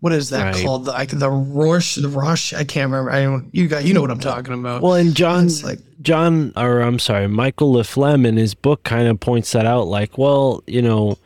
[0.00, 0.64] What is that Right.
[0.64, 0.86] called?
[0.86, 2.52] The, like the Rosh, the Rosh.
[2.54, 3.10] I can't remember.
[3.10, 3.48] I don't.
[3.52, 3.84] You got.
[3.84, 4.80] You know what I'm talking about.
[4.82, 9.06] Well, and John, It's like- John, or I'm sorry, Michael LaFlemme in his book kind
[9.08, 9.86] of points that out.
[9.88, 11.18] Like, well, you know,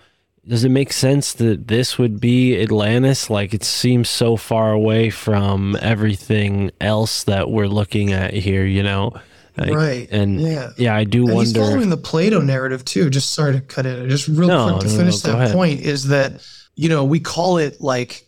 [0.48, 3.30] does it make sense that this would be Atlantis?
[3.30, 8.64] Like, it seems so far away from everything else that we're looking at here.
[8.66, 9.12] You know,
[9.56, 10.08] Like, right.
[10.10, 10.70] And yeah.
[10.76, 11.60] yeah, I do And he's wonder.
[11.70, 13.08] following the Plato narrative too.
[13.08, 14.08] Just sorry to cut in.
[14.10, 15.52] Just real No, quick to no, finish no, that ahead.
[15.54, 16.42] point is that
[16.74, 18.26] you know we call it like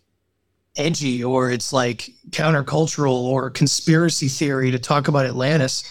[0.76, 5.82] edgy or it's like countercultural or conspiracy theory to talk about Atlantis.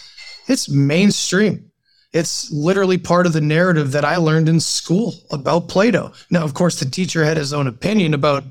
[0.48, 1.70] It's mainstream.
[2.12, 6.12] It's literally part of the narrative that I learned in school about Plato.
[6.30, 8.44] Now, of course, the teacher had his own opinion about.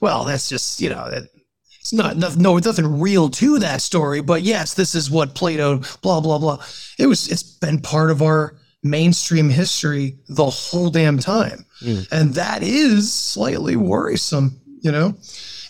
[0.00, 1.24] Well, that's just you know that
[1.80, 5.80] it's not no, no nothing real to that story but yes this is what plato
[6.02, 6.62] blah blah blah
[6.98, 12.06] it was it's been part of our mainstream history the whole damn time Mm.
[12.12, 15.14] and that is slightly worrisome you know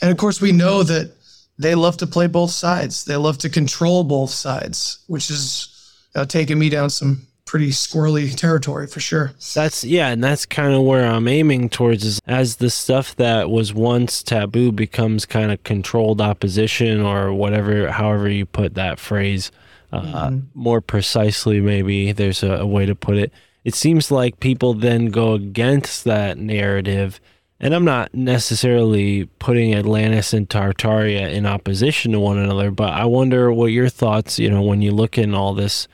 [0.00, 1.12] and of course we know that
[1.58, 5.68] they love to play both sides they love to control both sides which is
[6.14, 10.72] uh, taking me down some pretty squirrely territory for sure That's yeah, and that's kind
[10.72, 15.50] of where I'm aiming towards is as the stuff that was once taboo becomes kind
[15.50, 19.50] of controlled opposition or whatever, however you put that phrase,
[19.92, 23.32] uh, more precisely, maybe there's a, a way to put it.
[23.64, 27.20] It seems like people then go against that narrative.
[27.60, 33.04] And I'm not necessarily putting Atlantis and Tartaria in opposition to one another, but I
[33.04, 35.86] wonder what your thoughts, you know, when you look in all this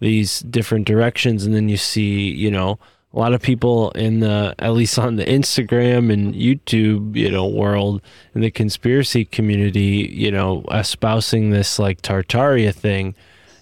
[0.00, 2.78] these different directions and then you see you know
[3.14, 7.46] a lot of people in the at least on the instagram and youtube you know
[7.46, 8.02] world
[8.34, 13.14] in the conspiracy community you know espousing this like tartaria thing.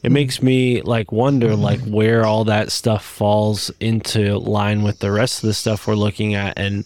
[0.02, 0.14] It hmm.
[0.14, 5.44] makes me like wonder like where all that stuff falls into line with the rest
[5.44, 6.84] of the stuff we're looking at and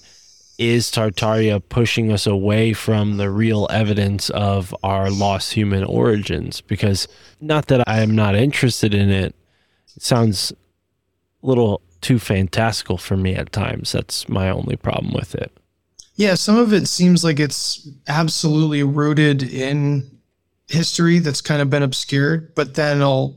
[0.58, 6.60] is Tartaria pushing us away from the real evidence of our lost human origins?
[6.60, 7.08] Because
[7.40, 9.34] not that I am not interested in it,
[9.96, 10.52] it sounds
[11.42, 13.92] a little too fantastical for me at times.
[13.92, 15.52] That's my only problem with it.
[16.14, 20.10] Yeah, some of it seems like it's absolutely rooted in
[20.68, 23.36] history that's kind of been obscured, but then I'll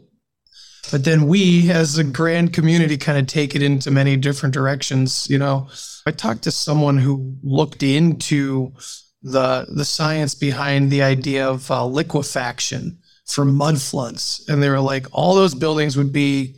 [0.92, 5.28] but then we as a grand community kind of take it into many different directions,
[5.30, 5.68] you know.
[6.10, 8.74] I talked to someone who looked into
[9.22, 14.44] the the science behind the idea of uh, liquefaction for mud floods.
[14.48, 16.56] And they were like all those buildings would be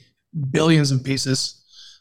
[0.51, 1.57] billions of pieces.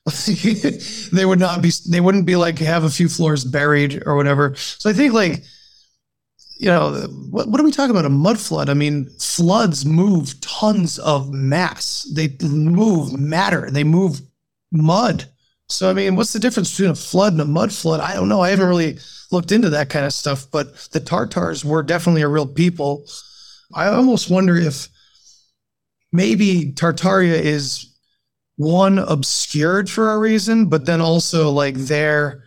[1.13, 4.55] They would not be they wouldn't be like have a few floors buried or whatever.
[4.55, 5.43] So i think like
[6.57, 8.05] you know what, what are we talking about?
[8.05, 8.69] A mud flood?
[8.69, 12.09] I mean floods move tons of mass.
[12.15, 13.71] They move matter.
[13.73, 14.21] They move
[14.71, 15.27] mud
[15.71, 18.29] so i mean what's the difference between a flood and a mud flood i don't
[18.29, 18.99] know i haven't really
[19.31, 23.05] looked into that kind of stuff but the tartars were definitely a real people
[23.75, 24.89] i almost wonder if
[26.13, 27.91] maybe tartaria is
[28.61, 32.45] one obscured for a reason, but then also like there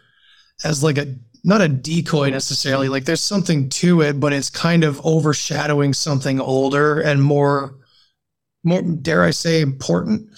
[0.64, 2.88] as like a not a decoy necessarily.
[2.88, 7.80] Like there's something to it, but it's kind of overshadowing something older and more
[8.64, 10.30] more dare I say important.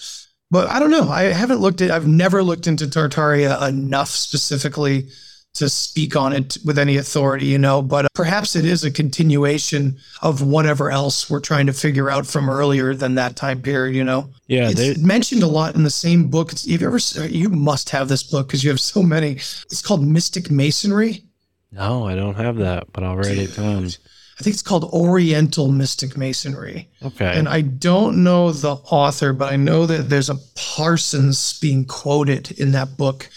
[0.50, 1.08] But I don't know.
[1.08, 5.08] I haven't looked at I've never looked into Tartaria enough specifically
[5.56, 9.96] to speak on it with any authority, you know, but perhaps it is a continuation
[10.20, 14.04] of whatever else we're trying to figure out from earlier than that time period, you
[14.04, 16.52] know Yeah, it's there, mentioned a lot in the same book.
[16.52, 19.32] It's, you've ever you must have this book because you have so many.
[19.32, 21.24] It's called Mystic Masonry.
[21.72, 23.88] no, I don't have that, but I'll write it down.
[24.38, 26.90] I think it's called Oriental Mystic Masonry.
[27.02, 27.38] Okay.
[27.38, 32.52] And I don't know the author, but I know that there's a Parsons being quoted
[32.52, 33.30] in that book.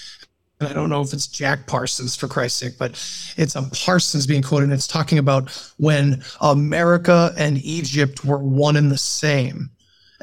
[0.59, 2.91] And I don't know if it's Jack Parsons for Christ's sake, but
[3.37, 4.65] it's a Parsons being quoted.
[4.65, 9.69] And it's talking about when America and Egypt were one and the same.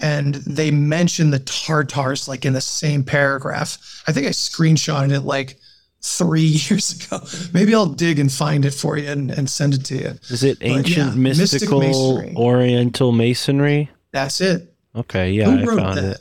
[0.02, 4.02] And they mention the Tartars like in the same paragraph.
[4.06, 5.58] I think I screenshotted it like
[6.02, 7.20] three years ago.
[7.52, 10.14] Maybe I'll dig and find it for you and, and send it to you.
[10.28, 12.34] Is it ancient yeah, mystical Masonry.
[12.36, 13.90] Oriental masonry?
[14.12, 14.72] That's it.
[14.94, 16.20] Okay, yeah, Who I wrote found that?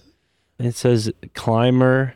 [0.59, 0.65] it.
[0.65, 2.15] It says Clymer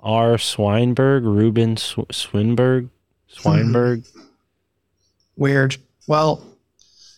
[0.00, 0.38] R.
[0.38, 2.90] Swinburne, Reuben Sw- Swinburne,
[3.26, 4.04] Swinburne.
[4.12, 4.20] Hmm.
[5.36, 5.76] Weird.
[6.06, 6.42] Well,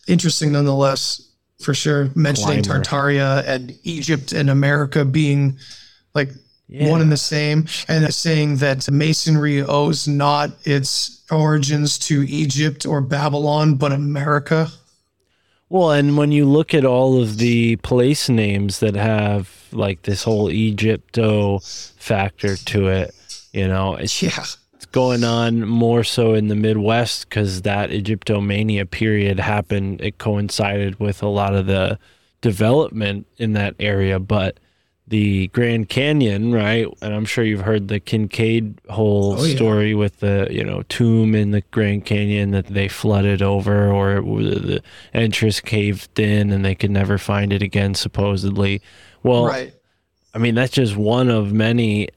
[0.07, 1.29] interesting nonetheless,
[1.61, 2.09] for sure.
[2.15, 2.83] Mentioning Clymer.
[2.83, 5.57] Tartaria and Egypt and America being
[6.13, 6.29] like
[6.71, 6.89] Yeah.
[6.89, 13.01] one and the same, and saying that Masonry owes not its origins to Egypt or
[13.01, 14.69] Babylon, but America.
[15.67, 20.23] Well, and when you look at all of the place names that have like this
[20.23, 23.13] whole Egypto factor to it,
[23.53, 24.31] you know, it's Yeah.
[24.73, 30.01] it's going on more so in the Midwest because that Egyptomania period happened.
[30.01, 31.99] It coincided with a lot of the
[32.41, 34.57] development in that area, but
[35.11, 36.87] the Grand Canyon, right?
[37.01, 39.55] And I'm sure you've heard the Kinkaid whole Oh, yeah.
[39.55, 44.21] story with the you know tomb in the Grand Canyon that they flooded over, or
[44.21, 44.81] the
[45.13, 48.81] entrance caved in and they could never find it again, supposedly.
[49.21, 49.73] Well, right.
[50.33, 52.07] I mean, that's just one of many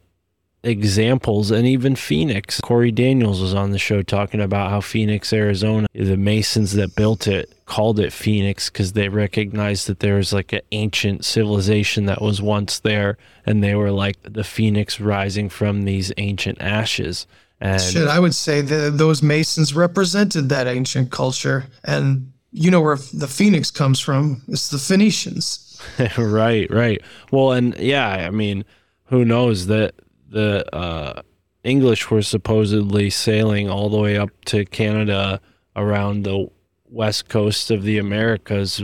[0.65, 1.51] examples.
[1.51, 6.17] And even Phoenix, Corey Daniels was on the show talking about how Phoenix, Arizona, the
[6.17, 10.61] Masons that built it called it Phoenix because they recognized that there was like an
[10.73, 13.17] ancient civilization that was once there.
[13.47, 17.27] And they were like the Phoenix rising from these ancient ashes.
[17.61, 21.67] And Shit, I would say that those Masons represented that ancient culture.
[21.85, 24.43] And you know where the Phoenix comes from?
[24.49, 25.81] It's the Phoenicians.
[26.19, 27.01] right, right.
[27.31, 28.65] Well, and yeah, I mean,
[29.07, 29.95] who knows that
[30.35, 31.23] the uh,
[31.63, 35.41] English were supposedly sailing all the way up to Canada
[35.77, 36.51] around the
[36.91, 38.83] west coast of the Americas.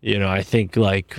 [0.00, 1.18] You know, I think like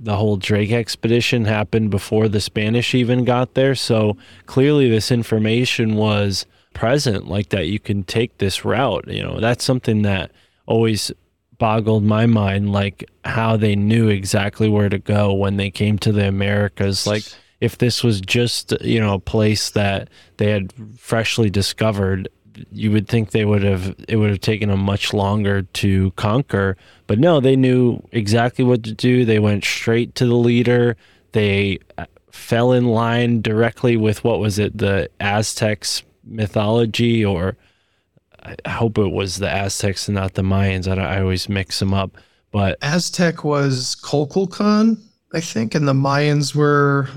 [0.00, 3.74] the whole Drake expedition happened before the Spanish even got there.
[3.74, 4.16] So
[4.46, 9.06] clearly, this information was present, like that you can take this route.
[9.08, 10.32] You know, that's something that
[10.64, 11.12] always
[11.58, 16.12] boggled my mind, like how they knew exactly where to go when they came to
[16.12, 17.06] the Americas.
[17.06, 17.24] Like,
[17.60, 22.28] if this was just, you know, a place that they had freshly discovered,
[22.70, 26.76] you would think they would have it would have taken them much longer to conquer.
[27.06, 29.24] But no they knew exactly what to do.
[29.24, 30.96] They went straight to the leader.
[31.32, 37.56] They uh, fell in line directly with what was it the aztecs mythology or
[38.64, 40.86] i hope it was the aztecs and not the mayans.
[40.86, 42.16] I, I always mix them up.
[42.56, 44.98] But Aztec was Kukulcan,
[45.34, 47.08] I think, and the Mayans were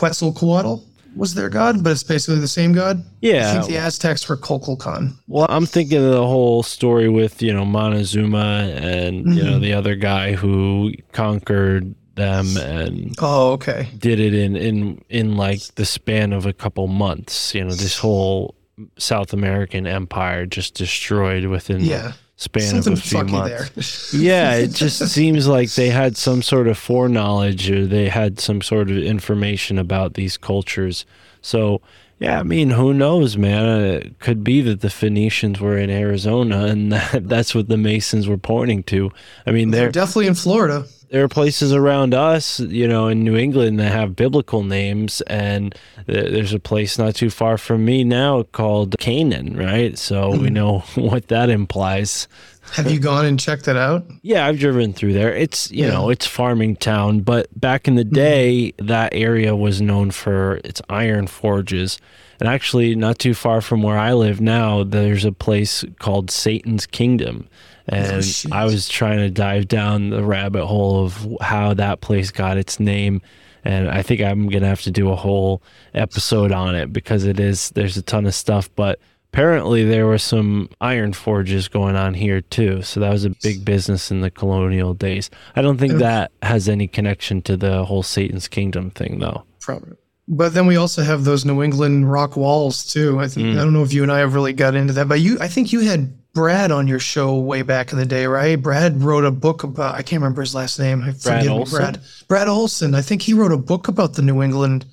[0.00, 0.82] Quetzalcoatl
[1.14, 3.04] was their god, but it's basically the same god.
[3.20, 3.50] Yeah.
[3.50, 5.12] I think the Aztecs were Kukulcan.
[5.26, 9.60] Well, I'm thinking of the whole story with, you know, Montezuma and, you know, mm-hmm.
[9.60, 13.88] the other guy who conquered them and Oh, okay.
[13.98, 17.54] did it in, in, in like the span of a couple months.
[17.54, 18.54] You know, this whole
[18.96, 22.12] South American empire just destroyed within Yeah.
[22.40, 24.12] Span Something of a few months.
[24.12, 24.20] there.
[24.20, 28.62] yeah, it just seems like they had some sort of foreknowledge or they had some
[28.62, 31.04] sort of information about these cultures.
[31.42, 31.82] So,
[32.18, 33.64] yeah, I mean, who knows, man?
[33.66, 37.76] Uh, it could be that the Phoenicians were in Arizona and that, that's what the
[37.76, 39.10] Masons were pointing to.
[39.46, 40.86] I mean, They're there definitely in Florida.
[41.10, 45.74] There are places around us, you know, in New England that have biblical names, and
[46.06, 49.98] th- there's a place not too far from me now called Canaan, right?
[49.98, 50.54] So we mm-hmm.
[50.54, 52.28] know what that implies.
[52.72, 54.04] Have you gone and checked that out?
[54.22, 55.34] Yeah, I've driven through there.
[55.34, 58.14] It's you know, it's farming town, but back in the mm-hmm.
[58.14, 61.98] day, that area was known for its iron forges.
[62.38, 66.86] And actually, not too far from where I live now, there's a place called Satan's
[66.86, 67.48] Kingdom.
[67.90, 68.52] Oh, and shit.
[68.52, 72.78] I was trying to dive down the rabbit hole of how that place got its
[72.78, 73.20] name.
[73.64, 75.62] And I think I'm going to have to do a whole
[75.92, 78.70] episode on it because it is, there's a ton of stuff.
[78.74, 79.00] But
[79.32, 82.82] apparently, there were some iron forges going on here too.
[82.82, 85.28] So that was a big business in the colonial days.
[85.56, 89.44] I don't think that has any connection to the whole Satan's Kingdom thing, though.
[89.60, 89.96] Probably.
[90.32, 93.18] But then we also have those New England rock walls too.
[93.18, 93.52] I think mm.
[93.54, 95.48] I don't know if you and I have really got into that, but you I
[95.48, 98.60] think you had Brad on your show way back in the day, right?
[98.60, 101.02] Brad wrote a book about I can't remember his last name.
[101.14, 101.78] Forgive me, Olson?
[101.78, 102.00] Brad.
[102.28, 102.94] Brad Olson.
[102.94, 104.84] I think he wrote a book about the New England.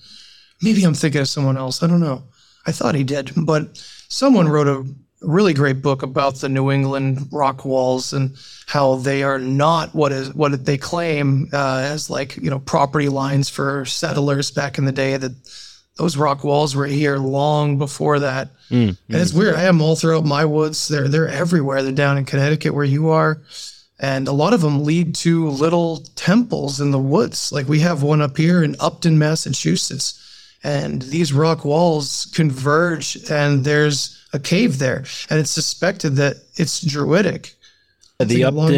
[0.61, 1.83] Maybe I'm thinking of someone else.
[1.83, 2.23] I don't know.
[2.65, 3.77] I thought he did, but
[4.09, 4.83] someone wrote a
[5.21, 8.35] really great book about the New England rock walls and
[8.67, 13.09] how they are not what is what they claim uh, as like you know property
[13.09, 15.17] lines for settlers back in the day.
[15.17, 15.33] That
[15.97, 18.49] those rock walls were here long before that.
[18.69, 19.39] Mm, and it's mm.
[19.39, 19.55] weird.
[19.55, 20.87] I have them all throughout my woods.
[20.87, 21.83] They're they're everywhere.
[21.83, 23.41] They're down in Connecticut where you are.
[23.99, 27.51] And a lot of them lead to little temples in the woods.
[27.51, 30.23] Like we have one up here in Upton, Massachusetts.
[30.63, 35.05] And these rock walls converge and there's a cave there.
[35.29, 37.55] And it's suspected that it's druidic.
[38.19, 38.71] The Upton,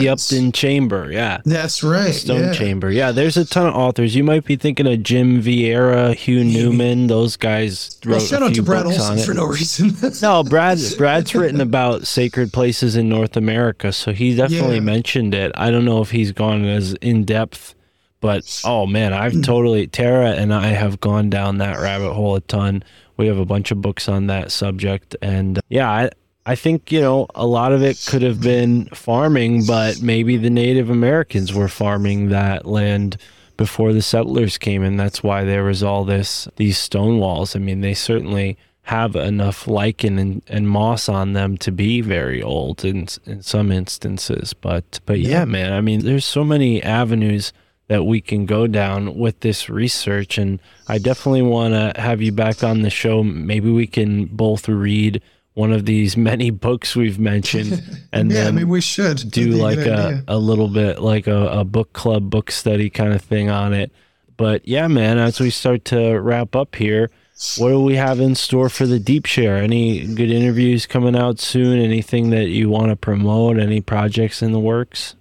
[0.00, 1.40] the Upton Chamber, yeah.
[1.44, 2.10] That's right.
[2.12, 2.52] Stone yeah.
[2.52, 2.90] Chamber.
[2.90, 4.16] Yeah, there's a ton of authors.
[4.16, 7.06] You might be thinking of Jim Vieira, Hugh Newman.
[7.06, 9.94] Those guys wrote Well, shout a out to Brad Olson for no reason.
[10.22, 10.78] No, Brad.
[10.98, 14.80] Brad's written about sacred places in North America, so he definitely Yeah.
[14.80, 15.52] mentioned it.
[15.54, 17.76] I don't know if he's gone as in depth,
[18.20, 19.18] but oh man, Hmm.
[19.18, 22.82] I've totally Tara and I have gone down that rabbit hole a ton.
[23.16, 26.10] We have a bunch of books on that subject, and uh, yeah, I
[26.50, 30.50] I think you know a lot of it could have been farming, but maybe the
[30.50, 33.18] Native Americans were farming that land
[33.56, 34.96] before the settlers came in.
[34.96, 37.54] That's why there was all this these stone walls.
[37.54, 42.42] I mean, they certainly have enough lichen and, and moss on them to be very
[42.42, 44.52] old in in some instances.
[44.52, 47.52] But but yeah, man, I mean, there's so many avenues
[47.86, 50.58] that we can go down with this research, and
[50.88, 53.22] I definitely want to have you back on the show.
[53.22, 55.22] Maybe we can both read
[55.54, 57.82] one of these many books we've mentioned,
[58.12, 59.30] and yeah, then mean we should.
[59.30, 63.22] do like a, a little bit like a, a book club book study kind of
[63.22, 63.92] thing on it.
[64.36, 67.10] But yeah man as we start to wrap up here
[67.56, 69.56] what do we have in store for the deep share?
[69.56, 71.78] Any good interviews coming out soon?
[71.78, 73.58] Anything that you want to promote?
[73.58, 75.14] Any projects in the works?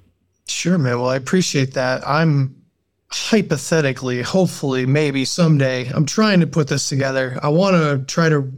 [0.46, 1.00] Sure, man.
[1.00, 2.06] Well, I appreciate that.
[2.06, 2.62] I'm
[3.10, 7.40] hypothetically, hopefully, maybe someday, I'm trying to put this together.
[7.42, 8.52] I want to try to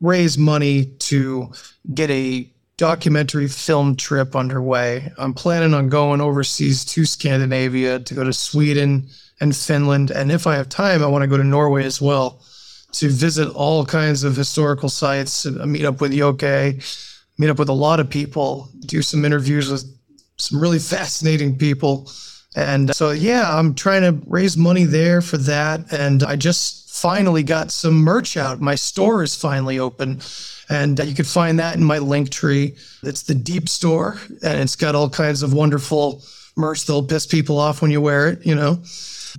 [0.00, 1.52] raise money to
[1.92, 5.12] get a documentary film trip underway.
[5.16, 9.08] I'm planning on going overseas to Scandinavia to go to Sweden
[9.40, 10.10] and Finland.
[10.10, 12.42] And if I have time, I want to go to Norway as well
[12.92, 17.68] to visit all kinds of historical sites, uh, meet up with Yoke, meet up with
[17.68, 19.84] a lot of people, do some interviews with
[20.36, 22.10] some really fascinating people.
[22.56, 25.92] And so, yeah, I'm trying to raise money there for that.
[25.92, 28.60] And I just finally got some merch out.
[28.60, 30.20] My store is finally open.
[30.70, 32.76] And you can find that in my link tree.
[33.02, 36.22] It's the Deep Store, and it's got all kinds of wonderful
[36.56, 38.78] merch that'll piss people off when you wear it, you know.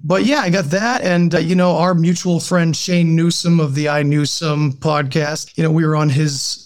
[0.04, 1.02] But yeah, I got that.
[1.02, 5.64] And, uh, you know, our mutual friend Shane Newsom of the I Newsom podcast, you
[5.64, 6.62] know, we were on his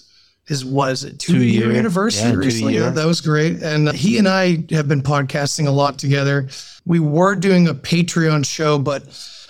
[0.48, 1.78] his was it two, Two year, year.
[1.80, 2.74] anniversary Yeah, recently.
[2.74, 2.84] year.
[2.86, 3.61] Yeah, that was great.
[3.61, 6.49] And uh, he and I have been podcasting a lot together.
[6.88, 9.03] We were doing a Patreon show, but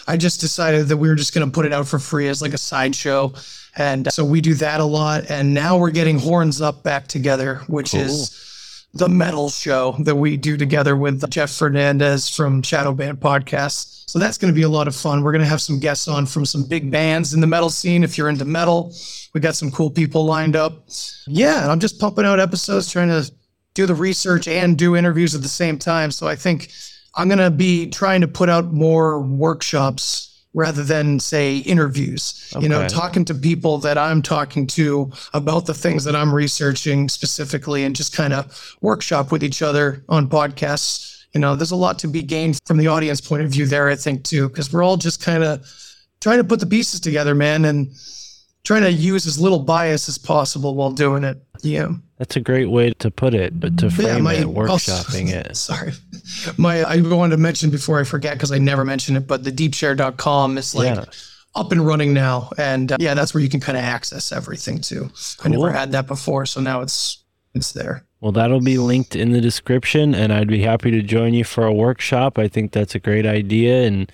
[0.09, 2.41] I just decided that we were just going to put it out for free as
[2.41, 3.31] like a sideshow.
[3.75, 5.29] And uh, so we do that a lot.
[5.29, 10.35] And now we're getting Horns Up back together, which is the metal show that we
[10.35, 14.09] do together with Jeff Fernandez from Shadow Band Podcast.
[14.09, 15.21] So that's going to be a lot of fun.
[15.21, 18.03] We're going to have some guests on from some big bands in the metal scene.
[18.03, 18.91] If you're into metal,
[19.35, 20.87] we got some cool people lined up.
[21.27, 23.31] Yeah, and I'm just pumping out episodes, trying to
[23.75, 26.09] do the research and do interviews at the same time.
[26.09, 26.71] So I think
[27.15, 32.51] I'm going to be trying to put out more workshops rather than say interviews.
[32.59, 37.07] You know, talking to people that I'm talking to about the things that I'm researching
[37.07, 41.23] specifically and just kind of workshop with each other on podcasts.
[41.33, 43.89] You know, there's a lot to be gained from the audience point of view there,
[43.89, 45.63] I think, too, because we're all just kind of
[46.19, 47.91] trying to put the pieces together, man, and
[48.63, 51.37] trying to use as little bias as possible while doing it.
[51.61, 51.89] Yeah.
[52.17, 55.91] that's a great way to put it but to frame my- it workshopping it Sorry.
[56.57, 59.51] My I wanted to mention before I forget because I never mention it, but the
[59.51, 61.05] deepshare.com is like Yeah.
[61.55, 62.49] up and running now.
[62.57, 65.09] And uh, yeah, that's where you can kind of access everything too.
[65.43, 67.23] I never had that before, so now it's
[67.53, 68.05] it's there.
[68.21, 71.65] Well, that'll be linked in the description, and I'd be happy to join you for
[71.65, 72.37] a workshop.
[72.37, 74.09] I think that's a great idea, and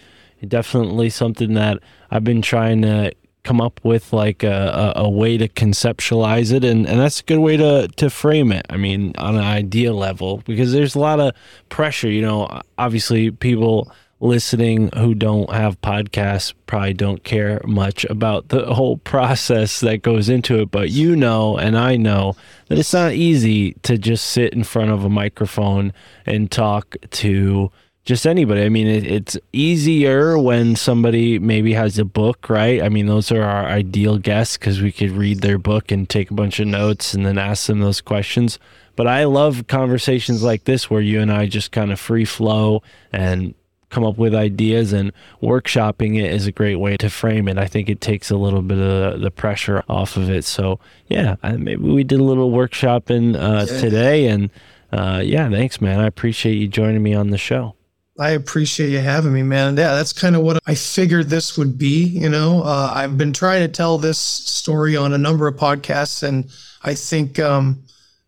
[0.47, 1.80] definitely something that
[2.11, 3.11] I've been trying to
[3.45, 7.23] come up with, like a, a, a way to conceptualize it, and, and that's a
[7.23, 8.65] good way to to frame it.
[8.69, 11.34] I mean, on an idea level, because there's a lot of
[11.69, 12.09] pressure.
[12.09, 13.91] You know, obviously, people
[14.22, 20.30] listening who don't have podcasts probably don't care much about the whole process that goes
[20.30, 22.34] into it but you know and I know
[22.69, 25.91] that it's not easy to just sit in front of a microphone
[26.26, 27.72] and talk to
[28.06, 28.61] just anybody.
[28.64, 32.82] I mean, it, it's easier when somebody maybe has a book, right?
[32.82, 36.30] I mean, those are our ideal guests because we could read their book and take
[36.32, 38.60] a bunch of notes and then ask them those questions.
[38.95, 42.82] But I love conversations like this where you and I just kind of free flow
[43.11, 43.53] and
[43.90, 45.11] come up with ideas and
[45.41, 47.57] workshopping it is a great way to frame it.
[47.57, 50.44] I think it takes a little bit of the pressure off of it.
[50.45, 54.49] So yeah, I- maybe we did a little workshopping uh, today, and
[54.91, 55.99] uh, yeah, thanks, man.
[55.99, 57.76] I appreciate you joining me on the show.
[58.18, 59.76] I appreciate you having me, man.
[59.76, 62.06] Yeah, that's kind of what I figured this would be.
[62.06, 66.24] You know, uh, I've been trying to tell this story on a number of podcasts,
[66.24, 66.50] and
[66.82, 67.84] I think, um,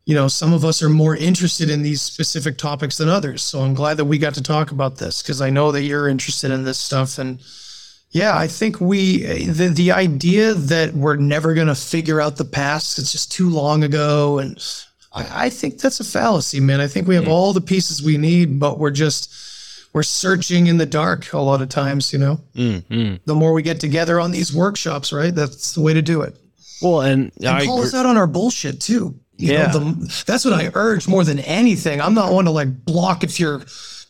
[0.06, 3.44] you know, some of us are more interested in these specific topics than others.
[3.44, 6.10] So I'm glad that we got to talk about this because I know that you're
[6.10, 7.18] interested in this stuff.
[7.18, 7.42] And
[8.12, 12.46] yeah, I think we, the, the idea that we're never going to figure out the
[12.46, 14.40] past, it's just too long ago.
[14.40, 14.58] And
[15.14, 16.82] I, I think that's a fallacy, man.
[16.82, 19.34] I think we have all the pieces we need, but we're just
[19.98, 22.14] we're searching in the dark a lot of times.
[22.14, 25.34] You know, Mm, the more we get together on these workshops, right?
[25.34, 26.36] That's the way to do it.
[26.82, 29.15] Well, and, And I call agree- us out on our bullshit too.
[29.38, 29.72] You Yeah.
[29.72, 31.99] know, the, that's what I urge more than anything.
[32.02, 33.61] I'm not one to like block if you're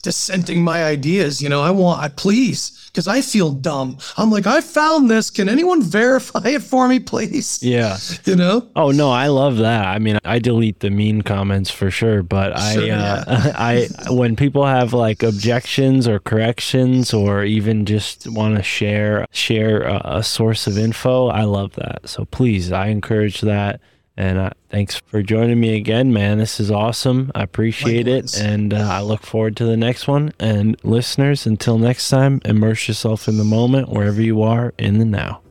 [0.03, 1.41] dissenting my ideas.
[1.41, 3.97] You know, I want, I please, because I feel dumb.
[4.17, 5.29] I'm like, I found this.
[5.29, 7.61] Can anyone verify it for me, please?
[7.61, 7.97] yeah.
[8.25, 9.85] You know, Oh no, I love that.
[9.85, 13.23] I mean, I delete the mean comments for sure, but Sure, I, uh,
[13.55, 19.83] I, when people have like objections or corrections, or even just want to share share
[19.83, 22.07] a, a source of info, I love that.
[22.07, 23.79] So please, I encourage that.
[24.17, 26.39] And uh, thanks for joining me again, man.
[26.39, 27.31] This is awesome.
[27.35, 28.35] I appreciate Likewise.
[28.35, 30.33] it, and uh, I look forward to the next one.
[30.39, 35.05] And listeners, until next time, immerse yourself in the moment wherever you are in the
[35.05, 35.41] now.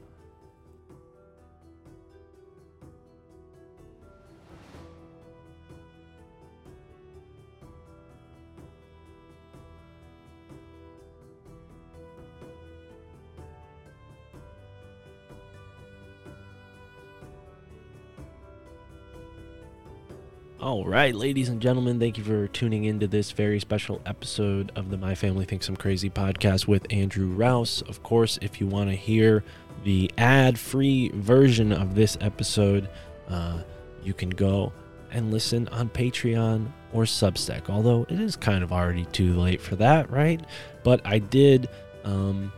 [20.66, 24.90] All right, ladies and gentlemen, thank you for tuning into this very special episode of
[24.90, 27.82] the My Family Thinks I'm Crazy podcast with Andrew Rouse.
[27.82, 29.44] Of course, if you want to hear
[29.84, 32.88] the ad free version of this episode,
[33.28, 33.60] uh,
[34.02, 34.72] you can go
[35.12, 39.76] and listen on Patreon or Substack, although it is kind of already too late for
[39.76, 40.40] that, right?
[40.82, 41.68] But I did.
[42.02, 42.52] Um,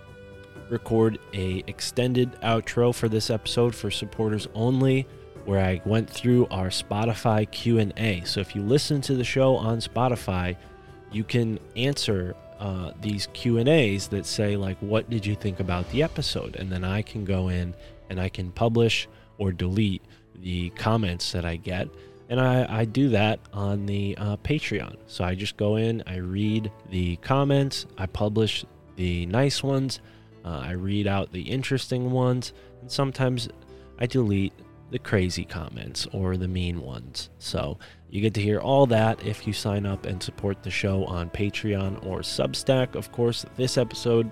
[0.71, 5.07] record a extended outro for this episode for supporters only
[5.49, 8.21] where I went through our Spotify Q&A.
[8.27, 10.55] So if you listen to the show on Spotify,
[11.11, 16.03] you can answer uh, these Q&As that say like what did you think about the
[16.03, 17.75] episode and then I can go in
[18.11, 19.09] and I can publish
[19.39, 20.03] or delete
[20.35, 21.89] the comments that I get
[22.29, 24.97] and I, I do that on the uh, Patreon.
[25.07, 28.67] So I just go in, I read the comments, I publish
[28.97, 30.01] the nice ones,
[30.45, 32.53] uh, I read out the interesting ones,
[32.83, 33.49] and sometimes
[33.99, 34.53] I delete
[34.91, 37.31] the crazy comments or the mean ones.
[37.39, 37.79] So
[38.11, 41.31] you get to hear all that if you sign up and support the show on
[41.31, 42.95] Patreon or Substack.
[42.95, 44.31] Of course, this episode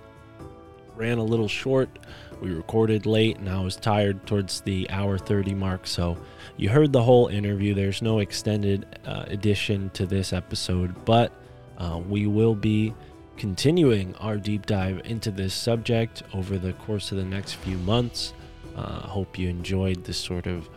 [0.97, 1.99] ran a little short.
[2.41, 5.87] We recorded late and I was tired towards the hour 30 mark.
[5.87, 6.17] So
[6.57, 7.75] you heard the whole interview.
[7.75, 11.33] There's no extended uh, to this episode, but
[11.79, 12.95] uh, we will be
[13.37, 18.33] continuing our deep dive into this subject over the course of the next few months.
[18.77, 20.69] Uh, hope you enjoyed this sort of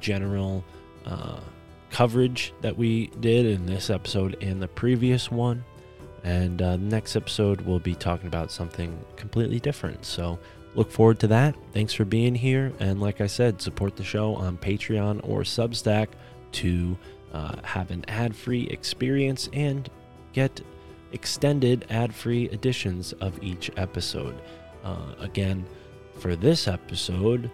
[0.00, 0.64] general
[1.06, 1.40] uh,
[1.90, 5.64] coverage that we did in this episode and the previous one.
[6.24, 10.04] And uh, next episode, we'll be talking about something completely different.
[10.04, 10.38] So
[10.74, 11.54] look forward to that.
[11.72, 12.72] Thanks for being here.
[12.80, 16.08] And like I said, support the show on Patreon or Substack
[16.52, 16.98] to
[17.32, 19.88] uh, have an ad free experience and
[20.32, 20.60] get
[21.12, 24.40] extended ad free editions of each episode.
[24.84, 25.64] Uh, again,
[26.18, 27.50] for this episode,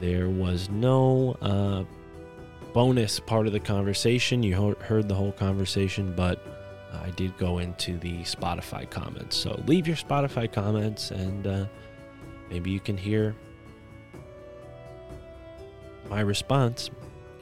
[0.00, 1.84] there was no uh,
[2.72, 4.42] bonus part of the conversation.
[4.42, 6.44] You heard the whole conversation, but
[6.92, 9.36] I did go into the Spotify comments.
[9.36, 11.66] So leave your Spotify comments and uh,
[12.50, 13.34] maybe you can hear
[16.08, 16.90] my response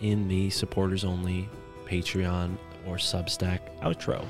[0.00, 1.48] in the supporters only
[1.86, 2.56] Patreon
[2.86, 4.24] or Substack outro.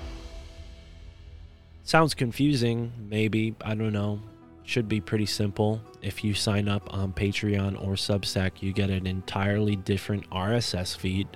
[1.84, 3.55] Sounds confusing, maybe.
[3.62, 4.20] I don't know.
[4.64, 5.82] Should be pretty simple.
[6.02, 11.28] If you sign up on Patreon or Substack, you get an entirely different RSS feed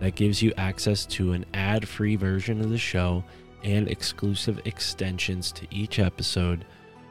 [0.00, 3.24] that gives you access to an ad free version of the show
[3.64, 6.64] and exclusive extensions to each episode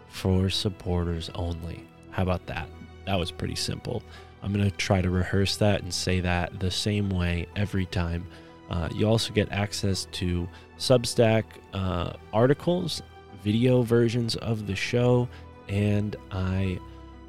[0.08, 1.86] for supporters only.
[2.12, 2.70] How about that?
[3.06, 4.04] That was pretty simple.
[4.42, 8.26] I'm going to try to rehearse that and say that the same way every time.
[8.70, 10.48] Uh, you also get access to
[10.78, 11.44] Substack
[11.74, 13.02] uh, articles,
[13.44, 15.28] video versions of the show,
[15.68, 16.80] and I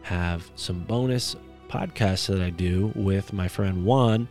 [0.02, 1.36] have some bonus
[1.68, 4.28] podcasts that I do with my friend Juan,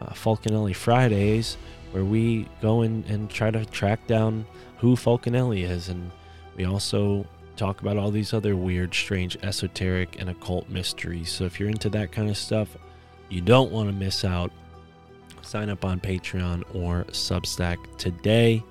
[0.00, 1.56] uh, Falconelli Fridays,
[1.92, 4.46] where we go in and try to track down
[4.78, 5.88] who Falconelli is.
[5.88, 6.10] And
[6.56, 7.26] we also
[7.56, 11.30] talk about all these other weird, strange, esoteric, and occult mysteries.
[11.30, 12.76] So if you're into that kind of stuff,
[13.28, 14.50] you don't want to miss out.
[15.42, 18.62] Sign up on Patreon or Substack today.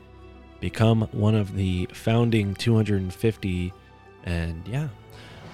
[0.59, 3.73] Become one of the founding 250.
[4.28, 4.90] And yeah,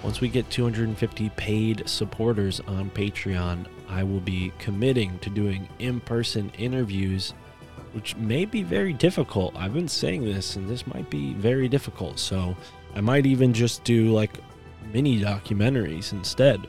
[0.02, 6.00] once we get 250 paid supporters on Patreon, I will be committing to doing in
[6.00, 7.34] person interviews,
[7.92, 9.54] which may be very difficult.
[9.56, 12.18] I've been saying this, and this might be very difficult.
[12.18, 12.56] So
[12.96, 14.38] I might even just do like
[14.92, 16.66] mini documentaries instead.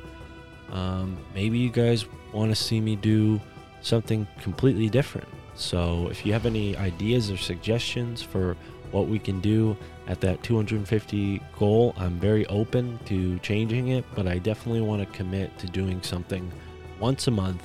[0.72, 3.42] Um, maybe you guys want to see me do
[3.82, 5.28] something completely different.
[5.56, 8.56] So if you have any ideas or suggestions for
[8.92, 9.76] what we can do
[10.08, 15.18] at that 250 goal, I'm very open to changing it, but I definitely want to
[15.18, 16.52] commit to doing something
[17.00, 17.64] once a month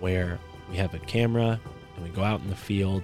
[0.00, 0.38] where
[0.70, 1.60] we have a camera
[1.96, 3.02] and we go out in the field,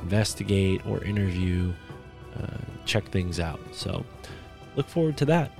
[0.00, 1.72] investigate or interview,
[2.40, 3.60] uh, check things out.
[3.72, 4.04] So
[4.76, 5.52] look forward to that.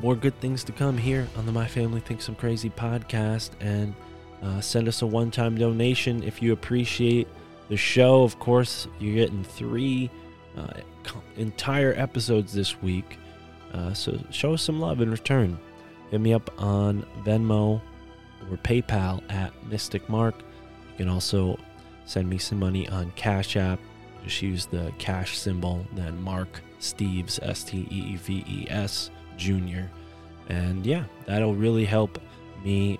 [0.00, 3.50] More good things to come here on the My Family Thinks I'm Crazy podcast.
[3.60, 3.94] And
[4.42, 7.28] uh, send us a one time donation if you appreciate
[7.68, 8.22] the show.
[8.22, 10.10] Of course, you're getting three
[10.58, 13.18] uh, entire episodes this week.
[13.72, 15.58] Uh, so show us some love in return.
[16.10, 17.80] Hit me up on Venmo
[18.50, 20.34] or PayPal at Mystic Mark.
[20.92, 21.58] You can also
[22.06, 23.78] send me some money on Cash App.
[24.24, 29.10] Just use the cash symbol, then Mark Steves, S T E E V E S,
[29.36, 29.82] Jr.
[30.48, 32.20] And yeah, that'll really help
[32.64, 32.98] me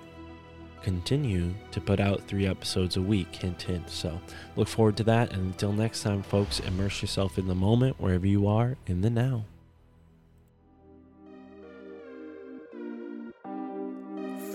[0.83, 3.35] continue to put out three episodes a week.
[3.35, 3.89] Hint, hint.
[3.89, 4.19] So
[4.55, 5.33] look forward to that.
[5.33, 9.09] And until next time, folks, immerse yourself in the moment wherever you are in the
[9.09, 9.45] now.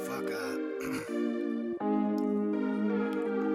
[0.07, 0.57] Fuck uh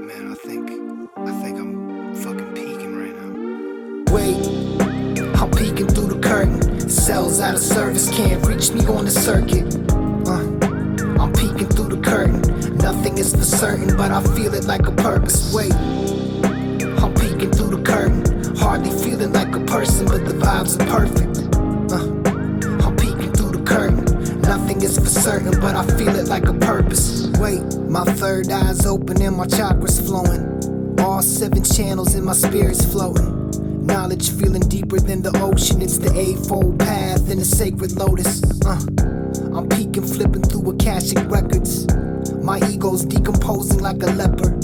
[0.06, 0.72] Man, I think
[1.18, 4.14] I think I'm fucking peeking right now.
[4.14, 4.38] Wait,
[5.36, 6.90] I'm peeking through the curtain.
[6.90, 9.99] Cells out of service can't reach me on the circuit.
[13.10, 15.52] Nothing is for certain, but I feel it like a purpose.
[15.52, 18.56] Wait, I'm peeking through the curtain.
[18.56, 21.40] Hardly feeling like a person, but the vibes are perfect.
[21.92, 24.42] Uh, I'm peeking through the curtain.
[24.42, 27.26] Nothing is for certain, but I feel it like a purpose.
[27.40, 31.00] Wait, my third eye's open and my chakras flowing.
[31.00, 33.50] All seven channels in my spirit's floating.
[33.88, 35.82] Knowledge feeling deeper than the ocean.
[35.82, 38.44] It's the eightfold path and the sacred lotus.
[38.64, 38.80] Uh,
[39.58, 41.88] I'm peeking, flipping through Akashic records.
[42.42, 44.58] My ego's decomposing like a leper.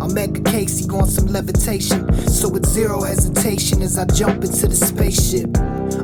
[0.00, 2.12] I'm Edgar Cayce on some levitation.
[2.28, 5.56] So with zero hesitation as I jump into the spaceship.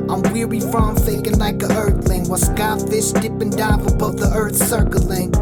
[0.09, 2.27] I'm weary from faking like a earthling.
[2.27, 5.35] While skyfish dip and dive above the earth circling.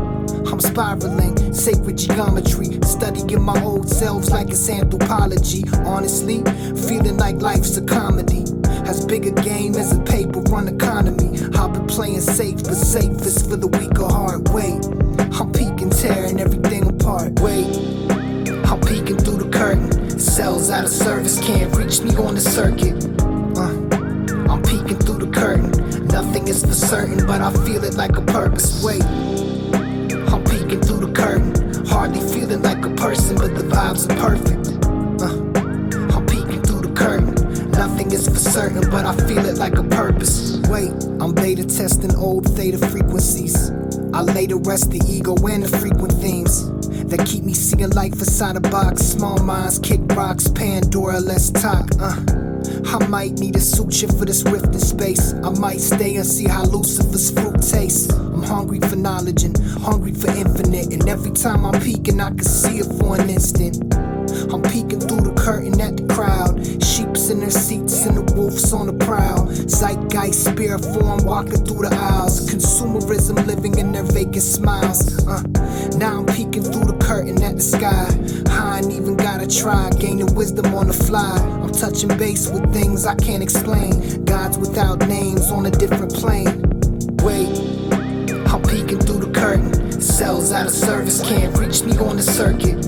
[0.47, 5.63] I'm spiraling, sacred geometry, studying my old selves like it's anthropology.
[5.85, 6.43] Honestly,
[6.87, 8.43] feeling like life's a comedy.
[8.87, 11.39] As big a game as a paper run economy.
[11.55, 14.49] I've been playing safe, but safest for the weaker heart.
[14.49, 14.85] Wait,
[15.37, 15.51] I'm
[16.01, 17.39] tearing everything apart.
[17.39, 17.65] Wait,
[18.69, 20.19] I'm peeking through the curtain.
[20.19, 23.03] Cells out of service can't reach me on the circuit.
[23.57, 25.71] Uh, I'm peeking through the curtain.
[26.07, 28.83] Nothing is for certain, but I feel it like a purpose.
[28.83, 29.03] Wait.
[29.03, 31.85] I'm peeking through the curtain.
[31.87, 34.77] Hardly feeling like a person, but the vibes are perfect.
[35.19, 37.71] Uh, I'm peeking through the curtain.
[37.71, 40.61] Nothing is for certain, but I feel it like a purpose.
[40.69, 43.71] Wait, I'm beta testing old theta frequencies.
[44.13, 46.69] I lay to rest the ego and the frequent themes
[47.09, 49.01] that keep me seeing life inside a box.
[49.01, 51.89] Small minds kick rocks, Pandora, let's talk.
[51.99, 52.15] Uh.
[52.85, 55.33] I might need a suture for this rift in space.
[55.33, 58.11] I might stay and see how Lucifer's fruit tastes.
[58.11, 60.93] I'm hungry for knowledge and hungry for infinite.
[60.93, 63.93] And every time I'm peeking, I can see it for an instant.
[64.51, 66.46] I'm peeking through the curtain at the crowd.
[66.83, 69.47] Sheeps in their seats and the wolves on the prowl.
[69.47, 72.49] Zeitgeist, spirit form walking through the aisles.
[72.49, 75.25] Consumerism living in their vacant smiles.
[75.27, 75.41] Uh,
[75.97, 78.07] now I'm peeking through the curtain at the sky.
[78.49, 81.37] I ain't even gotta try, gaining wisdom on the fly.
[81.63, 84.25] I'm touching base with things I can't explain.
[84.25, 86.63] Gods without names on a different plane.
[87.23, 87.49] Wait,
[88.47, 90.01] I'm peeking through the curtain.
[90.01, 92.85] Cells out of service can't reach me on the circuit.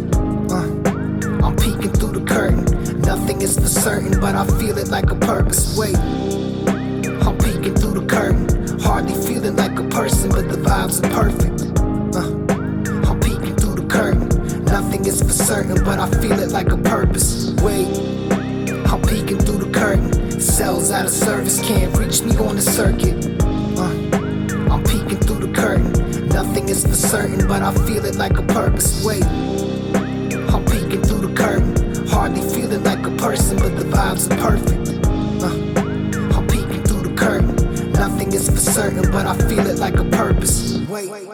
[0.51, 2.68] Uh, I'm peeking through the curtain.
[3.09, 5.75] Nothing is for certain, but I feel it like a purpose.
[5.75, 8.77] Wait, I'm peeking through the curtain.
[8.81, 11.59] Hardly feeling like a person, but the vibes are perfect.
[12.15, 14.29] Uh, I'm peeking through the curtain.
[14.65, 17.49] Nothing is for certain, but I feel it like a purpose.
[17.63, 17.87] Wait,
[18.85, 20.39] I'm peeking through the curtain.
[20.39, 23.41] Cells out of service can't reach me on the circuit.
[23.75, 26.27] Uh, I'm peeking through the curtain.
[26.29, 29.03] Nothing is for certain, but I feel it like a purpose.
[29.03, 29.25] Wait.
[29.25, 31.88] I'm peeking through the curtain.
[32.19, 35.05] I hardly feeling like a person, but the vibes are perfect.
[35.41, 37.93] Uh, I'm peeking through the curtain.
[37.93, 40.85] Nothing is for certain, but I feel it like a purpose.
[40.89, 41.28] Wait.